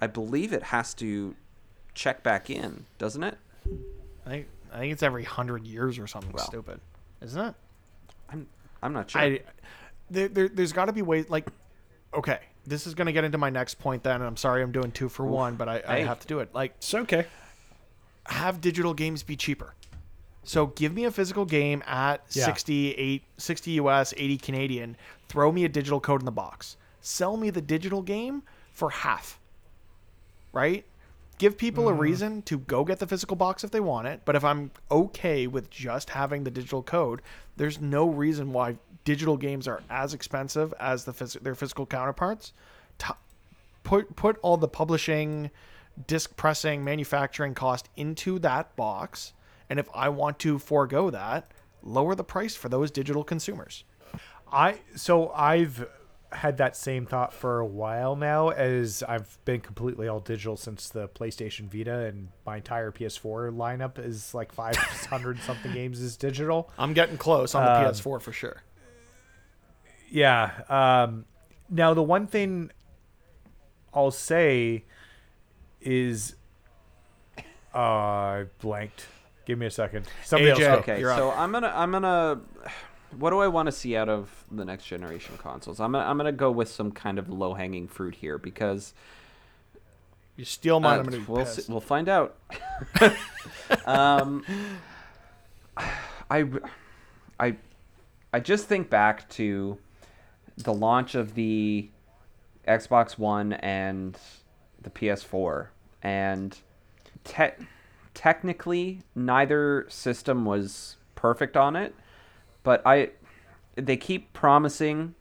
[0.00, 1.36] I believe it has to
[2.00, 3.36] check back in, doesn't it?
[4.26, 6.44] I think I think it's every hundred years or something Well.
[6.46, 6.80] stupid,
[7.20, 7.54] isn't it?
[8.30, 8.46] I'm,
[8.82, 9.20] I'm not sure.
[9.20, 9.40] I
[10.10, 11.46] there, there there's got to be ways like
[12.14, 14.02] okay, this is gonna get into my next point.
[14.02, 16.02] Then and I'm sorry I'm doing two for one, but I, I Hey.
[16.04, 16.54] have to do it.
[16.54, 17.26] Like It's okay.
[18.26, 19.74] have digital games be cheaper.
[20.42, 22.46] So give me a physical game at Yeah.
[22.46, 24.96] 68 60 US, 80 Canadian.
[25.28, 26.76] Throw me a digital code in the box.
[27.02, 29.38] Sell me the digital game for half.
[30.52, 30.84] Right?
[31.40, 32.00] Give people a mm-hmm.
[32.02, 35.46] reason to go get the physical box if they want it, but if I'm okay
[35.46, 37.22] with just having the digital code,
[37.56, 42.52] there's no reason why digital games are as expensive as the phys- their physical counterparts.
[42.98, 43.14] T-
[43.84, 45.50] put put all the publishing,
[46.06, 49.32] disc pressing, manufacturing cost into that box,
[49.70, 51.52] and if I want to forego that,
[51.82, 53.84] lower the price for those digital consumers.
[54.52, 55.88] I so I've
[56.32, 60.88] had that same thought for a while now as I've been completely all digital since
[60.88, 66.70] the PlayStation Vita and my entire PS4 lineup is like 500 something games is digital.
[66.78, 68.62] I'm getting close on the Um, PS4 for sure.
[70.08, 70.50] Yeah.
[70.68, 71.24] Um,
[71.68, 72.70] now the one thing
[73.92, 74.84] I'll say
[75.80, 76.36] is,
[77.74, 79.06] uh, I blanked.
[79.46, 80.06] Give me a second.
[80.24, 80.60] Somebody AJ.
[80.68, 80.80] else.
[80.82, 81.18] Okay, You're up.
[81.18, 82.40] so I'm gonna I'm gonna.
[83.18, 85.80] What do I want to see out of the next generation consoles?
[85.80, 88.94] I'm gonna I'm gonna go with some kind of low hanging fruit here because
[90.36, 92.36] You steal mine, Uh, I'm gonna we'll see, we'll find out.
[93.86, 94.44] um,
[96.30, 96.46] I,
[97.38, 97.56] I,
[98.32, 99.78] I just think back to
[100.56, 101.88] the launch of the
[102.68, 104.16] Xbox One and
[104.80, 105.66] the PS4,
[106.02, 106.56] and
[107.24, 107.64] te-
[108.14, 111.94] technically neither system was perfect on it,
[112.62, 113.10] but I,
[113.76, 115.14] they keep promising.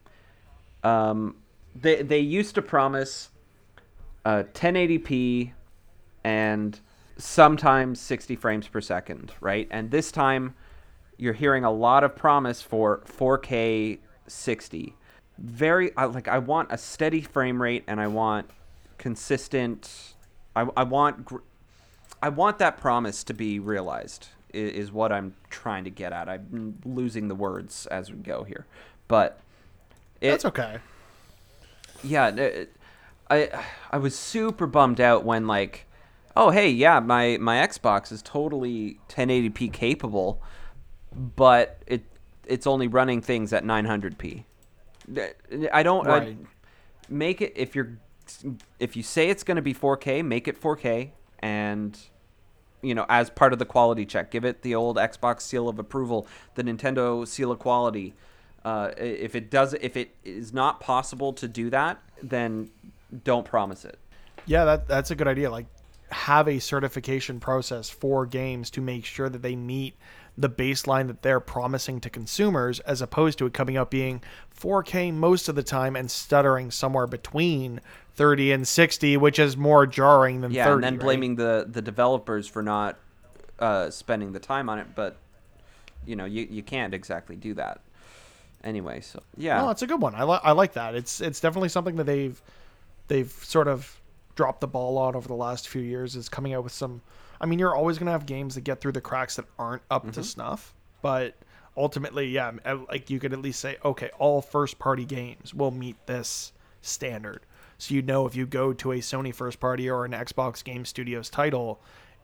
[0.83, 1.35] Um,
[1.75, 3.29] they they used to promise
[4.25, 5.51] uh, 1080p
[6.23, 6.79] and
[7.17, 9.67] sometimes 60 frames per second, right?
[9.71, 10.55] And this time
[11.17, 14.95] you're hearing a lot of promise for 4K 60.
[15.37, 18.49] Very I, like I want a steady frame rate and I want
[18.97, 20.15] consistent
[20.55, 21.37] I, I want gr-
[22.21, 26.27] I want that promise to be realized i- is what I'm trying to get at.
[26.29, 28.65] I'm losing the words as we go here.
[29.07, 29.39] But
[30.21, 30.79] it, That's okay.
[32.03, 32.75] yeah, it-
[33.31, 33.49] I
[33.91, 35.85] I was super bummed out when like,
[36.35, 40.41] oh hey, yeah, my my Xbox is totally 1080p capable,
[41.15, 42.03] but it
[42.45, 44.45] it's only running things at 900p.
[45.71, 46.37] I don't I- Right.
[47.07, 47.97] make it if you're
[48.79, 51.97] if you say it's going to be 4K, make it 4K and
[52.81, 55.79] you know, as part of the quality check, give it the old Xbox seal of
[55.79, 58.13] approval, the Nintendo seal of quality.
[58.63, 62.69] Uh, if it does, if it is not possible to do that, then
[63.23, 63.97] don't promise it.
[64.45, 65.49] Yeah, that that's a good idea.
[65.49, 65.67] Like
[66.11, 69.95] have a certification process for games to make sure that they meet
[70.39, 74.21] the baseline that they're promising to consumers as opposed to it coming out being
[74.57, 77.81] 4K most of the time and stuttering somewhere between
[78.15, 80.73] 30 and 60, which is more jarring than Yeah, 30.
[80.75, 80.99] and then right?
[81.01, 82.97] blaming the the developers for not
[83.59, 85.17] uh, spending the time on it, but
[86.05, 87.81] you know, you you can't exactly do that.
[88.63, 89.59] Anyway, so yeah.
[89.61, 90.15] No, it's a good one.
[90.15, 90.95] I, li- I like that.
[90.95, 92.41] It's it's definitely something that they've
[93.09, 93.99] they've sort of
[94.35, 96.15] dropped the ball on over the last few years.
[96.15, 97.01] Is coming out with some.
[97.41, 100.03] I mean, you're always gonna have games that get through the cracks that aren't up
[100.03, 100.11] Mm-hmm.
[100.11, 101.35] to snuff, but
[101.77, 102.51] ultimately, yeah,
[102.89, 106.51] like you could at least say, okay, all first party games will meet this
[106.81, 107.41] standard.
[107.77, 110.83] So you know if you go to a Sony first party or an Xbox Game
[110.83, 111.79] Studios title,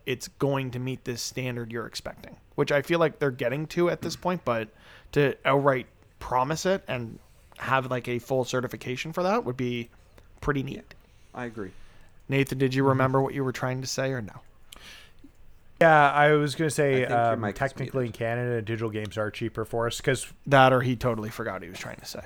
[0.06, 3.90] it's going to meet this standard you're expecting, which I feel like they're getting to
[3.90, 4.44] at this point.
[4.44, 4.68] But
[5.14, 5.88] to outright
[6.20, 7.20] promise it and
[7.58, 9.90] have like a full certification for that would be
[10.42, 10.94] pretty neat.
[11.34, 11.72] I agree.
[12.28, 12.90] Nathan, did you Mm-hmm.
[12.90, 14.42] remember what you were trying to say or no?
[15.82, 19.98] Yeah, I was gonna say um, technically in Canada, digital games are cheaper for us.
[19.98, 22.22] Because That or he totally forgot he was trying to say.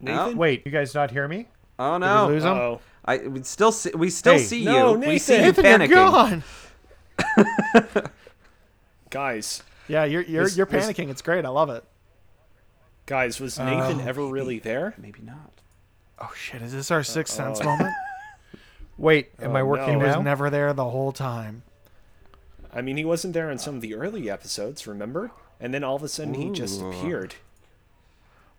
[0.00, 0.36] Nathan?
[0.36, 1.48] wait, you guys not hear me?
[1.78, 2.26] Oh Did no.
[2.28, 2.78] we lose him?
[3.04, 4.38] I we still see, we still Hey.
[4.44, 4.98] see No, you.
[5.08, 5.64] We see you Nathan.
[5.64, 6.42] Nathan, you're panicking.
[7.96, 8.04] gone.
[9.10, 11.08] guys, Yeah, you're you're Was- you're was- panicking.
[11.10, 11.44] It's great.
[11.44, 11.82] I love it.
[13.06, 14.06] guys, was Nathan Oh.
[14.08, 14.94] ever really there?
[14.98, 15.50] Maybe not.
[16.20, 16.62] Oh shit!
[16.62, 17.64] Is this our sixth sense oh.
[17.64, 17.94] moment?
[18.98, 21.62] Wait, am Oh, I working He was never there the whole time.
[22.72, 25.30] I mean, he wasn't there in some of the early episodes, remember?
[25.60, 27.34] And then all of a sudden, he just appeared.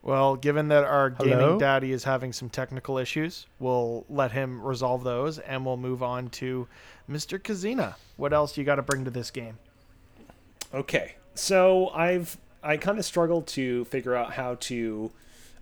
[0.01, 5.03] Well, given that our gaming daddy is having some technical issues, we'll let him resolve
[5.03, 6.67] those, and we'll move on to
[7.09, 7.37] Mr.
[7.37, 7.95] Kazina.
[8.15, 9.57] What else you got to bring to this game?
[10.73, 15.11] Okay, so I've I kind of struggled to figure out how to,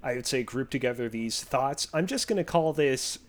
[0.04, 1.88] I would say, group together these thoughts.
[1.94, 3.20] I'm just going to call this.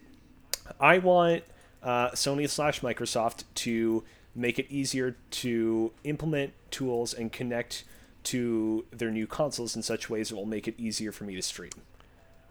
[0.80, 1.44] I want
[1.82, 4.04] uh, Sony slash Microsoft to
[4.38, 7.84] make it easier to implement tools and connect
[8.24, 11.42] to their new consoles in such ways that will make it easier for me to
[11.42, 11.70] stream.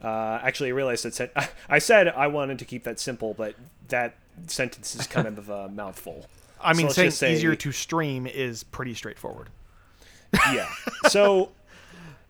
[0.03, 1.31] Uh, actually, I realized that said
[1.69, 3.55] I said I wanted to keep that simple, but
[3.87, 4.15] that
[4.47, 6.27] sentence is kind of a mouthful.
[6.61, 9.49] I mean, let's saying say- easier to stream is pretty straightforward.
[10.51, 10.67] yeah.
[11.07, 11.51] So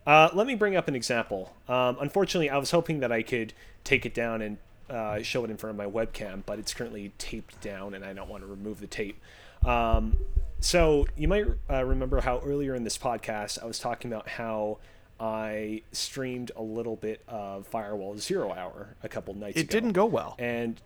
[0.06, 1.54] uh, let me bring up an example.
[1.68, 3.54] Um, unfortunately, I was hoping that I could
[3.84, 4.58] take it down and
[4.90, 8.14] uh, show it in front of my webcam, but it's currently taped down, and I
[8.14, 9.20] don't want to remove the tape.
[9.66, 10.18] Um,
[10.60, 14.80] so you might uh, remember how earlier in this podcast I was talking about how
[15.20, 19.94] I streamed a little bit of Firewall Zero Hour a couple nights It ago didn't
[19.94, 20.36] go well.
[20.40, 20.80] and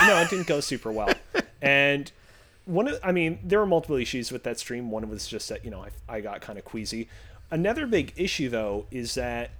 [0.00, 1.12] no, it didn't go super well.
[1.64, 2.10] And
[2.64, 4.90] one of, I mean, there were multiple issues with that stream.
[4.90, 7.08] One was just that you know I, I got kind of queasy.
[7.52, 9.50] Another big issue though is that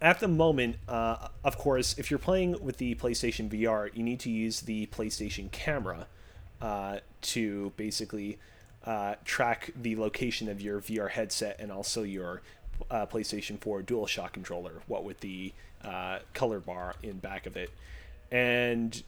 [0.00, 4.18] at the moment, uh, of course, if you're playing with the PlayStation VR, you need
[4.20, 6.06] to use the PlayStation camera
[6.64, 8.38] uh, to basically
[8.86, 12.40] uh, track the location of your VR headset and also your
[12.90, 15.52] uh, PlayStation 4 DualShock controller, what with the
[15.84, 17.70] uh, color bar in back of it.
[18.32, 19.02] And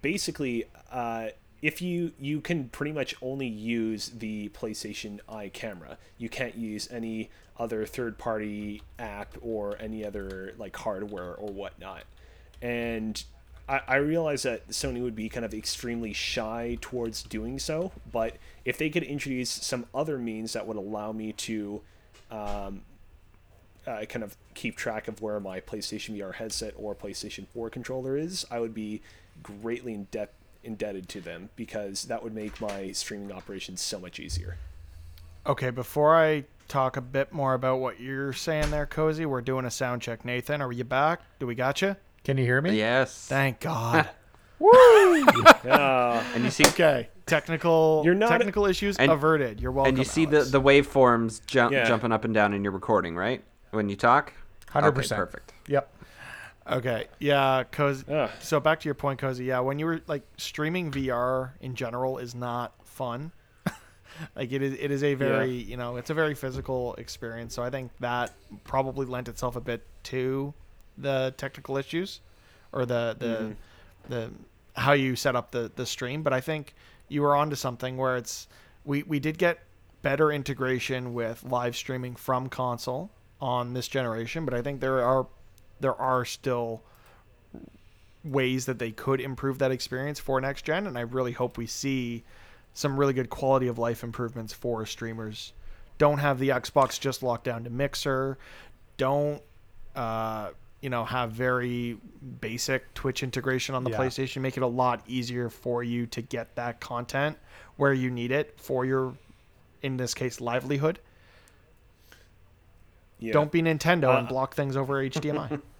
[0.00, 1.28] basically, uh,
[1.60, 5.98] if you you can pretty much only use the PlayStation Eye camera.
[6.16, 7.28] You can't use any
[7.58, 12.04] other third party app or any other like hardware or whatnot.
[12.62, 13.22] And
[13.72, 18.36] I, I realize that Sony would be kind of extremely shy towards doing so, but
[18.66, 21.80] if they could introduce some other means that would allow me to
[22.30, 22.82] um,
[23.86, 28.16] uh, kind of keep track of where my PlayStation VR headset or PlayStation 4 controller
[28.16, 29.00] is, I would be
[29.42, 30.34] greatly in debt
[30.64, 34.58] indebted to them because that would make my streaming operations so much easier.
[35.44, 39.64] Okay, before I talk a bit more about what you're saying there, Cozy, we're doing
[39.64, 40.24] a sound check.
[40.24, 41.20] Nathan, are you back?
[41.40, 41.96] Do we got you?
[42.24, 42.76] Can you hear me?
[42.76, 43.26] Yes.
[43.28, 44.08] Thank God.
[45.64, 49.60] Uh, and you see okay, technical You're not- technical issues And- averted.
[49.60, 49.88] You're welcome.
[49.90, 50.50] and you see the Alex.
[50.52, 51.84] the waveforms jump Yeah.
[51.86, 53.42] jumping up and down in your recording, right?
[53.70, 54.32] When you talk?
[54.70, 55.18] Hundred Okay, percent.
[55.18, 55.52] perfect.
[55.66, 55.92] Yep.
[56.70, 58.30] Okay, yeah, cause Ugh.
[58.40, 59.46] so back to your point, Cozy.
[59.46, 63.32] Yeah, when you were like streaming VR in general is not fun.
[64.36, 67.52] like it is, it is a very you know it's a very physical experience.
[67.52, 68.32] So I think that
[68.62, 70.54] probably lent itself a bit to
[70.98, 72.20] the technical issues
[72.72, 73.56] or the the
[74.08, 74.30] the
[74.74, 76.22] how you set up the the stream.
[76.22, 76.74] But I think
[77.08, 78.48] you were onto something where it's
[78.84, 79.60] we we did get
[80.02, 83.10] better integration with live streaming from console
[83.40, 85.26] on this generation, but I think there are
[85.80, 86.82] there are still
[88.24, 91.66] ways that they could improve that experience for next gen and I really hope we
[91.66, 92.22] see
[92.72, 95.52] some really good quality of life improvements for streamers.
[95.98, 98.38] Don't have the Xbox just locked down to Mixer.
[98.96, 99.42] Don't
[99.94, 100.50] uh,
[100.82, 101.96] you know have very
[102.40, 103.98] basic Twitch integration on the Yeah.
[103.98, 104.42] PlayStation.
[104.42, 107.38] Make it a lot easier for you to get that content
[107.76, 109.14] where you need it for your
[109.80, 110.98] in this case, livelihood.
[113.18, 113.32] Yeah.
[113.32, 115.60] Don't be Nintendo and Uh, block things over HDMI.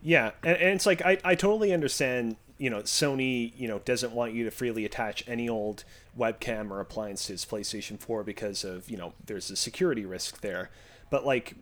[0.00, 2.36] Yeah, and, and it's like I, I totally understand.
[2.56, 5.82] You know, Sony you know doesn't want you to freely attach any old
[6.16, 10.40] webcam or appliance to its PlayStation 4 because of you know there's a security risk
[10.40, 10.70] there.
[11.10, 11.54] But like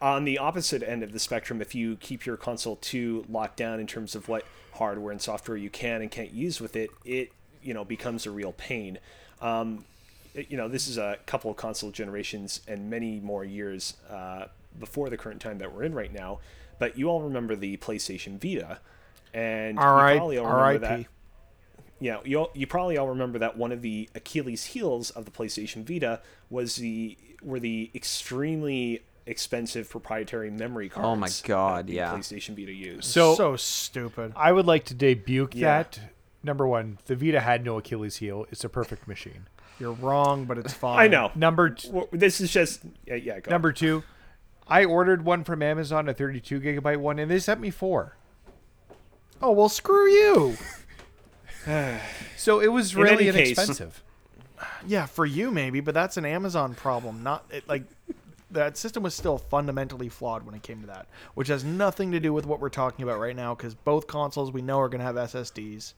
[0.00, 3.80] on the opposite end of the spectrum, if you keep your console too locked down
[3.80, 4.44] in terms of what
[4.74, 7.32] hardware and software you can and can't use with it, it
[7.62, 8.98] you know becomes a real pain.
[9.40, 9.84] Um,
[10.34, 14.46] you know, this is a couple of console generations and many more years uh,
[14.78, 16.38] before the current time that we're in right now.
[16.78, 18.80] But you all remember the PlayStation Vita,
[19.34, 21.06] and you probably all remember that.
[22.00, 25.30] Yeah, you all, you probably all remember that one of the Achilles heels of the
[25.30, 31.06] PlayStation Vita was the were the extremely expensive proprietary memory cards.
[31.06, 32.12] Oh my God, that the yeah.
[32.12, 33.04] PlayStation Vita used.
[33.04, 34.32] So- so stupid.
[34.36, 35.82] I would like to debut Yeah.
[35.84, 36.00] that.
[36.42, 38.46] Number one, the Vita had no Achilles heel.
[38.50, 39.46] It's a perfect machine.
[39.78, 40.98] You're wrong, but it's fine.
[40.98, 41.30] I know.
[41.34, 43.52] Number t- Well, This is just yeah, yeah go on.
[43.52, 44.02] number two,
[44.68, 48.16] I ordered one from Amazon, a 32 gigabyte one, and they sent me four.
[49.40, 50.56] Oh well, screw you.
[52.36, 54.02] So it was In really any case- inexpensive.
[54.86, 57.22] Yeah, for you maybe, but that's an Amazon problem.
[57.22, 57.84] Not it, like
[58.52, 62.20] that system was still fundamentally flawed when it came to that, which has nothing to
[62.20, 63.54] do with what we're talking about right now.
[63.54, 65.94] Because both consoles we know are going to have SSDs,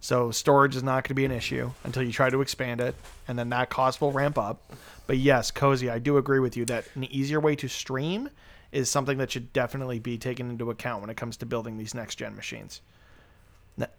[0.00, 2.94] so storage is not going to be an issue until you try to expand it,
[3.26, 4.72] and then that cost will ramp up.
[5.06, 8.28] But yes, cozy, I do agree with you that an easier way to stream
[8.72, 11.94] is something that should definitely be taken into account when it comes to building these
[11.94, 12.80] next gen machines.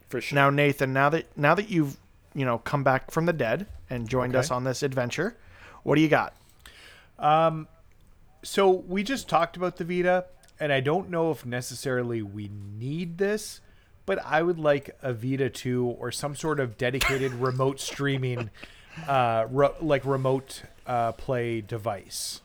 [0.10, 0.36] for sure.
[0.36, 1.98] Now, Nathan, now that now that you've
[2.34, 4.40] you know come back from the dead and joined Okay.
[4.42, 5.36] us on this adventure,
[5.84, 6.34] what do you got?
[7.18, 7.68] Um,
[8.46, 10.26] So we just talked about the Vita,
[10.60, 13.60] and I don't know if necessarily we need this,
[14.06, 18.52] but I would like a Vita 2 or some sort of dedicated remote streaming,
[19.08, 22.42] uh, ro- like remote uh, play device.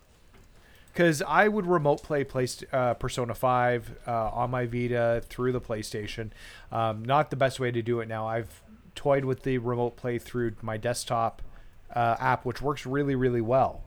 [0.91, 5.61] Because I would remote play Playst- uh, Persona 5 uh, on my Vita through the
[5.61, 6.31] PlayStation.
[6.73, 8.27] Um, not the best way to do it now.
[8.27, 8.63] I've
[8.95, 11.43] toyed with the remote play through my desktop
[11.95, 13.83] uh, app, which works really, really well.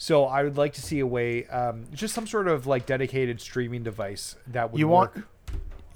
[0.00, 3.40] So I would like to see a way, um, just some sort of like dedicated
[3.40, 5.14] streaming device that would You work.
[5.16, 5.26] want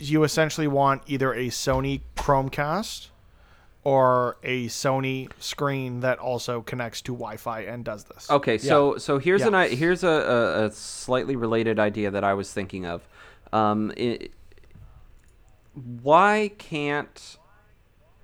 [0.00, 3.08] you essentially want either a Sony Chromecast
[3.84, 8.28] or a Sony screen that also connects to Wi-Fi and does this.
[8.28, 9.48] Okay, so so here's Yeah.
[9.62, 13.06] an here's a, a, a slightly related idea that I was thinking of.
[13.52, 14.18] Um, i
[16.02, 17.38] why can't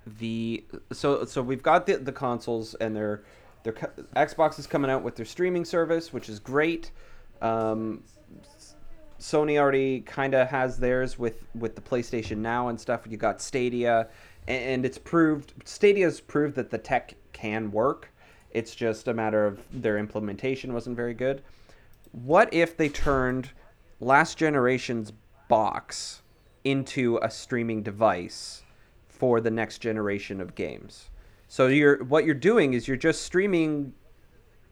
[0.05, 3.23] the so so we've got the, the consoles and their
[3.63, 3.73] their
[4.15, 6.91] Xbox is coming out with their streaming service, which is great.
[7.41, 8.03] Um,
[9.19, 13.01] Sony already kind of has theirs with with the PlayStation Now and stuff.
[13.07, 14.07] You got Stadia,
[14.47, 18.11] a- and it's proved Stadia's proved that the tech can work.
[18.51, 21.41] It's just a matter of their implementation wasn't very good.
[22.11, 23.51] What if they turned
[23.99, 25.11] last generation's
[25.47, 26.21] box
[26.63, 28.63] into a streaming device
[29.07, 31.09] for the next generation of games?
[31.49, 33.93] So you're what you're doing is you're just streaming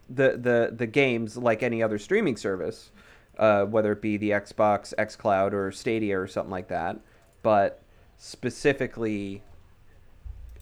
[0.09, 2.91] the the the games like any other streaming service,
[3.39, 6.99] uh, whether it be the Xbox, XCloud, or Stadia or something like that.
[7.41, 7.81] But
[8.17, 9.41] specifically,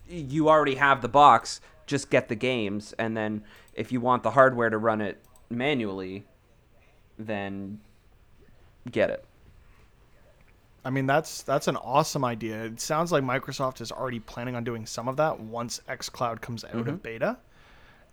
[0.08, 1.60] you already have the box.
[1.86, 3.44] Just get the games, and then
[3.74, 6.26] if you want the hardware to run it manually,
[7.20, 7.82] then
[8.90, 9.26] get it.
[10.86, 12.64] I mean that's that's an awesome idea.
[12.66, 16.64] It sounds like Microsoft is already planning on doing some of that once XCloud comes
[16.64, 16.90] out Mm-hmm.
[16.90, 17.38] of beta.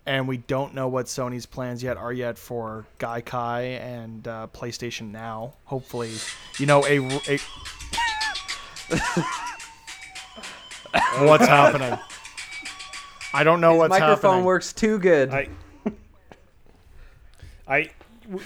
[0.06, 5.12] And we don't know what Sony's plans yet are yet for Gaikai and uh, PlayStation
[5.12, 5.52] Now.
[5.66, 6.14] Hopefully,
[6.58, 7.38] you know a, a
[11.20, 11.96] what's happening.
[13.34, 14.30] I don't know what's microphone happening.
[14.30, 15.30] Microphone works too good.
[15.30, 15.48] I,
[17.68, 17.90] I, w-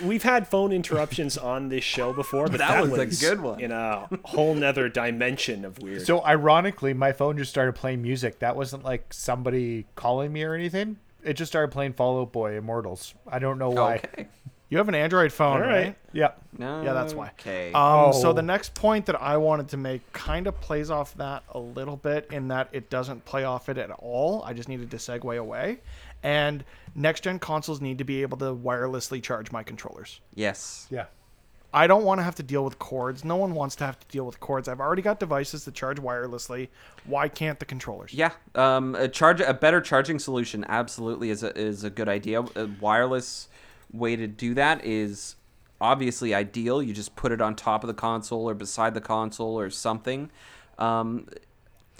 [0.02, 3.60] we've had phone interruptions on this show before, but That that, was a good one.
[3.60, 6.06] in a whole nother dimension of weird.
[6.06, 8.38] So ironically, my phone just started playing music.
[8.40, 10.96] That wasn't like somebody calling me or anything.
[11.24, 13.14] It just started playing Fall Out Boy Immortals.
[13.26, 13.96] I don't know why.
[13.96, 14.28] okay.
[14.68, 15.70] You have an Android phone, All right?
[15.86, 15.96] right.
[16.12, 16.32] Yeah.
[16.58, 17.28] Yeah, that's why.
[17.38, 17.72] Okay.
[17.72, 18.32] Um, So Oh.
[18.32, 21.96] the next point that I wanted to make kind of plays off that a little
[21.96, 24.42] bit in that it doesn't play off it at all.
[24.44, 25.78] I just needed to segue away.
[26.26, 30.20] And next gen consoles need to be able to wirelessly charge my controllers.
[30.34, 30.86] yes.
[30.90, 31.06] Yeah.
[31.74, 33.22] I don't want to have to deal with cords.
[33.22, 34.66] No one wants to have to deal with cords.
[34.66, 36.68] I've already got devices that charge wirelessly.
[37.04, 38.14] Why can't the controllers?
[38.14, 42.40] Yeah, um, a charge a better charging solution absolutely is a, is a good idea.
[42.40, 43.48] A wireless
[43.92, 45.36] way to do that is
[45.78, 46.82] obviously ideal.
[46.82, 50.30] You just put it on top of the console or beside the console or something.
[50.78, 51.28] Um,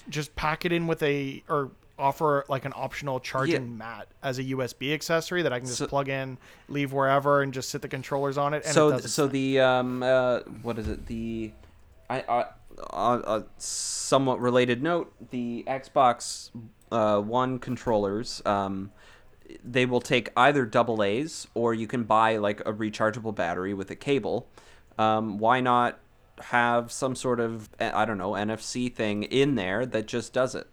[0.09, 3.77] Just pack it in with a or offer like an optional charging Yeah.
[3.77, 7.53] mat as a USB accessory that I can just So- plug in, leave wherever, and
[7.53, 8.65] just sit the controllers on it.
[8.65, 11.53] And so it so the um uh what is it the
[12.11, 12.45] I uh,
[12.93, 16.51] uh somewhat related note the Xbox
[16.93, 18.91] uh One controllers um
[19.65, 23.91] they will take either double A's or you can buy like a rechargeable battery with
[23.91, 24.49] a cable.
[24.99, 26.01] Um, why not
[26.41, 30.55] have some sort of eh, I don't know NFC thing in there that just does
[30.57, 30.67] it?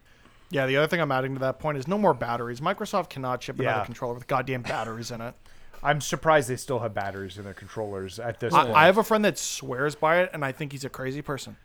[0.54, 2.62] Yeah, the other thing I'm adding to that point is no more batteries.
[2.62, 3.86] Microsoft cannot ship another Yeah.
[3.86, 5.34] controller with goddamn batteries in it.
[5.84, 8.76] I'm surprised they still have batteries in their controllers at this I, point.
[8.78, 11.58] I have a friend that swears by it, and I think he's a crazy person.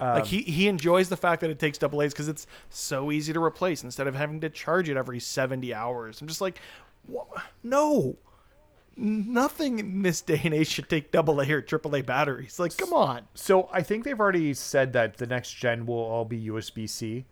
[0.00, 3.10] like um, he, he enjoys the fact that it takes double A's because it's so
[3.10, 6.20] easy to replace instead of having to charge it every 70 hours.
[6.20, 6.60] I'm just like,
[7.08, 7.24] wha-
[7.64, 8.16] no,
[8.96, 12.58] nothing in this day and age should take double A or triple A batteries.
[12.58, 13.22] Like, come on.
[13.34, 17.24] So I think they've already said that the next gen will all be USB C,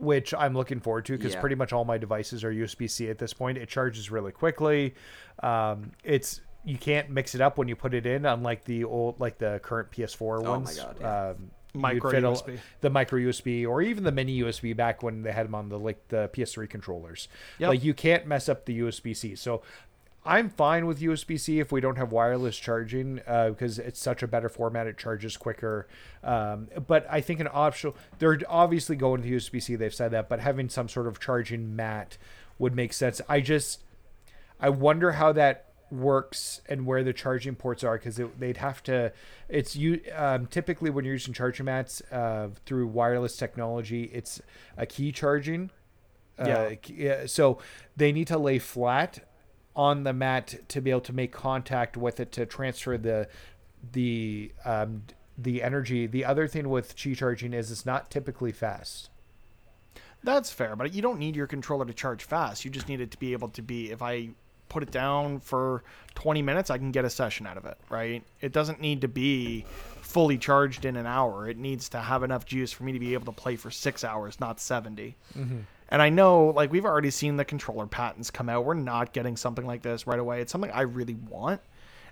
[0.00, 1.40] which I'm looking forward to because Yeah.
[1.40, 3.58] pretty much all my devices are USB C at this point.
[3.58, 4.94] It charges really quickly.
[5.42, 9.18] Um, it's you can't mix it up when you put it in, unlike the old
[9.20, 10.76] like the current PS4 Oh my ones.
[10.78, 11.28] God, yeah.
[11.30, 12.58] Um, Micro fit a- USB.
[12.80, 15.78] the micro USB, or even the mini USB back when they had them on the
[15.78, 17.28] like the PS3 controllers.
[17.58, 17.68] Yep.
[17.68, 19.36] Like you can't mess up the USB C.
[19.36, 19.62] So
[20.24, 24.22] I'm fine with USB C if we don't have wireless charging uh, because it's such
[24.22, 24.86] a better format.
[24.86, 25.88] It charges quicker.
[26.22, 29.76] Um, but I think an optional, they're obviously going to USB C.
[29.76, 32.18] They've said that, but having some sort of charging mat
[32.58, 33.22] would make sense.
[33.28, 33.82] I just,
[34.60, 39.12] I wonder how that works and where the charging ports are because they'd have to.
[39.48, 44.40] It's you um, typically when you're using charging mats uh, through wireless technology, it's
[44.76, 45.70] a Qi charging.
[46.38, 46.58] Yeah.
[46.58, 47.26] Uh, yeah.
[47.26, 47.58] So
[47.96, 49.20] they need to lay flat
[49.80, 53.26] on the mat to be able to make contact with it to transfer the
[53.92, 55.04] the um,
[55.38, 56.06] the energy.
[56.06, 59.08] The other thing with Qi charging is it's not typically fast.
[60.22, 62.62] That's fair, but you don't need your controller to charge fast.
[62.62, 64.28] You just need it to be able to be, if I
[64.68, 65.82] put it down for
[66.14, 68.22] 20 minutes, I can get a session out of it, right?
[68.42, 69.64] It doesn't need to be
[70.02, 71.48] fully charged in an hour.
[71.48, 74.04] It needs to have enough juice for me to be able to play for six
[74.04, 75.16] hours, not 70.
[75.90, 78.64] And I know, like, we've already seen the controller patents come out.
[78.64, 80.40] We're not getting something like this right away.
[80.40, 81.60] It's something I really want.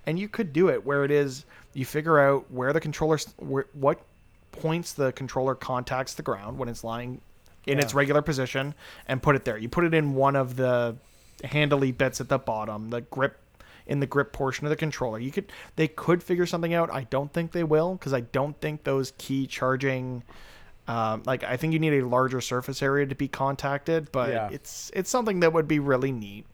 [0.07, 1.45] And you could do it where it is
[1.75, 4.01] you figure out where the controller, where, what
[4.53, 7.21] points the controller contacts the ground when it's lying
[7.67, 8.75] in its regular position
[9.07, 9.59] and put it there.
[9.59, 10.97] You put it in one of the
[11.45, 13.39] handily bits at the bottom, the grip
[13.87, 15.19] in the grip portion of the controller.
[15.19, 16.93] You could they could figure something out.
[16.93, 20.23] I don't think they will because I don't think those Qi charging
[20.89, 24.49] um, like I think you need a larger surface area to be contacted, but Yeah.
[24.51, 26.47] it's it's something that would be really neat.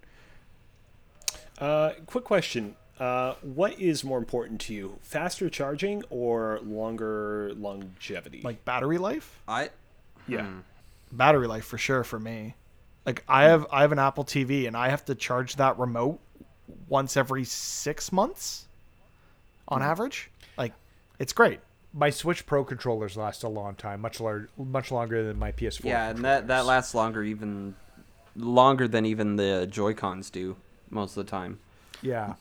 [1.58, 2.76] Uh, quick question.
[2.98, 8.40] Uh, what is more important to you, faster charging or longer longevity?
[8.42, 9.40] Like battery life?
[9.48, 9.70] I
[10.28, 10.48] yeah.
[11.12, 12.54] Battery life for sure for me.
[13.06, 16.18] Like I have I have an Apple TV and I have to charge that remote
[16.88, 18.66] once every 6 months
[19.68, 20.30] on average.
[20.56, 20.72] Like
[21.18, 21.60] it's great.
[21.96, 25.84] My Switch Pro controllers last a long time, much lar- much longer than my PS4.
[25.84, 27.76] yeah, and that that lasts longer even
[28.36, 30.56] longer than even the Joy Cons do
[30.90, 31.60] most of the time.
[32.02, 32.34] Yeah.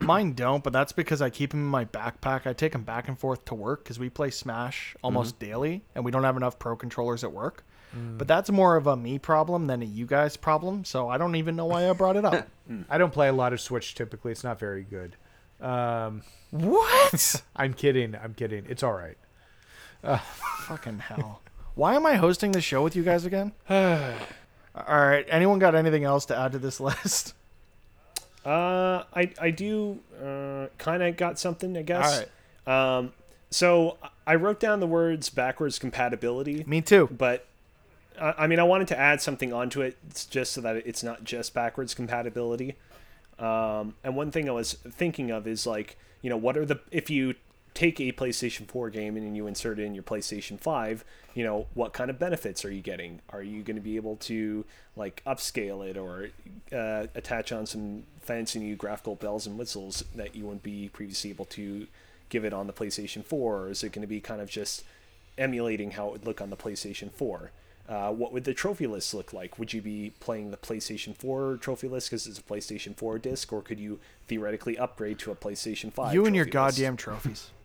[0.00, 2.46] Mine don't, but that's because I keep them in my backpack.
[2.46, 5.50] I take them back and forth to work because we play Smash almost mm-hmm.
[5.50, 7.64] daily, and we don't have enough pro controllers at work.
[7.96, 8.18] Mm.
[8.18, 10.84] But that's more of a me problem than a you guys problem.
[10.84, 12.48] So I don't even know why I brought it up.
[12.64, 12.80] Hmm.
[12.88, 14.32] I don't play a lot of Switch typically.
[14.32, 15.16] It's not very good.
[15.60, 16.22] Um,
[16.54, 17.42] what?
[17.56, 18.14] I'm kidding.
[18.14, 18.64] I'm kidding.
[18.68, 19.16] It's all right.
[20.04, 20.18] Uh,
[20.66, 21.40] Fucking hell!
[21.74, 23.52] Why am I hosting the show with you guys again?
[23.70, 24.14] All
[24.76, 25.24] right.
[25.28, 27.34] Anyone got anything else to add to this list?
[28.44, 32.24] Uh, I I do uh, kind of got something, I guess.
[32.66, 33.12] All Um,
[33.50, 37.08] so I wrote down the words backwards compatibility, Me too.
[37.16, 37.46] but
[38.20, 41.02] I, I mean I wanted to add something onto it it's just so that it's
[41.02, 42.76] not just backwards compatibility.
[43.38, 46.80] Um, and one thing I was thinking of is like you know what are the
[46.90, 47.34] if you
[47.74, 51.66] take a PlayStation 4 game and you insert it in your PlayStation 5, you know,
[51.74, 53.20] what kind of benefits are you getting?
[53.30, 54.64] Are you going to be able to
[54.96, 56.30] like upscale it or
[56.72, 61.30] uh, attach on some fancy new graphical bells and whistles that you wouldn't be previously
[61.30, 61.88] able to
[62.28, 63.58] give it on the PlayStation 4?
[63.58, 64.84] Or is it going to be kind of just
[65.36, 67.50] emulating how it would look on the PlayStation 4?
[67.88, 69.58] Uh, what would the trophy list look like?
[69.58, 73.52] Would you be playing the PlayStation 4 trophy list because it's a PlayStation 4 disc,
[73.52, 76.14] or could you theoretically upgrade to a PlayStation 5?
[76.14, 76.52] You and your list?
[76.54, 77.50] goddamn trophies.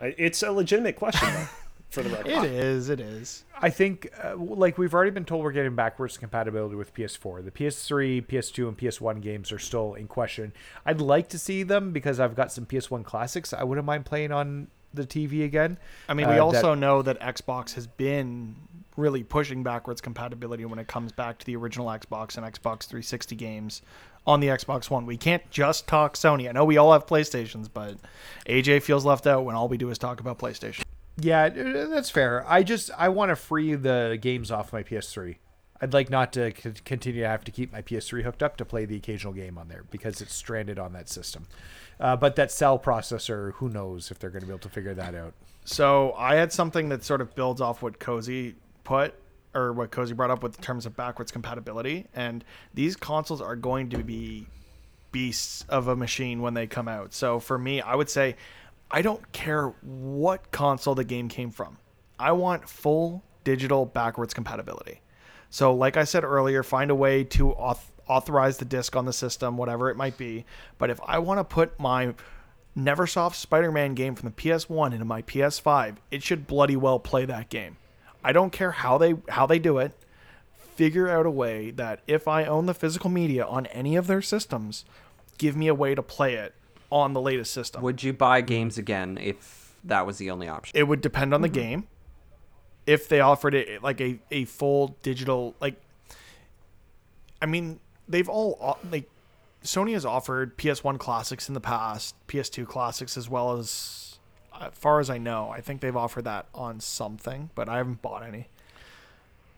[0.00, 1.48] It's a legitimate question, though,
[1.90, 2.26] for the record.
[2.28, 2.90] It is.
[2.90, 3.44] It is.
[3.58, 7.42] I think, uh, like we've already been told, we're getting backwards compatibility with PS4.
[7.42, 10.52] The PS3, PS2, and PS1 games are still in question.
[10.84, 13.54] I'd like to see them because I've got some PS1 classics.
[13.54, 15.78] I wouldn't mind playing on the TV again.
[16.10, 18.54] I mean, we Uh, also that- know that Xbox has been
[18.96, 23.36] really pushing backwards compatibility when it comes back to the original Xbox and Xbox 360
[23.36, 23.82] games
[24.26, 25.06] on the Xbox One.
[25.06, 26.48] We can't just talk Sony.
[26.48, 27.96] I know we all have PlayStations, but
[28.46, 30.82] AJ feels left out when all we do is talk about PlayStation.
[31.18, 32.44] Yeah, uh, that's fair.
[32.46, 35.36] I just I want to free the games off my PS3.
[35.80, 38.64] I'd like not to c- continue to have to keep my PS3 hooked up to
[38.64, 41.46] play the occasional game on there because it's stranded on that system.
[42.00, 44.94] Uh, but that cell processor, who knows if they're going to be able to figure
[44.94, 45.34] that out.
[45.64, 48.54] So I had something that sort of builds off what Cozy
[48.86, 49.14] put
[49.54, 52.06] or what Cozy brought up with terms of backwards compatibility.
[52.14, 54.46] And these consoles are going to be
[55.12, 57.12] beasts of a machine when they come out.
[57.12, 58.36] So for me, I would say
[58.90, 61.78] I don't care what console the game came from.
[62.18, 65.00] I want full digital backwards compatibility.
[65.50, 69.12] So like I said earlier, find a way to auth- authorize the disc on the
[69.12, 70.44] system, whatever it might be.
[70.78, 72.14] But if I want to put my
[72.76, 77.48] Neversoft Spider-Man game from the PS1 into my PS5, it should bloody well play that
[77.48, 77.78] game.
[78.26, 79.92] I don't care how they how they do it.
[80.74, 84.20] Figure out a way that if I own the physical media on any of their
[84.20, 84.84] systems,
[85.38, 86.52] give me a way to play it
[86.90, 87.82] on the latest system.
[87.82, 90.76] Would you buy games again if that was the only option?
[90.76, 91.54] it would depend on the mm-hmm.
[91.54, 91.88] game.
[92.84, 95.80] If they offered it like a, a full digital like
[97.40, 97.78] I mean,
[98.08, 99.08] they've all uh, like
[99.62, 104.05] Sony has offered PS1 classics in the past, PS2 classics as well as
[104.60, 108.02] as far as I know, I think they've offered that on something, but I haven't
[108.02, 108.48] bought any.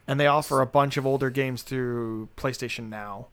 [0.07, 3.29] And they offer a bunch of older games through PlayStation Now.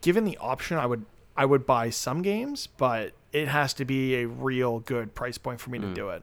[0.00, 1.04] Given the option, I would
[1.36, 5.60] I would buy some games, but it has to be a real good price point
[5.60, 5.94] for me to hmm.
[5.94, 6.22] do it.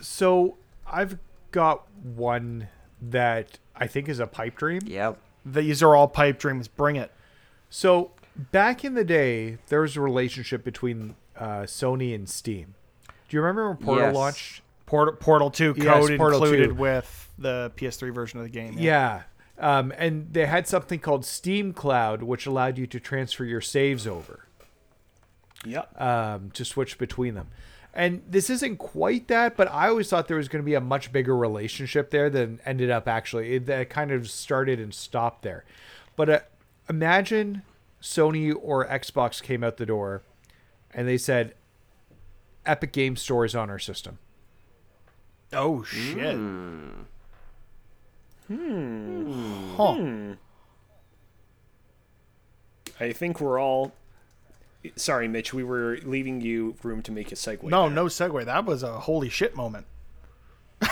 [0.00, 0.56] So
[0.86, 1.18] I've
[1.50, 2.68] got one
[3.00, 4.80] that I think is a pipe dream.
[4.84, 5.18] Yep.
[5.44, 6.68] These are all pipe dreams.
[6.68, 7.12] Bring it.
[7.68, 8.12] So
[8.50, 12.74] back in the day, there was a relationship between uh, Sony and Steam.
[13.28, 14.14] Do you remember when Portal Yes.
[14.14, 14.62] launched?
[14.86, 16.74] Portal, Portal 2 Yes, code Portal included 2.
[16.74, 18.74] with the PS3 version of the game.
[18.78, 19.22] Yeah.
[19.58, 24.06] Um, and they had something called Steam Cloud, which allowed you to transfer your saves
[24.06, 24.46] over
[25.64, 26.00] Yep.
[26.00, 27.48] um, to switch between them.
[27.94, 30.80] And this isn't quite that, but I always thought there was going to be a
[30.80, 33.54] much bigger relationship there than ended up actually.
[33.54, 35.64] It, that kind of started and stopped there.
[36.16, 36.40] But uh,
[36.88, 37.62] imagine
[38.02, 40.22] Sony or Xbox came out the door
[40.94, 41.54] and they said,
[42.64, 44.18] Epic Game Store is on our system.
[45.52, 46.34] Oh shit.
[46.36, 47.02] Hmm.
[49.76, 50.34] Huh.
[53.00, 53.92] I think we're all.
[54.96, 55.54] Sorry, Mitch.
[55.54, 57.64] We were leaving you room to make a segue.
[57.64, 57.90] No, there.
[57.94, 58.44] no segue.
[58.44, 59.86] That was a holy shit moment.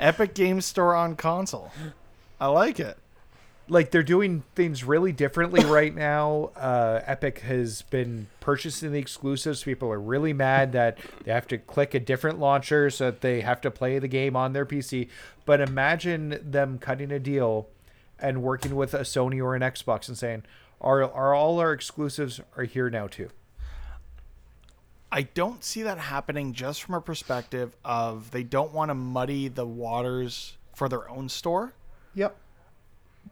[0.00, 1.70] Epic Game Store on console.
[2.40, 2.98] I like it.
[3.70, 6.50] Like they're doing things really differently right now.
[6.56, 9.62] Uh, Epic has been purchasing the exclusives.
[9.62, 13.40] People are really mad that they have to click a different launcher so that they
[13.40, 15.08] have to play the game on their PC.
[15.46, 17.68] But imagine them cutting a deal
[18.18, 20.42] and working with a Sony or an Xbox and saying,
[20.80, 23.30] "Are are all our exclusives are here now too?"
[25.12, 29.48] I don't see that happening just from a perspective of they don't want to muddy
[29.48, 31.72] the waters for their own store.
[32.14, 32.36] Yep.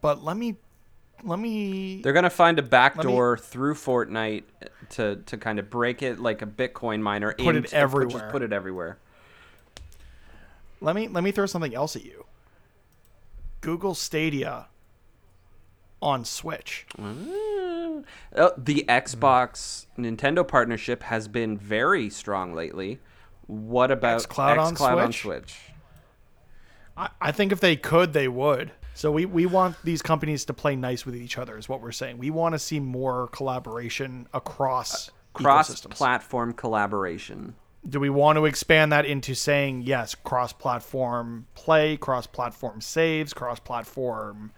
[0.01, 0.56] But let me
[1.24, 4.44] let me They're gonna find a me- backdoor through Fortnite
[4.90, 7.35] to to kind of break it like a Bitcoin miner.
[7.35, 8.20] Put it and- everywhere.
[8.20, 8.98] Just put it everywhere.
[10.81, 12.24] let me let me throw something else at you.
[13.60, 14.66] Google Stadia
[16.01, 16.86] on Switch.
[16.97, 23.01] Uh, the Xbox Nintendo partnership has been very strong lately.
[23.48, 25.23] What about xCloud on xCloud on Switch?
[25.23, 25.59] Switch?
[26.97, 28.70] I, I think if they could, they would.
[28.98, 31.92] So we, we want these companies to play nice with each other, is what we're
[31.92, 32.18] saying.
[32.18, 35.82] We want to see more collaboration across uh, ecosystems.
[35.84, 37.54] Cross-platform collaboration.
[37.88, 44.50] Do we want to expand that into saying yes, cross-platform play, cross-platform saves, cross-platform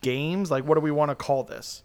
[0.00, 0.48] games?
[0.48, 1.82] Like, what do we want to call this?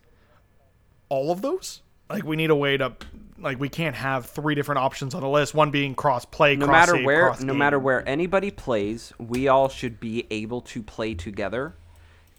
[1.10, 1.82] All of those?
[2.12, 2.96] Like, we need a way to
[3.40, 5.56] like we can't have three different options on the list.
[5.56, 10.00] One being cross-play, No cross matter where, no matter where anybody plays, we all should
[10.00, 11.76] be able to play together,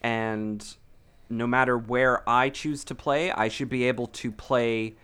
[0.03, 0.65] and
[1.31, 4.97] no matter where I choose to play, I should be able to play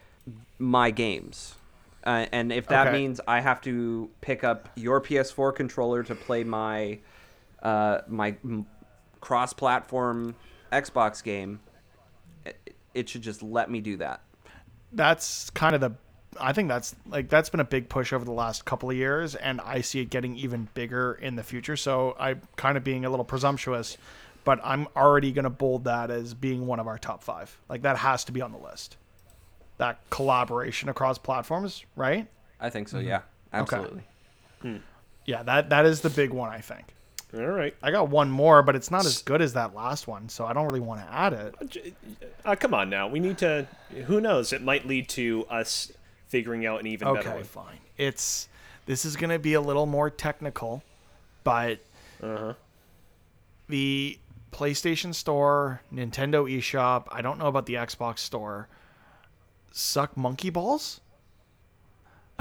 [0.58, 1.56] my games.
[2.04, 2.92] Uh, and if that Okay.
[2.92, 7.00] means I have to pick up your PS4 controller to play my
[7.62, 8.36] uh, my
[9.20, 10.36] cross-platform
[10.72, 11.60] Xbox game,
[12.44, 14.22] it, it should just let me do that.
[14.92, 15.92] that's kind of the
[16.40, 19.36] I think that's like that's been a big push over the last couple of years
[19.36, 21.76] and I see it getting even bigger in the future.
[21.76, 23.96] So I'm kind of being a little presumptuous,
[24.44, 27.58] but I'm already going to bold that as being one of our top 5.
[27.68, 28.96] Like that has to be on the list.
[29.78, 32.28] That collaboration across platforms, right?
[32.60, 32.98] I think so.
[32.98, 33.22] Yeah,
[33.52, 34.04] absolutely.
[35.26, 36.94] Yeah, that that is the big one I think.
[37.34, 37.74] All right.
[37.82, 40.52] I got one more, but it's not as good as that last one, so I
[40.52, 41.94] don't really want to add it.
[42.44, 43.08] Uh, come on now.
[43.08, 43.66] We need to.
[44.06, 44.52] Who knows?
[44.52, 45.90] It might lead to us
[46.28, 47.44] figuring out an even better Okay, one.
[47.44, 47.78] fine.
[47.98, 48.48] It's
[48.86, 50.84] this is going to be a little more technical,
[51.42, 51.80] but
[52.22, 52.54] Uh-huh.
[53.68, 54.18] the
[54.54, 58.68] PlayStation Store, Nintendo eShop, I don't know about the Xbox Store,
[59.72, 61.00] suck monkey balls.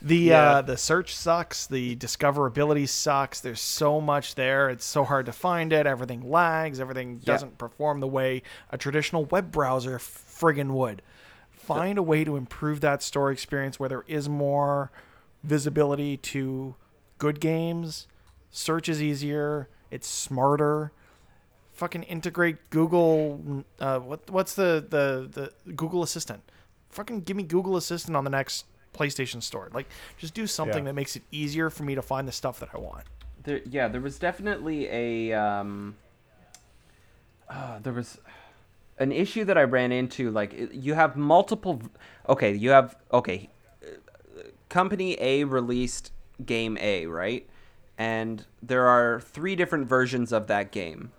[0.00, 0.50] the Yeah.
[0.50, 1.66] uh, the search sucks.
[1.66, 3.40] The discoverability sucks.
[3.40, 4.70] There's so much there.
[4.70, 5.86] It's so hard to find it.
[5.86, 6.78] Everything lags.
[6.78, 11.02] Everything doesn't perform the way a traditional web browser friggin' would.
[11.50, 14.90] Find a way to improve that store experience where there is more
[15.42, 16.76] visibility to
[17.18, 18.06] good games.
[18.50, 19.68] Search is easier.
[19.90, 20.92] It's smarter.
[21.78, 23.64] Fucking integrate Google.
[23.78, 25.28] Uh, what what's the the
[25.64, 26.42] the Google Assistant?
[26.90, 29.68] Fucking give me Google Assistant on the next PlayStation Store.
[29.72, 29.86] Like,
[30.16, 30.90] just do something Yeah.
[30.90, 33.04] that makes it easier for me to find the stuff that I want.
[33.44, 35.94] There, yeah, there was definitely a um,
[37.48, 38.18] uh, there was
[38.98, 40.32] an issue that I ran into.
[40.32, 41.80] Like you have multiple.
[42.28, 43.50] Okay, you have okay.
[43.84, 46.10] uh, Company A released
[46.44, 47.48] game A, right?
[47.96, 51.12] And there are three different versions of that game.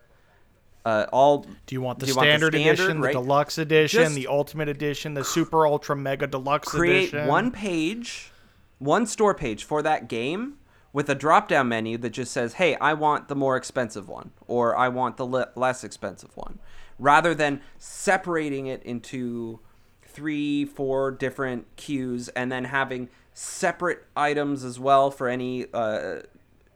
[0.86, 3.14] Uh, all Do you want the you want the standard, standard, edition, right?
[3.14, 7.28] the deluxe edition, Just the ultimate edition, the super ultra mega deluxe create edition?
[7.28, 8.32] one page,
[8.80, 10.56] one store page for that game
[10.94, 14.32] with a drop down menu that just says, hey, I want the more expensive one
[14.48, 16.60] or I want the le- less expensive one,
[16.98, 19.60] rather than separating it into
[20.02, 26.22] three, four different queues and then having separate items as well for any uh,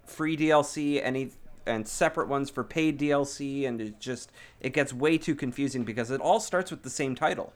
[0.05, 1.31] free DLC, any
[1.65, 6.11] and separate ones for paid DLC, and it just it gets way too confusing because
[6.11, 7.53] it all starts with the same title.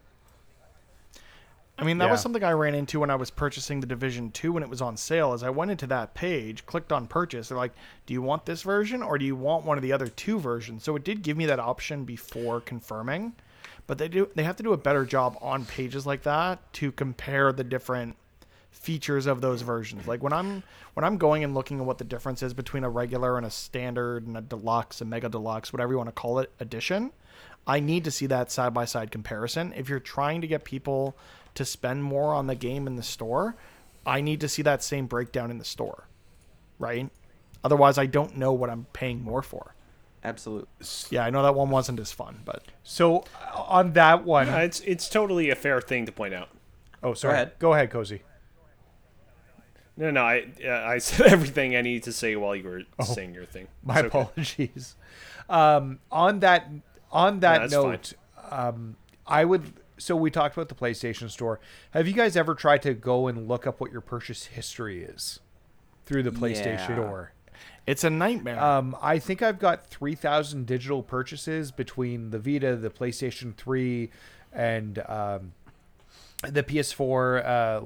[1.79, 4.53] I mean, that was something I ran into when I was purchasing the Division 2
[4.53, 5.33] when it was on sale.
[5.33, 7.73] As I went into that page, clicked on purchase, they're like,
[8.07, 10.83] "Do you want this version or do you want one of the other two versions?"
[10.83, 13.33] So it did give me that option before confirming,
[13.85, 16.91] but they do they have to do a better job on pages like that to
[16.91, 18.15] compare the different
[18.77, 20.07] features of those versions.
[20.07, 20.63] Like when I'm
[20.93, 23.49] when I'm going and looking at what the difference is between a regular and a
[23.51, 27.11] standard and a deluxe, a mega deluxe, whatever you want to call it, edition,
[27.65, 29.73] I need to see that side by side comparison.
[29.75, 31.17] If you're trying to get people
[31.55, 33.55] to spend more on the game in the store,
[34.05, 36.07] I need to see that same breakdown in the store.
[36.79, 37.09] Right?
[37.63, 39.73] Otherwise, I don't know what I'm paying more for.
[40.23, 40.67] Absolutely.
[41.09, 43.23] Yeah, I know that one wasn't as fun, but So
[43.55, 46.49] uh, on that one, Uh, It's it's totally a fair thing to point out.
[47.03, 47.51] oh sorry, ahead.
[47.59, 48.21] go ahead, cozy.
[49.97, 53.33] No, no, I uh, I said everything I needed to say while you were saying
[53.33, 53.67] your thing.
[53.83, 54.07] My okay.
[54.07, 54.95] apologies.
[55.49, 56.69] Um, on that
[57.11, 58.13] on that that's note,
[58.51, 58.95] um,
[59.25, 59.73] I would.
[59.97, 61.59] So we talked about the PlayStation Store.
[61.91, 65.39] Have you guys ever tried to go and look up what your purchase history is
[66.05, 66.85] through the PlayStation Yeah.
[66.85, 67.31] Store?
[67.87, 68.61] it's a nightmare.
[68.61, 74.11] Um, I think I've got three thousand digital purchases between the Vita, the PlayStation Three,
[74.53, 75.53] and um,
[76.43, 77.45] the PS4.
[77.45, 77.81] Uh,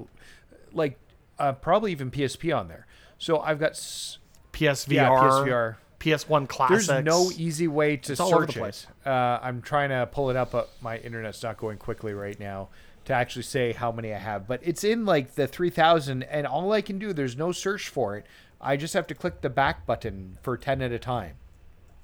[0.73, 0.97] like
[1.41, 2.85] uh, probably even PSP on there.
[3.17, 4.17] So I've got s-
[4.53, 5.75] PSVR, yeah, PSVR.
[5.99, 6.87] PS1 classics.
[6.87, 9.07] There's no easy way to It's all over search it.
[9.07, 12.69] Uh, I'm trying to pull it up, but my internet's not going quickly right now
[13.05, 14.47] to actually say how many I have.
[14.47, 18.15] But it's in like the 3,000, and all I can do, there's no search for
[18.17, 18.25] it.
[18.59, 21.35] I just have to click the back button for 10 at a time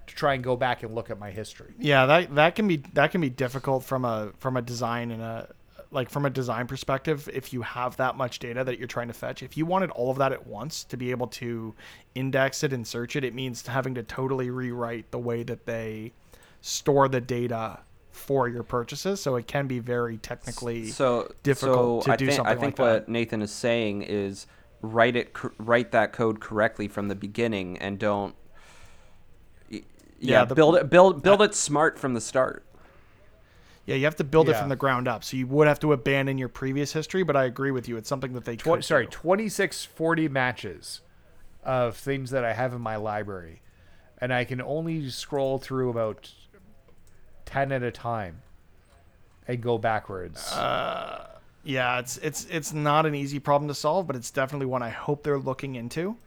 [0.08, 1.74] to try and go back and look at my history.
[1.80, 5.22] Yeah, that that can be that can be difficult from a from a design and
[5.22, 5.54] a
[5.92, 9.14] like from a design perspective if you have that much data that you're trying to
[9.14, 9.42] fetch.
[9.42, 11.74] If you wanted all of that at once to be able to
[12.16, 16.12] index it and search it, it means having to totally rewrite the way that they
[16.62, 17.80] store the data
[18.12, 19.22] for your purchases.
[19.22, 22.60] So it can be very technically so difficult so to I do think, something I
[22.60, 23.12] think like what that.
[23.12, 24.48] Nathan is saying is
[24.82, 28.36] write it write that code correctly from the beginning and don't
[29.70, 29.82] yeah,
[30.20, 32.66] Yeah, the- build it build build it smart from the start.
[33.88, 35.24] Yeah, you have to build it from the ground up.
[35.24, 37.96] So you would have to abandon your previous history, but I agree with you.
[37.96, 39.12] It's something that they Tw- could sorry, do.
[39.12, 41.02] 2640 matches
[41.64, 43.62] of things that I have in my library.
[44.20, 46.30] And I can only scroll through about
[47.46, 48.42] 10 at a time
[49.48, 50.52] and go backwards.
[50.52, 51.28] Uh,
[51.64, 54.90] yeah, it's it's it's not an easy problem to solve, but it's definitely one I
[54.90, 56.18] hope they're looking into.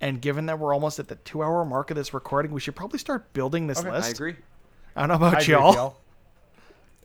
[0.00, 2.76] And given that we're almost at the two hour mark of this recording, we should
[2.76, 4.08] probably start building this list.
[4.08, 4.36] I agree.
[4.96, 5.96] I don't know I about agree y'all.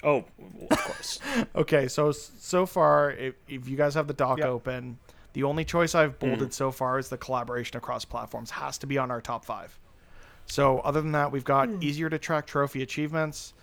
[0.06, 0.26] Y'all.
[0.40, 1.20] Oh, of course.
[1.56, 4.48] Okay, so so far, if, if you guys have the doc Yep.
[4.48, 4.98] open,
[5.34, 8.98] the only choice I've bolded so far is the collaboration across platforms has to be
[8.98, 9.78] on our top five.
[10.46, 13.54] So other than that, we've got easier to track trophy achievements,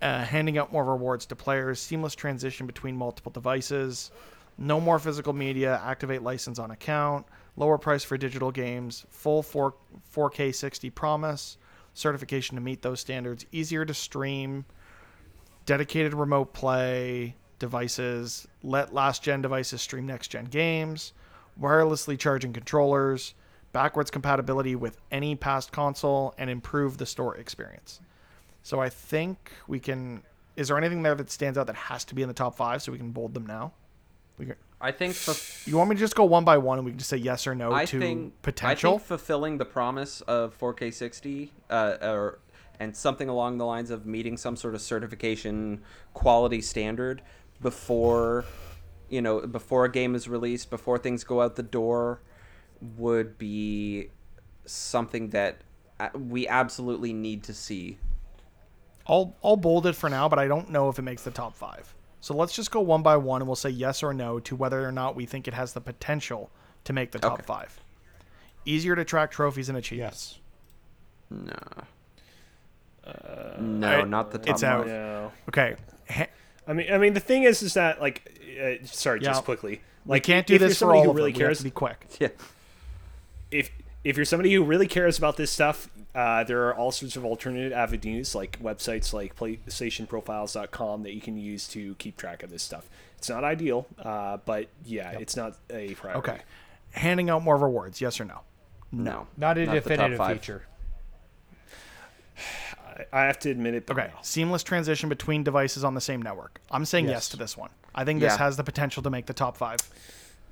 [0.00, 4.10] uh, handing out more rewards to players, seamless transition between multiple devices,
[4.58, 5.80] No more physical media.
[5.82, 7.24] Activate license on account.
[7.56, 9.06] Lower price for digital games.
[9.10, 9.74] Full 4,
[10.14, 11.56] 4K 60 promise.
[11.94, 13.46] Certification to meet those standards.
[13.50, 14.66] Easier to stream.
[15.66, 18.46] Dedicated remote play devices.
[18.62, 21.12] Let last gen devices stream next gen games.
[21.60, 23.34] Wirelessly charging controllers.
[23.72, 28.00] Backwards compatibility with any past console and improve the store experience.
[28.62, 30.22] So I think we can.
[30.56, 32.82] Is there anything there that stands out that has to be in the top five
[32.82, 33.72] so we can bold them now?
[34.38, 36.84] We can, I think fu- you want me to just go one by one and
[36.84, 38.90] we can just say yes or no I to think potential?
[38.90, 42.40] I think fulfilling the promise of 4K 60, uh, or
[42.80, 45.82] and something along the lines of meeting some sort of certification
[46.14, 47.22] quality standard
[47.60, 48.44] before,
[49.08, 52.20] you know, before a game is released, before things go out the door,
[52.96, 54.08] would be
[54.64, 55.58] something that
[56.00, 57.98] uh, we absolutely need to see.
[59.06, 61.54] I'll I'll bold it for now, but I don't know if it makes the top
[61.56, 61.94] five.
[62.20, 64.86] So let's just go one by one and we'll say yes or no to whether
[64.86, 66.50] or not we think it has the potential
[66.84, 67.42] to make the top Okay.
[67.42, 67.80] five.
[68.64, 70.38] Easier to track trophies and achievements.
[71.30, 71.46] Yes.
[71.46, 71.84] No.
[73.60, 74.86] No, I- not the top it's out.
[74.86, 75.32] No.
[75.48, 75.76] Okay.
[76.66, 79.30] I mean, I mean, the thing is, is that like, uh, sorry, Yeah.
[79.30, 81.32] just quickly, we like, can't do if you're this for somebody all who of really
[81.32, 81.38] them.
[81.38, 82.06] We have cares, to be quick.
[82.20, 82.28] Yeah.
[83.50, 83.70] if
[84.04, 87.24] if you're somebody who really cares about this stuff, uh, there are all sorts of
[87.24, 92.62] alternative avenues like websites like PlayStationProfiles.com that you can use to keep track of this
[92.64, 92.88] stuff.
[93.18, 96.18] It's not ideal, uh, but yeah, it's not a priority.
[96.30, 96.40] Okay.
[96.92, 98.40] Handing out more rewards, yes or no?
[98.90, 99.26] No.
[99.36, 100.66] Not a the top definitive feature.
[103.12, 103.90] I, I have to admit it.
[103.90, 104.08] Okay.
[104.12, 104.18] no.
[104.22, 106.60] Seamless transition between devices on the same network.
[106.70, 107.28] I'm saying yes, Yes.
[107.30, 107.70] to this one.
[107.94, 108.38] I think this Yeah.
[108.38, 109.78] has the potential to make the top five.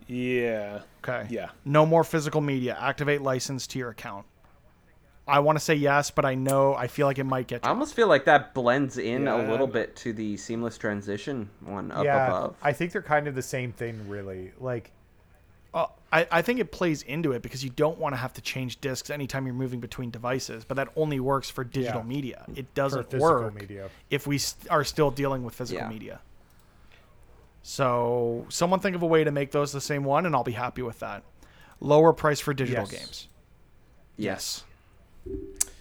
[0.07, 0.81] Yeah.
[1.05, 1.27] Okay.
[1.31, 1.51] Yeah.
[1.65, 2.77] No more physical media.
[2.81, 4.27] Activate license to your account.
[5.29, 7.65] I want to say yes, but I know I feel like it might get.
[7.65, 11.93] I almost feel like that blends in a little bit to the seamless transition one
[11.93, 12.57] up yeah, above.
[12.63, 14.51] I think they're kind of the same thing, really.
[14.59, 14.91] Like,
[15.73, 18.41] Uh, I, I think it plays into it because you don't want to have to
[18.41, 22.07] change discs anytime you're moving between devices, but that only works for digital Yeah.
[22.07, 22.45] media.
[22.57, 23.89] It doesn't physical work media.
[24.11, 25.89] if we st- are still dealing with physical Yeah.
[25.89, 26.21] media.
[27.63, 30.53] So, someone think of a way to make those the same one, and I'll be
[30.53, 31.23] happy with that.
[31.79, 32.91] Lower price for digital Yes.
[33.01, 33.29] games.
[34.17, 34.65] yes.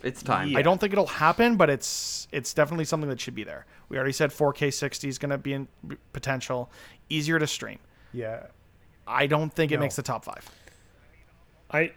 [0.03, 0.49] It's time.
[0.49, 0.59] Yeah.
[0.59, 3.65] I don't think it'll happen, but it's it's definitely something that should be there.
[3.89, 5.67] We already said 4K 60 is going to be in
[6.13, 6.69] potential,
[7.09, 7.79] easier to stream.
[8.13, 8.47] Yeah.
[9.09, 10.47] I don't think it makes the top five.
[11.71, 11.91] I,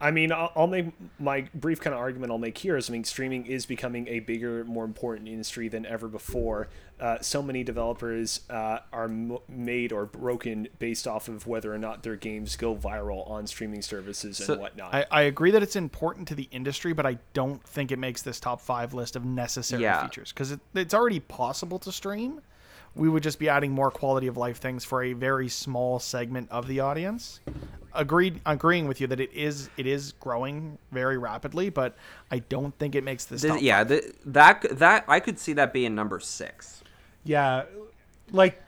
[0.00, 0.86] I mean, I'll, I'll make
[1.18, 2.30] my brief kind of argument.
[2.32, 5.86] I'll make here is, I mean, streaming is becoming a bigger, more important industry than
[5.86, 6.68] ever before.
[7.00, 11.78] Uh, so many developers uh, are m- made or broken based off of whether or
[11.78, 14.94] not their games go viral on streaming services and whatnot.
[14.94, 18.22] I, I agree that it's important to the industry, but I don't think it makes
[18.22, 20.02] this top five list of necessary Yeah.
[20.06, 22.40] features because it, it's already possible to stream.
[22.96, 26.50] We would just be adding more quality of life things for a very small segment
[26.50, 27.40] of the audience.
[27.92, 31.96] Agreed, agreeing with you that it is it is growing very rapidly, but
[32.30, 33.42] I don't think it makes this.
[33.42, 33.88] Th- top yeah, five.
[33.88, 36.82] th- that that I could see that being number six.
[37.24, 37.64] Yeah.
[38.30, 38.60] Like,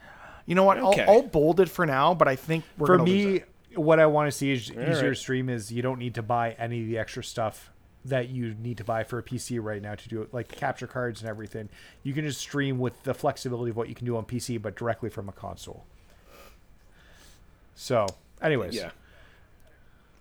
[0.47, 0.79] you know what?
[0.79, 1.03] Okay.
[1.03, 3.79] I'll, I'll bold it for now, but I think we're for gonna lose me, it.
[3.79, 5.17] what I want to see is easier right.
[5.17, 7.71] stream is you don't need to buy any of the extra stuff
[8.09, 10.87] that you need to buy for a PC right now to do it, like capture
[10.87, 11.69] cards and everything.
[12.03, 14.77] You can just stream with the flexibility of what you can do on PC, but
[14.77, 15.85] directly from a console.
[17.75, 18.07] So,
[18.41, 18.91] anyways, yeah.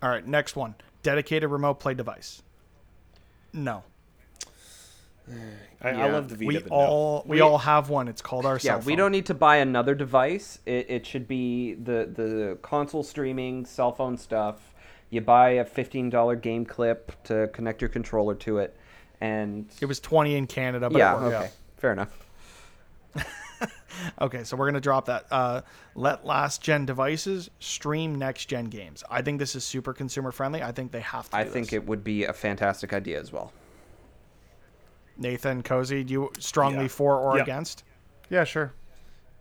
[0.02, 0.74] All right, next one.
[1.02, 2.42] Dedicated remote play device.
[3.52, 3.82] No.
[5.82, 6.76] I, I love the Vita, we but no.
[6.76, 8.06] all we, We- all have one.
[8.06, 10.60] It's called our Yeah, cell we don't need to buy another device.
[10.66, 14.72] It, it should be the the console streaming, cell phone stuff.
[15.16, 18.76] You buy a fifteen dollar game clip to connect your controller to it,
[19.22, 21.34] and It was 20 in Canada, but yeah, it worked.
[21.36, 22.10] okay, fair enough.
[24.20, 25.24] Okay, so we're gonna drop that.
[25.30, 25.62] Uh,
[25.94, 29.02] let last gen devices stream next gen games.
[29.10, 30.62] I think this is super consumer friendly.
[30.62, 31.36] I think they have to.
[31.36, 31.72] I think this.
[31.72, 33.54] it would be a fantastic idea as well.
[35.16, 36.88] Nathan Cozy, do you strongly Yeah.
[36.88, 37.42] for or Yeah.
[37.44, 37.84] against?
[38.28, 38.74] yeah, sure.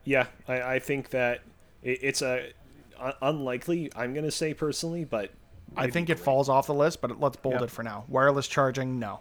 [0.06, 1.42] Yeah, I, I think that
[1.84, 2.54] it, it's a
[2.98, 3.92] un- unlikely.
[3.94, 5.32] I'm gonna say personally, but
[5.76, 7.64] I think it falls off the list, but let's bold Yep.
[7.64, 8.06] it for now.
[8.08, 9.20] Wireless charging, no.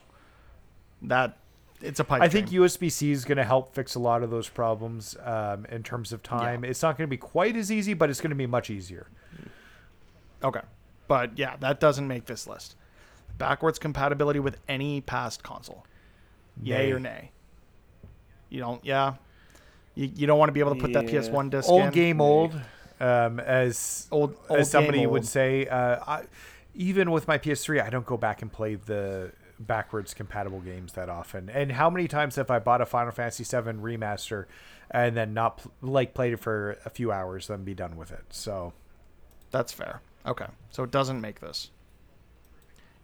[1.02, 1.36] That
[1.80, 2.22] it's a pipe.
[2.22, 2.62] I think dream.
[2.62, 6.12] USB C is going to help fix a lot of those problems um, in terms
[6.12, 6.64] of time.
[6.64, 9.08] It's not going to be quite as easy, but it's going to be much easier.
[10.42, 10.60] Okay.
[11.08, 12.76] But yeah, that doesn't make this list.
[13.36, 15.84] Backwards compatibility with any past console.
[16.62, 17.32] Yay or nay?
[18.48, 19.14] You don't yeah.
[19.96, 21.90] You, you don't want to be able to put that PS1 disc Old in?
[21.90, 22.58] game old,
[23.00, 25.66] um, as Old, old as somebody game would say.
[25.66, 26.22] Uh, I,
[26.74, 31.08] even with my PS3, I don't go back and play the backwards compatible games that
[31.08, 31.48] often.
[31.48, 34.46] And how many times have I bought a Final Fantasy VII remaster
[34.90, 38.10] and then not pl- like played it for a few hours, then be done with
[38.10, 38.24] it.
[38.30, 38.72] So
[39.50, 40.00] That's fair.
[40.26, 40.46] Okay.
[40.70, 41.70] So it doesn't make this.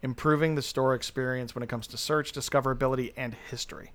[0.02, 3.92] Improving the store experience when it comes to search, discoverability, and history.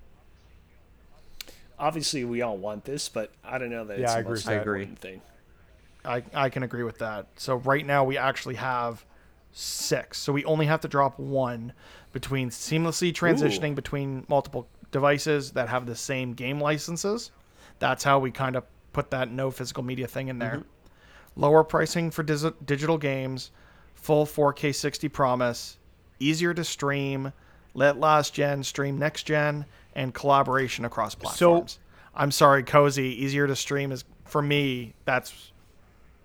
[1.78, 4.30] Obviously, we all want this, but I don't know that Yeah, it's I the agree
[4.30, 4.54] most with.
[4.54, 4.80] I agree.
[4.82, 5.20] important thing.
[6.06, 7.26] I, I can agree with that.
[7.36, 9.04] So right now we actually have
[9.52, 10.18] six.
[10.18, 11.72] So we only have to drop one
[12.12, 17.30] between seamlessly transitioning between multiple devices that have the same game licenses.
[17.78, 20.56] That's how we kind of put that no physical media thing in there.
[20.56, 21.40] Mm-hmm.
[21.40, 23.50] Lower pricing for dis- digital games,
[23.94, 25.76] full 4K 60 promise,
[26.18, 27.32] easier to stream,
[27.74, 31.72] let last gen stream next gen, and collaboration across platforms.
[31.72, 31.80] So,
[32.14, 33.22] I'm sorry, cozy.
[33.22, 34.94] Easier to stream is for me.
[35.04, 35.52] That's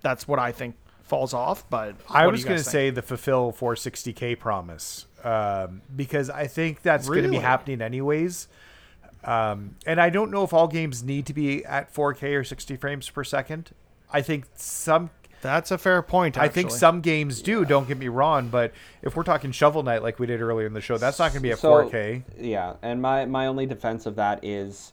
[0.02, 1.70] that's what I think falls off.
[1.70, 7.08] But I was going to say the fulfill 460k promise um, because I think that's
[7.08, 8.48] going to be happening anyways.
[9.24, 12.76] Um, and I don't know if all games need to be at 4K or 60
[12.78, 13.72] frames per second.
[14.12, 15.12] I think some.
[15.42, 16.38] that's a fair point.
[16.38, 17.64] I think some games do.
[17.64, 18.72] Don't get me wrong, but
[19.02, 21.42] if we're talking Shovel Knight like we did earlier in the show, that's not going
[21.42, 22.24] to be at So, 4K.
[22.40, 24.92] Yeah, and my, my only defense of that is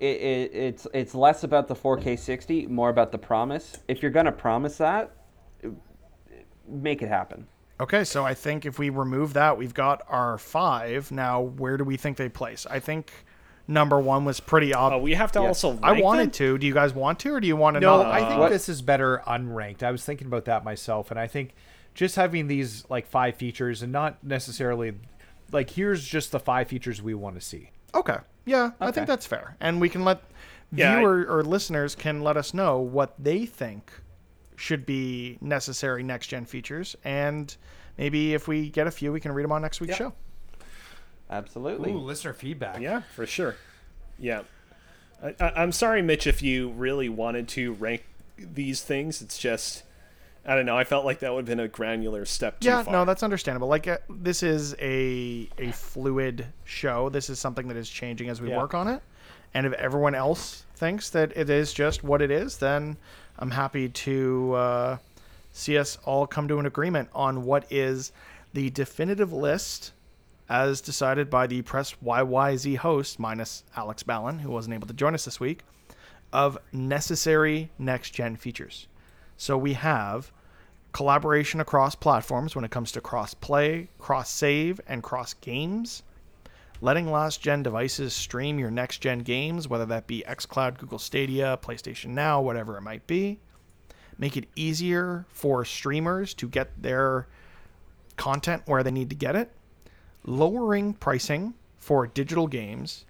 [0.00, 3.78] it, it, it's it's less about the 4K 60, more about the promise.
[3.88, 5.10] If you're gonna promise that,
[6.68, 7.46] make it happen.
[7.78, 11.10] Okay, so I think if we remove that, we've got our five.
[11.12, 12.66] Now, where do we think they place?
[12.68, 13.12] I think
[13.68, 15.02] number one was pretty Oh, obvious.
[15.02, 15.48] we have to Yeah.
[15.48, 15.78] also.
[15.82, 16.30] I wanted them?
[16.32, 16.58] to.
[16.58, 18.06] Do you guys want to, or do you want to No, not?
[18.12, 19.82] I think What- this is better unranked.
[19.82, 21.54] I was thinking about that myself, and I think
[21.94, 24.94] just having these like five features and not necessarily
[25.52, 27.70] like here's just the five features we want to see.
[27.94, 28.16] Okay.
[28.46, 29.56] Yeah, I think that's fair.
[29.60, 30.22] And we can let
[30.72, 33.90] Yeah, I- viewer or listeners can let us know what they think
[34.56, 37.54] should be necessary next gen features and
[37.98, 39.96] maybe if we get a few we can read them on next week's Yeah.
[40.08, 40.12] show.
[41.28, 41.92] Absolutely.
[41.92, 42.80] listener feedback.
[42.80, 43.56] Yeah, for sure.
[44.18, 44.42] Yeah.
[45.22, 48.04] I, I, I'm sorry, Mitch, if you really wanted to rank
[48.38, 49.20] these things.
[49.20, 49.82] It's just,
[50.48, 50.76] I don't know.
[50.78, 52.92] I felt like that would have been a granular step too yeah, far.
[52.92, 53.66] no, that's understandable.
[53.68, 57.08] Like uh, this is a a fluid show.
[57.08, 58.58] This is something that is changing as we Yeah.
[58.58, 59.02] work on it.
[59.54, 62.96] And if everyone else thinks that it is just what it is, then
[63.38, 64.96] I'm happy to uh,
[65.52, 68.12] see us all come to an agreement on what is
[68.52, 69.92] the definitive list
[70.48, 75.12] as decided by the Press YYZ host, minus Alex Ballin, who wasn't able to join
[75.14, 75.64] us this week,
[76.32, 78.86] of necessary next gen features.
[79.36, 80.30] So we have
[80.96, 86.02] collaboration across platforms when it comes to cross play, cross save, and cross games.
[86.80, 91.58] Letting last gen devices stream your next gen games, whether that be xCloud, Google Stadia,
[91.60, 93.38] PlayStation Now, whatever it might be.
[94.16, 97.26] Make it easier for streamers to get their
[98.16, 99.52] content where they need to get it.
[100.24, 103.04] Lowering pricing for digital games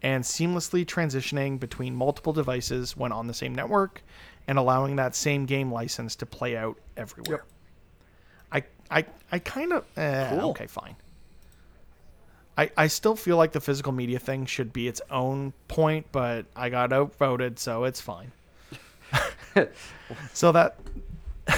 [0.00, 4.02] and seamlessly transitioning between multiple devices when on the same network
[4.50, 7.44] and allowing that same game license to play out everywhere.
[8.50, 10.50] I I I kind of eh, Cool.
[10.50, 10.96] okay, fine.
[12.58, 16.46] I, I still feel like the physical media thing should be its own point, but
[16.56, 18.32] I got outvoted, so it's fine.
[20.34, 20.76] so that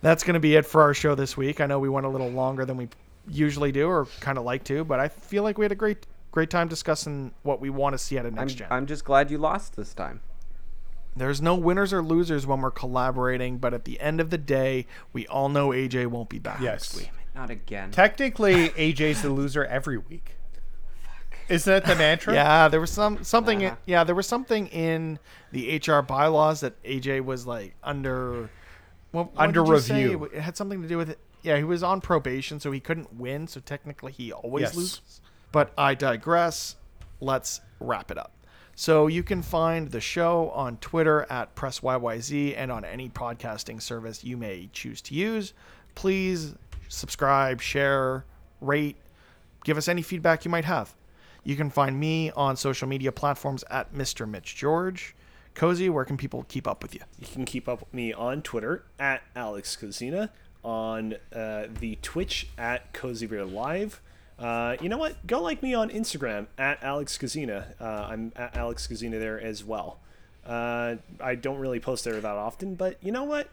[0.00, 1.60] that's going to be it for our show this week.
[1.60, 2.88] I know we went a little longer than we
[3.28, 6.06] usually do, or kind of like to, but I feel like we had a great
[6.30, 8.68] great time discussing what we want to see out of I'm, next gen.
[8.70, 10.20] I'm just glad you lost this time.
[11.18, 14.86] There's no winners or losers when we're collaborating, but at the end of the day,
[15.12, 16.94] we all know AJ won't be back Yes.
[16.94, 17.10] next week.
[17.34, 17.90] Not again.
[17.90, 20.36] Technically, AJ's the loser every week.
[21.48, 22.34] Isn't that the mantra?
[22.34, 23.64] Yeah, there was some something.
[23.64, 23.76] Uh-huh.
[23.86, 25.18] Yeah, there was something in
[25.50, 28.50] the HR bylaws that AJ was like under.
[29.12, 30.02] What, what Under did you say?
[30.04, 30.24] review.
[30.26, 31.18] It had something to do with it.
[31.42, 33.46] Yeah, he was on probation, so he couldn't win.
[33.46, 34.74] So technically, he always Yes.
[34.76, 35.20] loses.
[35.50, 36.76] But I digress.
[37.20, 38.32] Let's wrap it up.
[38.80, 44.22] So you can find the show on Twitter at PressYYZ and on any podcasting service
[44.22, 45.52] you may choose to use.
[45.96, 46.54] Please
[46.86, 48.24] subscribe, share,
[48.60, 48.94] rate,
[49.64, 50.94] give us any feedback you might have.
[51.42, 54.28] You can find me on social media platforms at Mr.
[54.28, 55.16] Mitch George.
[55.56, 57.00] Cozy, where can people keep up with you?
[57.18, 60.30] You can keep up with me on Twitter at Alex Cozina,
[60.62, 64.00] on uh, the Twitch at Cozy Bear Live.
[64.38, 65.26] Uh, you know what?
[65.26, 67.72] Go like me on Instagram at Alex Kazina.
[67.80, 69.98] Uh, I'm at Alex Kazina there as well.
[70.46, 73.48] Uh, I don't really post there that often, but you know what?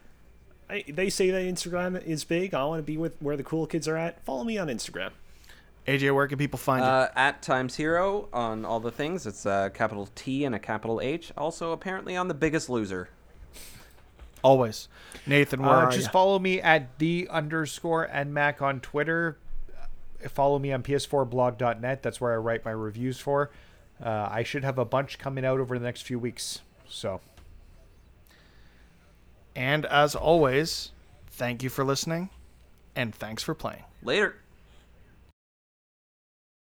[0.70, 2.54] I, they say that Instagram is big.
[2.54, 4.24] I want to be with where the cool kids are at.
[4.24, 5.10] Follow me on Instagram.
[5.86, 6.90] AJ, where can people find you?
[6.90, 9.26] Uh, at Times Hero on all the things.
[9.26, 11.32] It's a capital T and a capital H.
[11.36, 13.08] Also, apparently on The Biggest Loser.
[14.42, 14.88] Always.
[15.26, 16.12] Nathan, where Uh, are just you?
[16.12, 19.36] follow me at the underscore nmac on Twitter.
[20.28, 22.02] Follow me on PS4blog.net.
[22.02, 23.50] That's where I write my reviews for.
[24.02, 26.60] uh, I should have a bunch coming out over the next few weeks.
[26.88, 27.20] So
[29.54, 30.90] And as always,
[31.28, 32.30] thank you for listening
[32.94, 33.84] and thanks for playing.
[34.02, 34.36] Later.